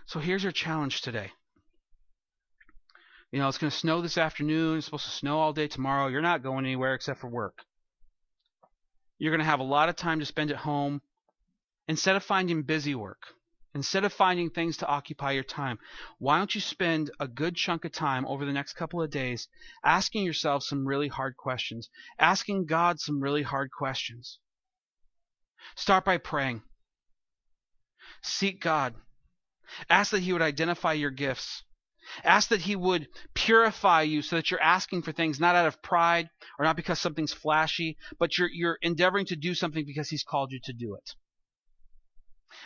So 0.07 0.19
here's 0.19 0.41
your 0.41 0.51
challenge 0.51 1.01
today. 1.01 1.29
You 3.31 3.37
know, 3.37 3.47
it's 3.49 3.59
going 3.59 3.69
to 3.69 3.77
snow 3.77 4.01
this 4.01 4.17
afternoon. 4.17 4.77
It's 4.77 4.85
supposed 4.85 5.05
to 5.05 5.11
snow 5.11 5.37
all 5.37 5.53
day 5.53 5.67
tomorrow. 5.67 6.07
You're 6.07 6.21
not 6.21 6.41
going 6.41 6.65
anywhere 6.65 6.95
except 6.95 7.19
for 7.19 7.27
work. 7.27 7.59
You're 9.19 9.31
going 9.31 9.45
to 9.45 9.51
have 9.51 9.59
a 9.59 9.63
lot 9.63 9.89
of 9.89 9.95
time 9.95 10.21
to 10.21 10.25
spend 10.25 10.49
at 10.49 10.57
home 10.57 11.03
Instead 11.87 12.15
of 12.15 12.23
finding 12.23 12.63
busy 12.63 12.95
work, 12.95 13.33
instead 13.73 14.03
of 14.03 14.13
finding 14.13 14.49
things 14.49 14.77
to 14.77 14.87
occupy 14.87 15.31
your 15.31 15.43
time, 15.43 15.79
why 16.19 16.37
don't 16.37 16.53
you 16.53 16.61
spend 16.61 17.09
a 17.19 17.27
good 17.27 17.55
chunk 17.55 17.85
of 17.85 17.91
time 17.91 18.25
over 18.27 18.45
the 18.45 18.53
next 18.53 18.73
couple 18.73 19.01
of 19.01 19.09
days 19.09 19.47
asking 19.83 20.23
yourself 20.23 20.63
some 20.63 20.87
really 20.87 21.07
hard 21.07 21.35
questions, 21.37 21.89
asking 22.19 22.65
God 22.65 22.99
some 22.99 23.21
really 23.21 23.43
hard 23.43 23.71
questions? 23.71 24.39
Start 25.75 26.05
by 26.05 26.17
praying. 26.17 26.63
Seek 28.21 28.61
God. 28.61 28.95
Ask 29.89 30.11
that 30.11 30.21
He 30.21 30.33
would 30.33 30.41
identify 30.41 30.93
your 30.93 31.11
gifts. 31.11 31.63
Ask 32.23 32.49
that 32.49 32.61
He 32.61 32.75
would 32.75 33.07
purify 33.33 34.01
you 34.01 34.21
so 34.21 34.35
that 34.35 34.51
you're 34.51 34.61
asking 34.61 35.03
for 35.03 35.11
things 35.11 35.39
not 35.39 35.55
out 35.55 35.67
of 35.67 35.81
pride 35.81 36.29
or 36.59 36.65
not 36.65 36.75
because 36.75 36.99
something's 36.99 37.33
flashy, 37.33 37.97
but 38.19 38.37
you're, 38.37 38.49
you're 38.49 38.77
endeavoring 38.81 39.25
to 39.27 39.35
do 39.35 39.55
something 39.55 39.85
because 39.85 40.09
He's 40.09 40.23
called 40.23 40.51
you 40.51 40.59
to 40.65 40.73
do 40.73 40.95
it. 40.95 41.15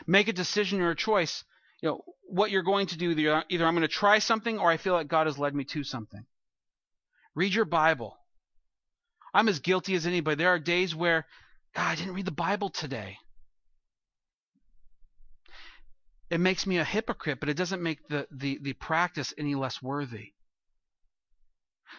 Make 0.08 0.28
a 0.28 0.34
decision 0.34 0.82
or 0.82 0.92
a 0.92 0.96
choice. 0.96 1.44
You 1.82 1.90
know 1.90 2.02
what 2.28 2.52
you're 2.52 2.64
going 2.64 2.88
to 2.88 2.98
do. 2.98 3.12
Either, 3.50 3.66
I'm 3.66 3.76
going 3.76 3.82
to 3.82 3.88
try 3.88 4.20
something, 4.20 4.60
or 4.60 4.72
I 4.72 4.78
feel 4.78 4.94
like 4.94 5.08
God 5.08 5.28
has 5.28 5.38
led 5.38 5.54
me 5.54 5.64
to 5.66 5.84
something. 5.84 6.26
Read 7.36 7.54
your 7.54 7.66
Bible. 7.66 8.18
I'm 9.34 9.50
as 9.50 9.60
guilty 9.60 9.96
as 9.96 10.08
anybody. 10.08 10.38
There 10.38 10.54
are 10.54 10.60
days 10.60 10.96
where, 10.96 11.26
God, 11.76 11.88
I 11.88 11.96
didn't 11.96 12.14
read 12.14 12.26
the 12.26 12.32
Bible 12.32 12.70
today. 12.70 13.18
It 16.30 16.40
makes 16.40 16.66
me 16.66 16.78
a 16.78 16.84
hypocrite, 16.84 17.40
but 17.40 17.50
it 17.50 17.58
doesn't 17.58 17.84
make 17.84 18.08
the, 18.08 18.28
the, 18.32 18.58
the 18.62 18.74
practice 18.74 19.34
any 19.38 19.54
less 19.54 19.82
worthy. 19.82 20.32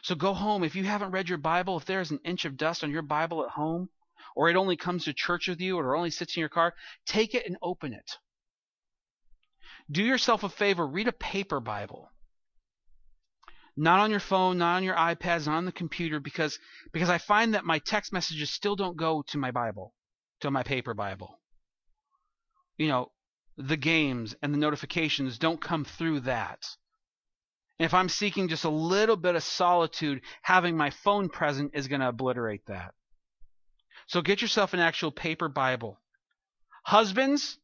So 0.03 0.15
go 0.15 0.35
home. 0.35 0.65
If 0.65 0.75
you 0.75 0.85
haven't 0.85 1.13
read 1.13 1.29
your 1.29 1.39
Bible, 1.39 1.77
if 1.77 1.85
there's 1.85 2.11
an 2.11 2.21
inch 2.25 2.45
of 2.45 2.57
dust 2.57 2.83
on 2.83 2.91
your 2.91 3.03
Bible 3.03 3.45
at 3.45 3.51
home, 3.51 3.89
or 4.37 4.49
it 4.49 4.57
only 4.57 4.77
comes 4.77 5.05
to 5.05 5.13
church 5.13 5.49
with 5.49 5.61
you, 5.61 5.77
or 5.77 5.95
it 5.95 5.99
only 5.99 6.11
sits 6.11 6.37
in 6.37 6.41
your 6.41 6.49
car, 6.49 6.75
take 7.07 7.35
it 7.35 7.47
and 7.47 7.57
open 7.63 7.93
it. 7.93 8.19
Do 9.91 10.05
yourself 10.05 10.45
a 10.45 10.49
favor, 10.49 10.87
read 10.87 11.09
a 11.09 11.13
paper 11.13 11.59
Bible. 11.59 12.11
Not 13.77 14.01
on 14.01 14.11
your 14.11 14.21
phone, 14.21 14.59
not 14.59 14.77
on 14.77 14.85
your 14.85 14.95
iPads, 14.95 15.47
not 15.47 15.57
on 15.57 15.65
the 15.65 15.73
computer, 15.73 16.21
because 16.21 16.59
because 16.93 17.11
I 17.11 17.19
find 17.19 17.55
that 17.55 17.65
my 17.65 17.79
text 17.79 18.13
messages 18.13 18.51
still 18.51 18.77
don't 18.77 18.97
go 18.97 19.23
to 19.29 19.39
my 19.39 19.51
Bible, 19.51 19.95
to 20.41 20.47
to 20.47 20.51
my 20.51 20.63
paper 20.63 20.95
Bible. 20.95 21.41
You 22.79 22.89
know, 22.89 23.13
the 23.57 23.77
games 23.77 24.35
and 24.43 24.53
the 24.53 24.59
notifications 24.59 25.39
don't 25.39 25.61
come 25.61 25.85
through 25.85 26.21
that. 26.21 26.67
And 27.79 27.85
if 27.85 27.95
I'm 27.95 28.09
seeking 28.09 28.49
just 28.49 28.65
a 28.65 28.71
little 28.71 29.17
bit 29.17 29.35
of 29.35 29.43
solitude, 29.43 30.23
having 30.43 30.77
my 30.77 30.91
phone 30.91 31.29
present 31.29 31.73
is 31.75 31.89
going 31.89 32.01
to 32.01 32.09
obliterate 32.09 32.67
that. 32.67 32.95
So 34.07 34.23
get 34.23 34.41
yourself 34.41 34.73
an 34.73 34.81
actual 34.81 35.11
paper 35.11 35.49
Bible. 35.49 36.01
Husbands, 36.85 37.59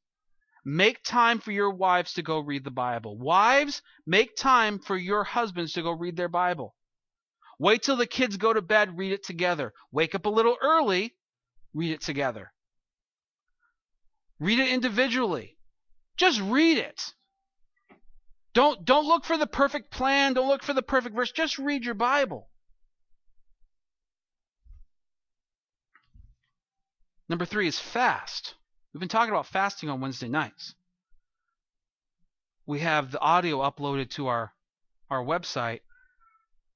make 0.65 1.03
time 1.05 1.39
for 1.39 1.53
your 1.53 1.71
wives 1.71 2.15
to 2.15 2.23
go 2.23 2.41
read 2.41 2.65
the 2.65 2.71
Bible. 2.71 3.17
Wives, 3.17 3.83
make 4.07 4.37
time 4.37 4.79
for 4.81 4.97
your 4.97 5.25
husbands 5.25 5.73
to 5.75 5.83
go 5.83 5.93
read 5.93 6.17
their 6.17 6.29
Bible. 6.29 6.75
Wait 7.59 7.83
till 7.83 7.97
the 7.97 8.07
kids 8.07 8.37
go 8.37 8.53
to 8.53 8.61
bed, 8.61 8.99
read 8.99 9.13
it 9.13 9.23
together. 9.23 9.73
Wake 9.93 10.15
up 10.17 10.27
a 10.27 10.31
little 10.31 10.57
early, 10.61 11.15
read 11.75 11.93
it 11.93 12.01
together. 12.01 12.53
Read 14.41 14.59
it 14.59 14.69
individually. 14.69 15.57
Just 16.17 16.41
read 16.41 16.79
it. 16.79 17.15
Don't 18.55 18.85
don't 18.85 19.07
look 19.07 19.25
for 19.25 19.39
the 19.39 19.47
perfect 19.47 19.93
plan, 19.93 20.35
don't 20.35 20.49
look 20.49 20.63
for 20.63 20.75
the 20.75 20.83
perfect 20.83 21.15
verse, 21.15 21.31
just 21.31 21.59
read 21.59 21.85
your 21.85 21.95
Bible. 21.95 22.51
Number 27.33 27.47
3 27.47 27.67
is 27.67 27.79
fast. 27.79 28.57
We've 28.93 29.01
been 29.01 29.09
talking 29.09 29.33
about 29.33 29.47
fasting 29.47 29.89
on 29.89 30.03
Wednesday 30.03 30.29
nights. 30.29 30.75
We 32.67 32.81
have 32.81 33.11
the 33.11 33.21
audio 33.21 33.61
uploaded 33.61 34.11
to 34.11 34.27
our 34.27 34.53
our 35.09 35.25
website 35.25 35.81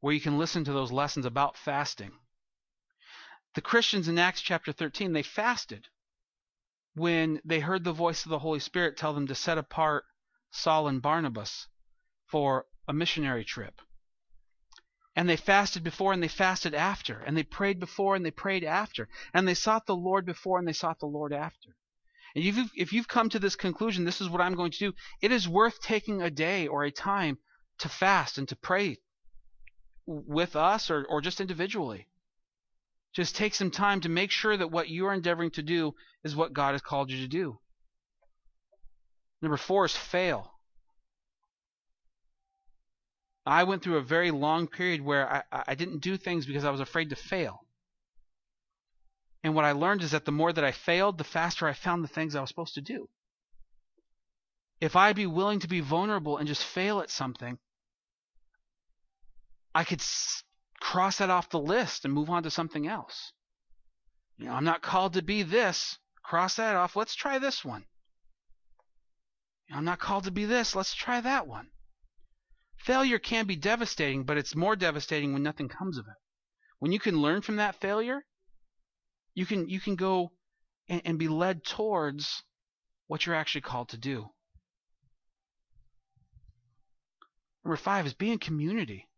where 0.00 0.14
you 0.14 0.20
can 0.22 0.38
listen 0.38 0.64
to 0.64 0.72
those 0.72 0.90
lessons 0.90 1.26
about 1.26 1.58
fasting. 1.58 2.12
The 3.54 3.60
Christians 3.60 4.08
in 4.08 4.18
Acts 4.18 4.40
chapter 4.40 4.72
13, 4.72 5.12
they 5.12 5.22
fasted 5.22 5.88
when 6.94 7.38
they 7.44 7.60
heard 7.60 7.84
the 7.84 7.92
voice 7.92 8.24
of 8.24 8.30
the 8.30 8.38
Holy 8.38 8.60
Spirit 8.60 8.96
tell 8.96 9.12
them 9.12 9.26
to 9.26 9.34
set 9.34 9.58
apart 9.58 10.06
Saul 10.50 10.88
and 10.88 11.02
Barnabas 11.02 11.68
for 12.24 12.64
a 12.88 12.94
missionary 12.94 13.44
trip. 13.44 13.82
And 15.16 15.28
they 15.28 15.36
fasted 15.36 15.82
before 15.82 16.12
and 16.12 16.22
they 16.22 16.28
fasted 16.28 16.74
after. 16.74 17.18
And 17.20 17.36
they 17.36 17.42
prayed 17.42 17.80
before 17.80 18.14
and 18.14 18.24
they 18.24 18.30
prayed 18.30 18.62
after. 18.62 19.08
And 19.32 19.48
they 19.48 19.54
sought 19.54 19.86
the 19.86 19.96
Lord 19.96 20.26
before 20.26 20.58
and 20.58 20.68
they 20.68 20.74
sought 20.74 21.00
the 21.00 21.06
Lord 21.06 21.32
after. 21.32 21.74
And 22.34 22.44
if 22.44 22.56
you've, 22.56 22.70
if 22.76 22.92
you've 22.92 23.08
come 23.08 23.30
to 23.30 23.38
this 23.38 23.56
conclusion, 23.56 24.04
this 24.04 24.20
is 24.20 24.28
what 24.28 24.42
I'm 24.42 24.54
going 24.54 24.72
to 24.72 24.78
do, 24.78 24.92
it 25.22 25.32
is 25.32 25.48
worth 25.48 25.80
taking 25.80 26.20
a 26.20 26.30
day 26.30 26.66
or 26.66 26.84
a 26.84 26.90
time 26.90 27.38
to 27.78 27.88
fast 27.88 28.36
and 28.36 28.46
to 28.48 28.56
pray 28.56 28.98
with 30.06 30.54
us 30.54 30.90
or, 30.90 31.06
or 31.08 31.22
just 31.22 31.40
individually. 31.40 32.06
Just 33.14 33.36
take 33.36 33.54
some 33.54 33.70
time 33.70 34.02
to 34.02 34.10
make 34.10 34.30
sure 34.30 34.54
that 34.54 34.70
what 34.70 34.90
you 34.90 35.06
are 35.06 35.14
endeavoring 35.14 35.50
to 35.52 35.62
do 35.62 35.94
is 36.22 36.36
what 36.36 36.52
God 36.52 36.72
has 36.72 36.82
called 36.82 37.10
you 37.10 37.22
to 37.22 37.28
do. 37.28 37.58
Number 39.40 39.56
four 39.56 39.86
is 39.86 39.96
fail. 39.96 40.52
I 43.46 43.64
went 43.64 43.82
through 43.82 43.98
a 43.98 44.02
very 44.02 44.32
long 44.32 44.66
period 44.66 45.00
where 45.00 45.44
I, 45.52 45.62
I 45.68 45.74
didn't 45.76 45.98
do 45.98 46.16
things 46.16 46.46
because 46.46 46.64
I 46.64 46.70
was 46.70 46.80
afraid 46.80 47.10
to 47.10 47.16
fail. 47.16 47.64
And 49.44 49.54
what 49.54 49.64
I 49.64 49.72
learned 49.72 50.02
is 50.02 50.10
that 50.10 50.24
the 50.24 50.32
more 50.32 50.52
that 50.52 50.64
I 50.64 50.72
failed, 50.72 51.18
the 51.18 51.24
faster 51.24 51.68
I 51.68 51.72
found 51.72 52.02
the 52.02 52.08
things 52.08 52.34
I 52.34 52.40
was 52.40 52.48
supposed 52.48 52.74
to 52.74 52.80
do. 52.80 53.08
If 54.80 54.96
I'd 54.96 55.14
be 55.14 55.26
willing 55.26 55.60
to 55.60 55.68
be 55.68 55.80
vulnerable 55.80 56.38
and 56.38 56.48
just 56.48 56.64
fail 56.64 57.00
at 57.00 57.10
something, 57.10 57.58
I 59.74 59.84
could 59.84 60.02
cross 60.80 61.18
that 61.18 61.30
off 61.30 61.50
the 61.50 61.60
list 61.60 62.04
and 62.04 62.12
move 62.12 62.28
on 62.28 62.42
to 62.42 62.50
something 62.50 62.88
else. 62.88 63.32
You 64.38 64.46
know, 64.46 64.52
I'm 64.52 64.64
not 64.64 64.82
called 64.82 65.12
to 65.14 65.22
be 65.22 65.44
this. 65.44 65.98
Cross 66.22 66.56
that 66.56 66.74
off. 66.74 66.96
Let's 66.96 67.14
try 67.14 67.38
this 67.38 67.64
one. 67.64 67.84
I'm 69.72 69.84
not 69.84 70.00
called 70.00 70.24
to 70.24 70.30
be 70.30 70.44
this. 70.44 70.74
Let's 70.74 70.94
try 70.94 71.20
that 71.20 71.46
one. 71.46 71.68
Failure 72.78 73.18
can 73.18 73.46
be 73.46 73.56
devastating, 73.56 74.24
but 74.24 74.36
it's 74.36 74.54
more 74.54 74.76
devastating 74.76 75.32
when 75.32 75.42
nothing 75.42 75.68
comes 75.68 75.98
of 75.98 76.06
it. 76.06 76.14
When 76.78 76.92
you 76.92 76.98
can 76.98 77.20
learn 77.20 77.42
from 77.42 77.56
that 77.56 77.80
failure, 77.80 78.24
you 79.34 79.46
can 79.46 79.68
you 79.68 79.80
can 79.80 79.96
go 79.96 80.32
and, 80.88 81.02
and 81.04 81.18
be 81.18 81.28
led 81.28 81.64
towards 81.64 82.42
what 83.06 83.24
you're 83.24 83.34
actually 83.34 83.62
called 83.62 83.88
to 83.90 83.98
do. 83.98 84.28
Number 87.64 87.76
five 87.76 88.06
is 88.06 88.14
be 88.14 88.30
in 88.30 88.38
community. 88.38 89.08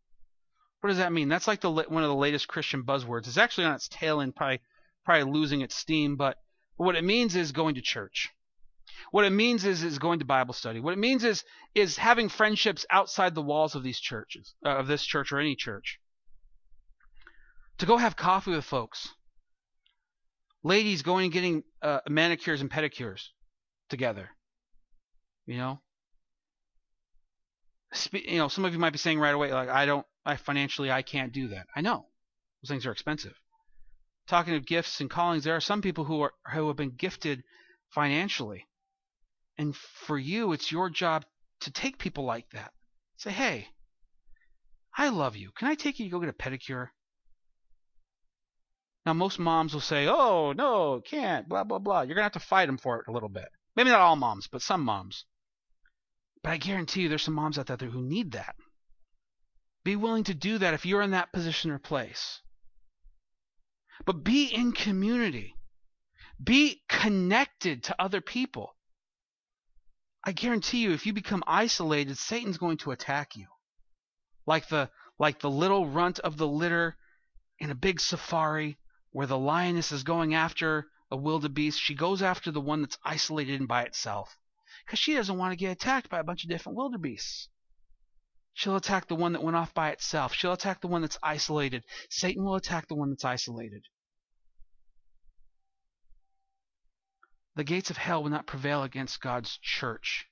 What 0.81 0.89
does 0.89 0.97
that 0.97 1.11
mean? 1.11 1.29
That's 1.29 1.47
like 1.47 1.61
the 1.61 1.69
one 1.69 2.03
of 2.03 2.09
the 2.09 2.15
latest 2.15 2.47
Christian 2.47 2.83
buzzwords. 2.83 3.27
It's 3.27 3.37
actually 3.37 3.65
on 3.65 3.75
its 3.75 3.87
tail 3.89 4.21
end, 4.21 4.35
probably 4.35 4.61
probably 5.05 5.31
losing 5.31 5.61
its 5.61 5.75
steam. 5.75 6.15
But, 6.15 6.37
but 6.77 6.85
what 6.85 6.95
it 6.95 7.03
means 7.03 7.35
is 7.35 7.51
going 7.51 7.75
to 7.75 7.81
church. 7.81 8.29
What 9.11 9.25
it 9.25 9.31
means 9.31 9.65
is 9.65 9.83
is 9.83 9.99
going 9.99 10.19
to 10.19 10.25
Bible 10.25 10.53
study. 10.53 10.79
What 10.79 10.93
it 10.93 10.99
means 10.99 11.23
is 11.23 11.43
is 11.75 11.97
having 11.97 12.29
friendships 12.29 12.85
outside 12.89 13.35
the 13.35 13.41
walls 13.41 13.75
of 13.75 13.83
these 13.83 13.99
churches, 13.99 14.53
uh, 14.65 14.69
of 14.69 14.87
this 14.87 15.03
church 15.03 15.31
or 15.31 15.39
any 15.39 15.55
church. 15.55 15.99
To 17.79 17.85
go 17.85 17.97
have 17.97 18.15
coffee 18.15 18.51
with 18.51 18.65
folks. 18.65 19.09
Ladies 20.63 21.01
going 21.01 21.25
and 21.25 21.33
getting 21.33 21.63
uh, 21.81 21.99
manicures 22.09 22.61
and 22.61 22.69
pedicures 22.69 23.29
together. 23.89 24.29
You 25.45 25.57
know. 25.57 25.81
Spe- 27.93 28.25
you 28.27 28.37
know, 28.37 28.49
some 28.49 28.65
of 28.65 28.73
you 28.73 28.79
might 28.79 28.91
be 28.91 28.99
saying 28.99 29.19
right 29.19 29.33
away, 29.33 29.51
like, 29.51 29.69
I 29.69 29.85
don't, 29.85 30.05
I 30.25 30.35
financially 30.35 30.91
I 30.91 31.01
can't 31.01 31.33
do 31.33 31.47
that. 31.47 31.65
I 31.75 31.81
know 31.81 32.05
those 32.61 32.69
things 32.69 32.85
are 32.85 32.91
expensive. 32.91 33.33
Talking 34.27 34.53
of 34.53 34.65
gifts 34.65 35.01
and 35.01 35.09
callings, 35.09 35.43
there 35.43 35.55
are 35.55 35.61
some 35.61 35.81
people 35.81 36.03
who 36.03 36.21
are 36.21 36.33
who 36.53 36.67
have 36.67 36.75
been 36.77 36.91
gifted 36.95 37.41
financially, 37.89 38.67
and 39.59 39.75
for 39.75 40.17
you, 40.17 40.53
it's 40.53 40.71
your 40.71 40.89
job 40.89 41.25
to 41.59 41.69
take 41.69 41.99
people 41.99 42.23
like 42.23 42.49
that. 42.51 42.71
Say, 43.17 43.31
hey, 43.31 43.67
I 44.97 45.09
love 45.09 45.35
you. 45.35 45.51
Can 45.51 45.67
I 45.67 45.75
take 45.75 45.99
you 45.99 46.05
to 46.05 46.09
go 46.09 46.21
get 46.21 46.29
a 46.29 46.33
pedicure? 46.33 46.87
Now, 49.05 49.11
most 49.11 49.37
moms 49.37 49.73
will 49.73 49.81
say, 49.81 50.07
oh, 50.07 50.53
no, 50.53 51.01
can't, 51.01 51.49
blah, 51.49 51.65
blah, 51.65 51.79
blah. 51.79 52.01
You're 52.01 52.15
going 52.15 52.21
to 52.21 52.31
have 52.31 52.31
to 52.31 52.39
fight 52.39 52.67
them 52.67 52.77
for 52.77 53.01
it 53.01 53.09
a 53.09 53.11
little 53.11 53.27
bit. 53.27 53.49
Maybe 53.75 53.89
not 53.89 53.99
all 53.99 54.15
moms, 54.15 54.47
but 54.47 54.61
some 54.61 54.81
moms. 54.81 55.25
But 56.41 56.51
I 56.51 56.57
guarantee 56.57 57.01
you 57.01 57.09
there's 57.09 57.23
some 57.23 57.33
moms 57.33 57.59
out 57.59 57.67
there 57.67 57.89
who 57.89 58.01
need 58.01 58.31
that. 58.31 58.55
Be 59.83 59.97
willing 59.97 60.23
to 60.25 60.33
do 60.33 60.57
that 60.59 60.73
if 60.73 60.85
you're 60.85 61.01
in 61.01 61.11
that 61.11 61.33
position 61.33 61.69
or 61.69 61.79
place. 61.79 62.39
But 64.05 64.23
be 64.23 64.45
in 64.45 64.71
community. 64.71 65.53
Be 66.41 66.81
connected 66.87 67.83
to 67.83 68.01
other 68.01 68.21
people. 68.21 68.73
I 70.23 70.31
guarantee 70.33 70.79
you 70.79 70.91
if 70.91 71.05
you 71.05 71.13
become 71.13 71.43
isolated, 71.47 72.17
Satan's 72.17 72.57
going 72.57 72.77
to 72.79 72.91
attack 72.91 73.35
you. 73.35 73.47
Like 74.45 74.67
the 74.67 74.89
like 75.17 75.39
the 75.39 75.49
little 75.49 75.87
runt 75.87 76.19
of 76.19 76.37
the 76.37 76.47
litter 76.47 76.97
in 77.59 77.71
a 77.71 77.75
big 77.75 77.99
safari 77.99 78.77
where 79.11 79.27
the 79.27 79.37
lioness 79.37 79.91
is 79.91 80.03
going 80.03 80.33
after 80.33 80.87
a 81.11 81.17
wildebeest, 81.17 81.79
she 81.79 81.95
goes 81.95 82.21
after 82.21 82.51
the 82.51 82.61
one 82.61 82.81
that's 82.81 82.97
isolated 83.03 83.59
and 83.59 83.67
by 83.67 83.83
itself 83.83 84.37
because 84.85 84.99
she 84.99 85.13
doesn't 85.13 85.37
want 85.37 85.51
to 85.51 85.57
get 85.57 85.71
attacked 85.71 86.09
by 86.09 86.19
a 86.19 86.23
bunch 86.23 86.43
of 86.43 86.49
different 86.49 86.77
wildebeests. 86.77 87.49
She'll 88.53 88.75
attack 88.75 89.07
the 89.07 89.15
one 89.15 89.33
that 89.33 89.43
went 89.43 89.55
off 89.55 89.73
by 89.73 89.91
itself. 89.91 90.33
She'll 90.33 90.53
attack 90.53 90.81
the 90.81 90.87
one 90.87 91.01
that's 91.01 91.17
isolated. 91.23 91.83
Satan 92.09 92.43
will 92.43 92.55
attack 92.55 92.87
the 92.87 92.95
one 92.95 93.09
that's 93.09 93.23
isolated. 93.23 93.83
The 97.59 97.65
gates 97.65 97.89
of 97.89 97.97
hell 97.97 98.23
will 98.23 98.29
not 98.29 98.47
prevail 98.47 98.83
against 98.83 99.19
God's 99.19 99.57
church. 99.57 100.25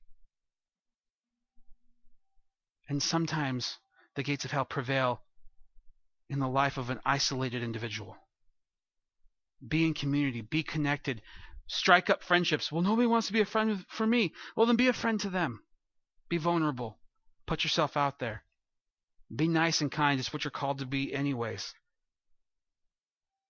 And 2.88 3.04
sometimes 3.04 3.80
the 4.16 4.24
gates 4.24 4.46
of 4.46 4.52
hell 4.52 4.64
prevail 4.64 5.22
in 6.30 6.40
the 6.40 6.48
life 6.48 6.78
of 6.78 6.90
an 6.90 7.02
isolated 7.06 7.64
individual. 7.64 8.16
Be 9.68 9.86
in 9.86 9.94
community, 9.94 10.40
be 10.40 10.64
connected, 10.64 11.22
strike 11.68 12.10
up 12.10 12.24
friendships. 12.24 12.72
Well, 12.72 12.82
nobody 12.82 13.08
wants 13.08 13.28
to 13.28 13.34
be 13.34 13.42
a 13.42 13.46
friend 13.46 13.86
for 13.90 14.08
me. 14.08 14.32
Well, 14.56 14.66
then 14.66 14.78
be 14.78 14.88
a 14.88 14.94
friend 14.94 15.20
to 15.20 15.30
them. 15.30 15.66
Be 16.30 16.38
vulnerable. 16.38 16.98
Put 17.46 17.66
yourself 17.66 17.98
out 17.98 18.20
there. 18.20 18.46
Be 19.36 19.50
nice 19.50 19.82
and 19.82 19.92
kind. 19.92 20.18
It's 20.18 20.32
what 20.32 20.46
you're 20.46 20.52
called 20.52 20.80
to 20.80 20.86
be, 20.86 21.14
anyways. 21.14 21.74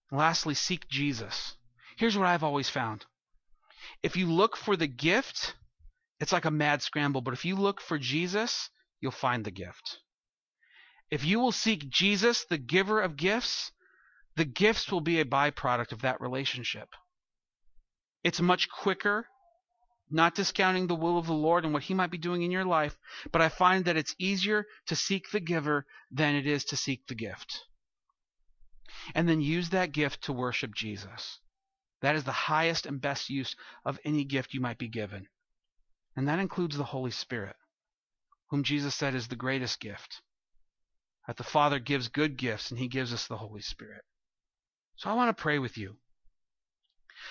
Lastly, 0.10 0.56
seek 0.56 0.88
Jesus. 0.88 1.56
Here's 1.96 2.18
what 2.18 2.26
I've 2.26 2.44
always 2.44 2.70
found 2.70 3.06
if 4.04 4.16
you 4.16 4.32
look 4.32 4.56
for 4.56 4.76
the 4.76 4.88
gift, 4.88 5.56
it's 6.20 6.32
like 6.32 6.46
a 6.46 6.52
mad 6.52 6.82
scramble. 6.82 7.22
But 7.22 7.34
if 7.34 7.46
you 7.46 7.56
look 7.56 7.82
for 7.82 7.98
Jesus, 7.98 8.70
you'll 9.00 9.12
find 9.12 9.46
the 9.46 9.52
gift. 9.52 10.00
If 11.10 11.24
you 11.24 11.40
will 11.40 11.52
seek 11.52 11.90
Jesus, 11.90 12.46
the 12.46 12.58
giver 12.58 13.02
of 13.02 13.16
gifts, 13.16 13.72
the 14.36 14.46
gifts 14.46 14.92
will 14.92 15.02
be 15.02 15.20
a 15.20 15.26
byproduct 15.26 15.92
of 15.92 16.02
that 16.02 16.22
relationship. 16.22 16.90
It's 18.24 18.42
much 18.42 18.70
quicker 18.70 19.28
not 20.10 20.36
discounting 20.36 20.88
the 20.88 20.96
will 20.96 21.18
of 21.18 21.28
the 21.28 21.34
Lord 21.34 21.66
and 21.66 21.74
what 21.74 21.84
He 21.84 21.94
might 21.94 22.12
be 22.12 22.18
doing 22.18 22.42
in 22.42 22.52
your 22.52 22.66
life, 22.66 22.98
but 23.32 23.42
I 23.42 23.50
find 23.50 23.86
that 23.86 23.98
it's 23.98 24.16
easier 24.18 24.66
to 24.88 24.96
seek 24.96 25.32
the 25.32 25.40
giver 25.40 25.86
than 26.12 26.36
it 26.36 26.48
is 26.48 26.64
to 26.66 26.78
seek 26.78 27.06
the 27.08 27.16
gift. 27.16 27.66
And 29.14 29.28
then 29.28 29.42
use 29.42 29.70
that 29.70 29.92
gift 29.92 30.24
to 30.24 30.34
worship 30.34 30.74
Jesus. 30.74 31.40
That 32.02 32.16
is 32.16 32.24
the 32.24 32.32
highest 32.32 32.86
and 32.86 33.02
best 33.02 33.30
use 33.30 33.56
of 33.86 34.00
any 34.04 34.24
gift 34.24 34.54
you 34.54 34.62
might 34.62 34.78
be 34.78 34.88
given. 34.88 35.28
And 36.16 36.28
that 36.28 36.40
includes 36.40 36.78
the 36.78 36.84
Holy 36.84 37.12
Spirit, 37.12 37.56
whom 38.50 38.64
Jesus 38.64 38.96
said 38.96 39.16
is 39.16 39.28
the 39.28 39.36
greatest 39.36 39.80
gift. 39.80 40.22
That 41.28 41.38
the 41.38 41.44
Father 41.44 41.80
gives 41.80 42.08
good 42.08 42.38
gifts 42.38 42.72
and 42.72 42.80
he 42.80 42.88
gives 42.88 43.14
us 43.14 43.28
the 43.28 43.38
Holy 43.38 43.62
Spirit. 43.62 44.04
So 44.96 45.10
I 45.10 45.14
want 45.14 45.36
to 45.36 45.42
pray 45.42 45.60
with 45.60 45.78
you. 45.78 45.98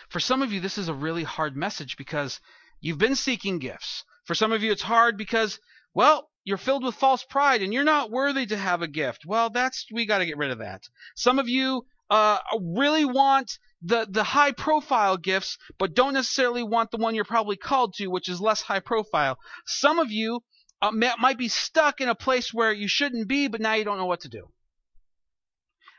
For 0.09 0.21
some 0.21 0.43
of 0.43 0.53
you, 0.53 0.61
this 0.61 0.79
is 0.79 0.89
a 0.89 0.95
really 0.95 1.25
hard 1.25 1.57
message 1.57 1.97
because 1.97 2.41
you've 2.81 2.99
been 2.99 3.17
seeking 3.17 3.59
gifts. 3.59 4.05
For 4.25 4.35
some 4.35 4.53
of 4.53 4.63
you, 4.63 4.73
it's 4.73 4.83
hard 4.83 5.17
because, 5.17 5.61
well, 5.95 6.29
you're 6.45 6.59
filled 6.59 6.85
with 6.85 6.95
false 6.95 7.25
pride 7.25 7.63
and 7.63 7.73
you're 7.73 7.85
not 7.85 8.11
worthy 8.11 8.47
to 8.47 8.57
have 8.57 8.83
a 8.83 8.89
gift. 8.89 9.25
Well, 9.27 9.51
that's, 9.51 9.87
we 9.91 10.07
got 10.07 10.19
to 10.19 10.27
get 10.27 10.37
rid 10.37 10.51
of 10.51 10.59
that. 10.59 10.83
Some 11.15 11.39
of 11.39 11.49
you 11.49 11.87
uh, 12.11 12.39
really 12.61 13.05
want 13.05 13.59
the, 13.87 14.07
the 14.11 14.25
high 14.25 14.51
profile 14.51 15.17
gifts, 15.17 15.59
but 15.79 15.95
don't 15.95 16.15
necessarily 16.15 16.65
want 16.65 16.91
the 16.91 16.97
one 16.97 17.15
you're 17.15 17.25
probably 17.25 17.57
called 17.57 17.95
to, 17.95 18.09
which 18.09 18.29
is 18.29 18.41
less 18.41 18.61
high 18.61 18.81
profile. 18.81 19.39
Some 19.65 20.01
of 20.01 20.11
you 20.11 20.41
uh, 20.83 20.91
might 20.91 21.39
be 21.39 21.49
stuck 21.49 22.01
in 22.01 22.09
a 22.09 22.15
place 22.15 22.53
where 22.53 22.73
you 22.73 22.89
shouldn't 22.89 23.29
be, 23.29 23.47
but 23.47 23.61
now 23.61 23.75
you 23.75 23.85
don't 23.85 23.99
know 23.99 24.07
what 24.07 24.23
to 24.23 24.29
do. 24.29 24.49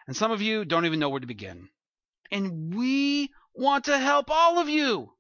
And 0.06 0.18
some 0.18 0.32
of 0.32 0.42
you 0.42 0.66
don't 0.66 0.86
even 0.86 1.00
know 1.00 1.10
where 1.10 1.22
to 1.22 1.28
begin. 1.28 1.70
And 2.30 2.76
we 2.76 3.30
want 3.56 3.86
to 3.86 3.98
help 3.98 4.30
all 4.30 4.60
of 4.60 4.68
you. 4.68 5.14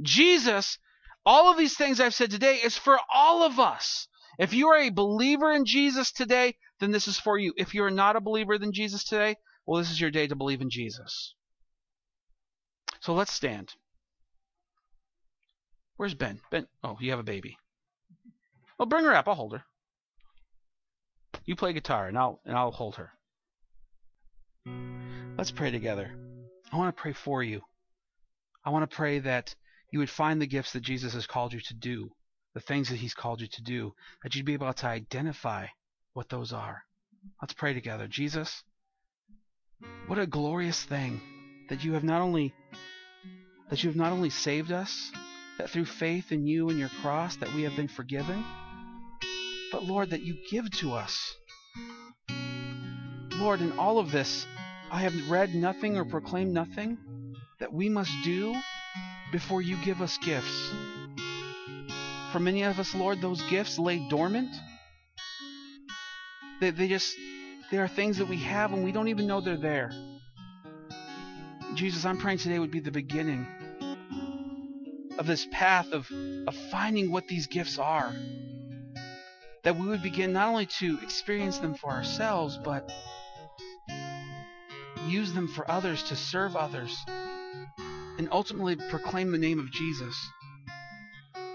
Jesus, 0.00 0.78
all 1.26 1.50
of 1.50 1.58
these 1.58 1.76
things 1.76 2.00
I've 2.00 2.14
said 2.14 2.30
today 2.30 2.56
is 2.56 2.78
for 2.78 2.98
all 3.12 3.42
of 3.42 3.60
us. 3.60 4.08
If 4.38 4.54
you 4.54 4.68
are 4.68 4.78
a 4.78 4.90
believer 4.90 5.52
in 5.52 5.66
Jesus 5.66 6.12
today, 6.12 6.56
then 6.80 6.92
this 6.92 7.08
is 7.08 7.18
for 7.18 7.38
you. 7.38 7.52
If 7.58 7.74
you're 7.74 7.90
not 7.90 8.16
a 8.16 8.20
believer 8.20 8.54
in 8.54 8.72
Jesus 8.72 9.04
today, 9.04 9.36
well, 9.66 9.80
this 9.80 9.90
is 9.90 10.00
your 10.00 10.10
day 10.10 10.26
to 10.26 10.34
believe 10.34 10.62
in 10.62 10.70
Jesus. 10.70 11.34
So 13.06 13.14
let's 13.14 13.32
stand. 13.32 13.72
Where's 15.96 16.14
Ben? 16.14 16.40
Ben, 16.50 16.66
oh, 16.82 16.96
you 17.00 17.10
have 17.12 17.20
a 17.20 17.22
baby. 17.22 17.56
Well, 18.76 18.86
bring 18.86 19.04
her 19.04 19.14
up. 19.14 19.28
I'll 19.28 19.36
hold 19.36 19.52
her. 19.52 19.62
You 21.44 21.54
play 21.54 21.72
guitar, 21.72 22.08
and 22.08 22.18
I'll 22.18 22.40
and 22.44 22.56
I'll 22.56 22.72
hold 22.72 22.96
her. 22.96 23.12
Let's 25.38 25.52
pray 25.52 25.70
together. 25.70 26.10
I 26.72 26.76
want 26.76 26.96
to 26.96 27.00
pray 27.00 27.12
for 27.12 27.44
you. 27.44 27.62
I 28.64 28.70
want 28.70 28.90
to 28.90 28.96
pray 28.96 29.20
that 29.20 29.54
you 29.92 30.00
would 30.00 30.10
find 30.10 30.42
the 30.42 30.48
gifts 30.48 30.72
that 30.72 30.80
Jesus 30.80 31.14
has 31.14 31.28
called 31.28 31.52
you 31.52 31.60
to 31.60 31.74
do, 31.74 32.10
the 32.54 32.60
things 32.60 32.88
that 32.88 32.98
He's 32.98 33.14
called 33.14 33.40
you 33.40 33.46
to 33.46 33.62
do, 33.62 33.94
that 34.24 34.34
you'd 34.34 34.46
be 34.46 34.54
able 34.54 34.72
to 34.72 34.86
identify 34.88 35.68
what 36.14 36.28
those 36.28 36.52
are. 36.52 36.82
Let's 37.40 37.54
pray 37.54 37.72
together. 37.72 38.08
Jesus, 38.08 38.64
what 40.08 40.18
a 40.18 40.26
glorious 40.26 40.82
thing 40.82 41.20
that 41.68 41.84
you 41.84 41.92
have 41.92 42.04
not 42.04 42.20
only 42.20 42.52
that 43.70 43.82
you 43.82 43.90
have 43.90 43.96
not 43.96 44.12
only 44.12 44.30
saved 44.30 44.72
us, 44.72 45.10
that 45.58 45.70
through 45.70 45.86
faith 45.86 46.32
in 46.32 46.46
you 46.46 46.68
and 46.68 46.78
your 46.78 46.90
cross 47.00 47.36
that 47.36 47.52
we 47.54 47.62
have 47.62 47.76
been 47.76 47.88
forgiven, 47.88 48.44
but 49.72 49.84
Lord, 49.84 50.10
that 50.10 50.22
you 50.22 50.36
give 50.50 50.70
to 50.78 50.92
us. 50.92 51.34
Lord, 53.32 53.60
in 53.60 53.78
all 53.78 53.98
of 53.98 54.12
this, 54.12 54.46
I 54.90 55.00
have 55.00 55.30
read 55.30 55.54
nothing 55.54 55.96
or 55.96 56.04
proclaimed 56.04 56.52
nothing 56.52 56.98
that 57.58 57.72
we 57.72 57.88
must 57.88 58.12
do 58.24 58.54
before 59.32 59.60
you 59.60 59.76
give 59.84 60.00
us 60.00 60.16
gifts. 60.18 60.72
For 62.32 62.38
many 62.38 62.62
of 62.62 62.78
us, 62.78 62.94
Lord, 62.94 63.20
those 63.20 63.42
gifts 63.50 63.78
lay 63.78 64.08
dormant. 64.08 64.54
They, 66.60 66.70
they 66.70 66.88
just, 66.88 67.14
they 67.70 67.78
are 67.78 67.88
things 67.88 68.18
that 68.18 68.28
we 68.28 68.38
have 68.38 68.72
and 68.72 68.84
we 68.84 68.92
don't 68.92 69.08
even 69.08 69.26
know 69.26 69.40
they're 69.40 69.56
there. 69.56 69.90
Jesus, 71.76 72.06
I'm 72.06 72.16
praying 72.16 72.38
today 72.38 72.58
would 72.58 72.70
be 72.70 72.80
the 72.80 72.90
beginning 72.90 73.46
of 75.18 75.26
this 75.26 75.46
path 75.50 75.92
of, 75.92 76.10
of 76.46 76.56
finding 76.70 77.12
what 77.12 77.28
these 77.28 77.46
gifts 77.46 77.78
are. 77.78 78.14
That 79.62 79.78
we 79.78 79.86
would 79.86 80.02
begin 80.02 80.32
not 80.32 80.48
only 80.48 80.64
to 80.78 80.98
experience 81.02 81.58
them 81.58 81.74
for 81.74 81.90
ourselves, 81.90 82.58
but 82.64 82.90
use 85.06 85.34
them 85.34 85.48
for 85.48 85.70
others, 85.70 86.02
to 86.04 86.16
serve 86.16 86.56
others, 86.56 86.96
and 88.16 88.26
ultimately 88.32 88.76
proclaim 88.88 89.30
the 89.30 89.38
name 89.38 89.58
of 89.58 89.70
Jesus. 89.70 90.16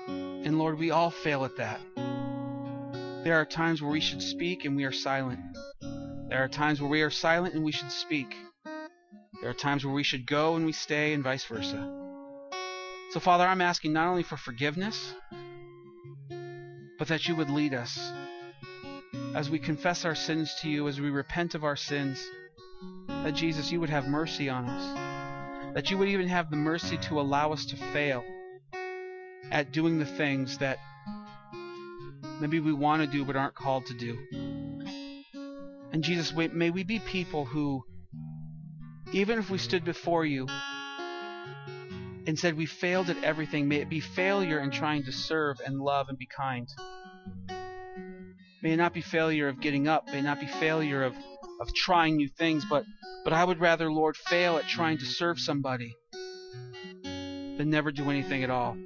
And 0.08 0.60
Lord, 0.60 0.78
we 0.78 0.92
all 0.92 1.10
fail 1.10 1.46
at 1.46 1.58
that. 1.58 1.80
There 3.24 3.38
are 3.38 3.46
times 3.46 3.82
where 3.82 3.92
we 3.92 4.02
should 4.02 4.22
speak 4.22 4.66
and 4.66 4.76
we 4.76 4.84
are 4.84 4.92
silent. 4.92 5.40
There 6.30 6.44
are 6.44 6.48
times 6.48 6.80
where 6.80 6.92
we 6.92 7.02
are 7.02 7.10
silent 7.10 7.56
and 7.56 7.64
we 7.64 7.72
should 7.72 7.92
speak. 7.92 8.36
There 9.42 9.50
are 9.50 9.54
times 9.54 9.84
where 9.84 9.94
we 9.94 10.04
should 10.04 10.28
go 10.28 10.56
and 10.56 10.66
we 10.66 10.72
stay, 10.72 11.14
and 11.14 11.24
vice 11.24 11.44
versa. 11.46 11.90
So, 13.10 13.20
Father, 13.20 13.46
I'm 13.46 13.62
asking 13.62 13.92
not 13.92 14.08
only 14.08 14.24
for 14.24 14.38
forgiveness, 14.38 15.14
but 17.00 17.08
that 17.08 17.28
you 17.28 17.36
would 17.36 17.50
lead 17.50 17.74
us 17.74 18.14
as 19.36 19.50
we 19.50 19.58
confess 19.60 20.06
our 20.06 20.16
sins 20.16 20.54
to 20.62 20.70
you, 20.70 20.88
as 20.88 21.02
we 21.02 21.10
repent 21.10 21.56
of 21.56 21.64
our 21.64 21.76
sins, 21.76 22.24
that 23.08 23.34
Jesus, 23.34 23.72
you 23.72 23.80
would 23.80 23.90
have 23.90 24.08
mercy 24.08 24.48
on 24.50 24.66
us, 24.66 25.74
that 25.74 25.90
you 25.90 25.98
would 25.98 26.10
even 26.10 26.28
have 26.28 26.50
the 26.52 26.56
mercy 26.56 26.98
to 26.98 27.20
allow 27.20 27.52
us 27.52 27.66
to 27.66 27.76
fail 27.76 28.24
at 29.50 29.72
doing 29.72 29.98
the 29.98 30.06
things 30.06 30.60
that 30.60 30.78
maybe 32.40 32.60
we 32.60 32.74
want 32.74 33.02
to 33.02 33.08
do 33.08 33.26
but 33.26 33.36
aren't 33.36 33.56
called 33.56 33.86
to 33.88 33.94
do. 33.94 34.18
And 35.92 36.04
Jesus, 36.04 36.32
may 36.34 36.70
we 36.70 36.84
be 36.84 37.00
people 37.00 37.46
who 37.46 37.84
even 39.14 39.40
if 39.40 39.50
we 39.50 39.58
stood 39.58 39.84
before 39.84 40.26
you 40.26 40.48
and 42.26 42.38
said 42.40 42.56
we 42.56 42.66
failed 42.66 43.10
at 43.10 43.22
everything, 43.24 43.68
may 43.68 43.78
it 43.78 43.90
be 43.90 44.00
failure 44.00 44.60
in 44.60 44.72
trying 44.72 45.04
to 45.04 45.12
serve 45.12 45.60
and 45.66 45.78
love 45.80 46.08
and 46.08 46.18
be 46.18 46.28
kind. 46.28 46.70
May 48.64 48.74
it 48.74 48.78
not 48.78 48.94
be 48.94 49.02
failure 49.02 49.48
of 49.50 49.60
getting 49.60 49.88
up, 49.88 50.08
may 50.08 50.20
it 50.20 50.24
not 50.24 50.40
be 50.40 50.46
failure 50.46 51.04
of, 51.04 51.14
of 51.60 51.74
trying 51.74 52.16
new 52.16 52.30
things, 52.30 52.64
but, 52.70 52.86
but 53.24 53.34
I 53.34 53.44
would 53.44 53.60
rather, 53.60 53.92
Lord, 53.92 54.16
fail 54.16 54.58
at 54.58 54.68
trying 54.68 55.00
to 55.00 55.06
serve 55.06 55.40
somebody 55.40 55.96
than 57.04 57.70
never 57.70 57.92
do 57.92 58.10
anything 58.10 58.44
at 58.44 58.50
all. 58.50 58.78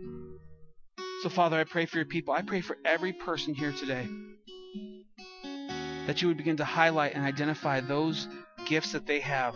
So, 1.21 1.29
Father, 1.29 1.59
I 1.59 1.65
pray 1.65 1.85
for 1.85 1.97
your 1.97 2.05
people. 2.05 2.33
I 2.33 2.41
pray 2.41 2.61
for 2.61 2.77
every 2.85 3.13
person 3.13 3.53
here 3.53 3.73
today 3.73 4.07
that 6.07 6.21
you 6.21 6.29
would 6.29 6.37
begin 6.37 6.57
to 6.57 6.65
highlight 6.65 7.15
and 7.15 7.23
identify 7.23 7.81
those 7.81 8.27
gifts 8.65 8.93
that 8.93 9.05
they 9.05 9.19
have 9.19 9.55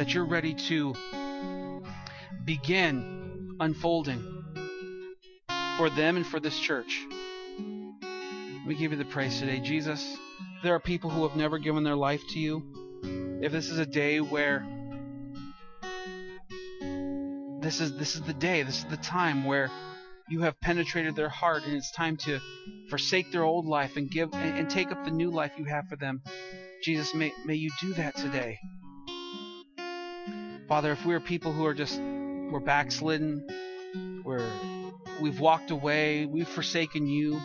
that 0.00 0.14
you're 0.14 0.24
ready 0.24 0.54
to 0.54 0.94
begin 2.46 3.54
unfolding 3.60 4.24
for 5.76 5.90
them 5.90 6.16
and 6.16 6.26
for 6.26 6.40
this 6.40 6.58
church. 6.58 7.06
We 8.66 8.76
give 8.76 8.92
you 8.92 8.96
the 8.96 9.04
praise 9.04 9.38
today, 9.38 9.60
Jesus. 9.60 10.16
There 10.62 10.74
are 10.74 10.80
people 10.80 11.10
who 11.10 11.28
have 11.28 11.36
never 11.36 11.58
given 11.58 11.84
their 11.84 11.96
life 11.96 12.22
to 12.30 12.38
you. 12.38 12.62
If 13.42 13.52
this 13.52 13.68
is 13.68 13.78
a 13.78 13.84
day 13.84 14.22
where 14.22 14.66
this 17.60 17.82
is 17.82 17.94
this 17.98 18.14
is 18.14 18.22
the 18.22 18.32
day, 18.32 18.62
this 18.62 18.78
is 18.78 18.84
the 18.86 18.96
time 18.96 19.44
where 19.44 19.70
you 20.30 20.40
have 20.40 20.58
penetrated 20.62 21.14
their 21.14 21.28
heart 21.28 21.64
and 21.66 21.76
it's 21.76 21.92
time 21.92 22.16
to 22.24 22.40
forsake 22.88 23.32
their 23.32 23.44
old 23.44 23.66
life 23.66 23.98
and 23.98 24.10
give 24.10 24.32
and, 24.32 24.60
and 24.60 24.70
take 24.70 24.92
up 24.92 25.04
the 25.04 25.10
new 25.10 25.30
life 25.30 25.52
you 25.58 25.66
have 25.66 25.88
for 25.88 25.96
them. 25.96 26.22
Jesus, 26.82 27.14
may, 27.14 27.34
may 27.44 27.56
you 27.56 27.68
do 27.82 27.92
that 27.92 28.16
today. 28.16 28.58
Father, 30.70 30.92
if 30.92 31.04
we 31.04 31.14
are 31.14 31.20
people 31.20 31.52
who 31.52 31.66
are 31.66 31.74
just 31.74 32.00
we're 32.00 32.60
backslidden, 32.60 33.44
we're 34.24 34.48
we've 35.20 35.40
walked 35.40 35.72
away, 35.72 36.26
we've 36.26 36.46
forsaken 36.46 37.08
you. 37.08 37.40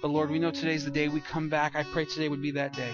But 0.00 0.08
Lord, 0.08 0.30
we 0.30 0.38
know 0.38 0.50
today's 0.50 0.86
the 0.86 0.90
day 0.90 1.08
we 1.08 1.20
come 1.20 1.50
back. 1.50 1.76
I 1.76 1.82
pray 1.82 2.06
today 2.06 2.30
would 2.30 2.40
be 2.40 2.52
that 2.52 2.72
day. 2.72 2.90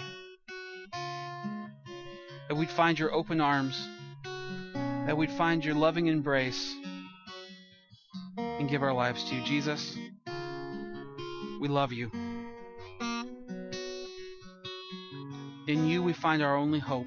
That 2.49 2.57
we'd 2.57 2.69
find 2.69 2.99
your 2.99 3.15
open 3.15 3.41
arms, 3.41 3.81
that 4.25 5.17
we'd 5.17 5.31
find 5.31 5.65
your 5.65 5.77
loving 5.77 6.09
embrace, 6.09 6.75
and 8.37 8.69
give 8.69 8.83
our 8.83 8.93
lives 8.93 9.23
to 9.31 9.37
you. 9.37 9.45
Jesus, 9.45 9.97
we 11.61 11.69
love 11.69 11.93
you. 11.93 12.11
In 15.69 15.87
you 15.87 16.03
we 16.03 16.13
find 16.13 16.43
our 16.43 16.57
only 16.57 16.81
hope. 16.81 17.07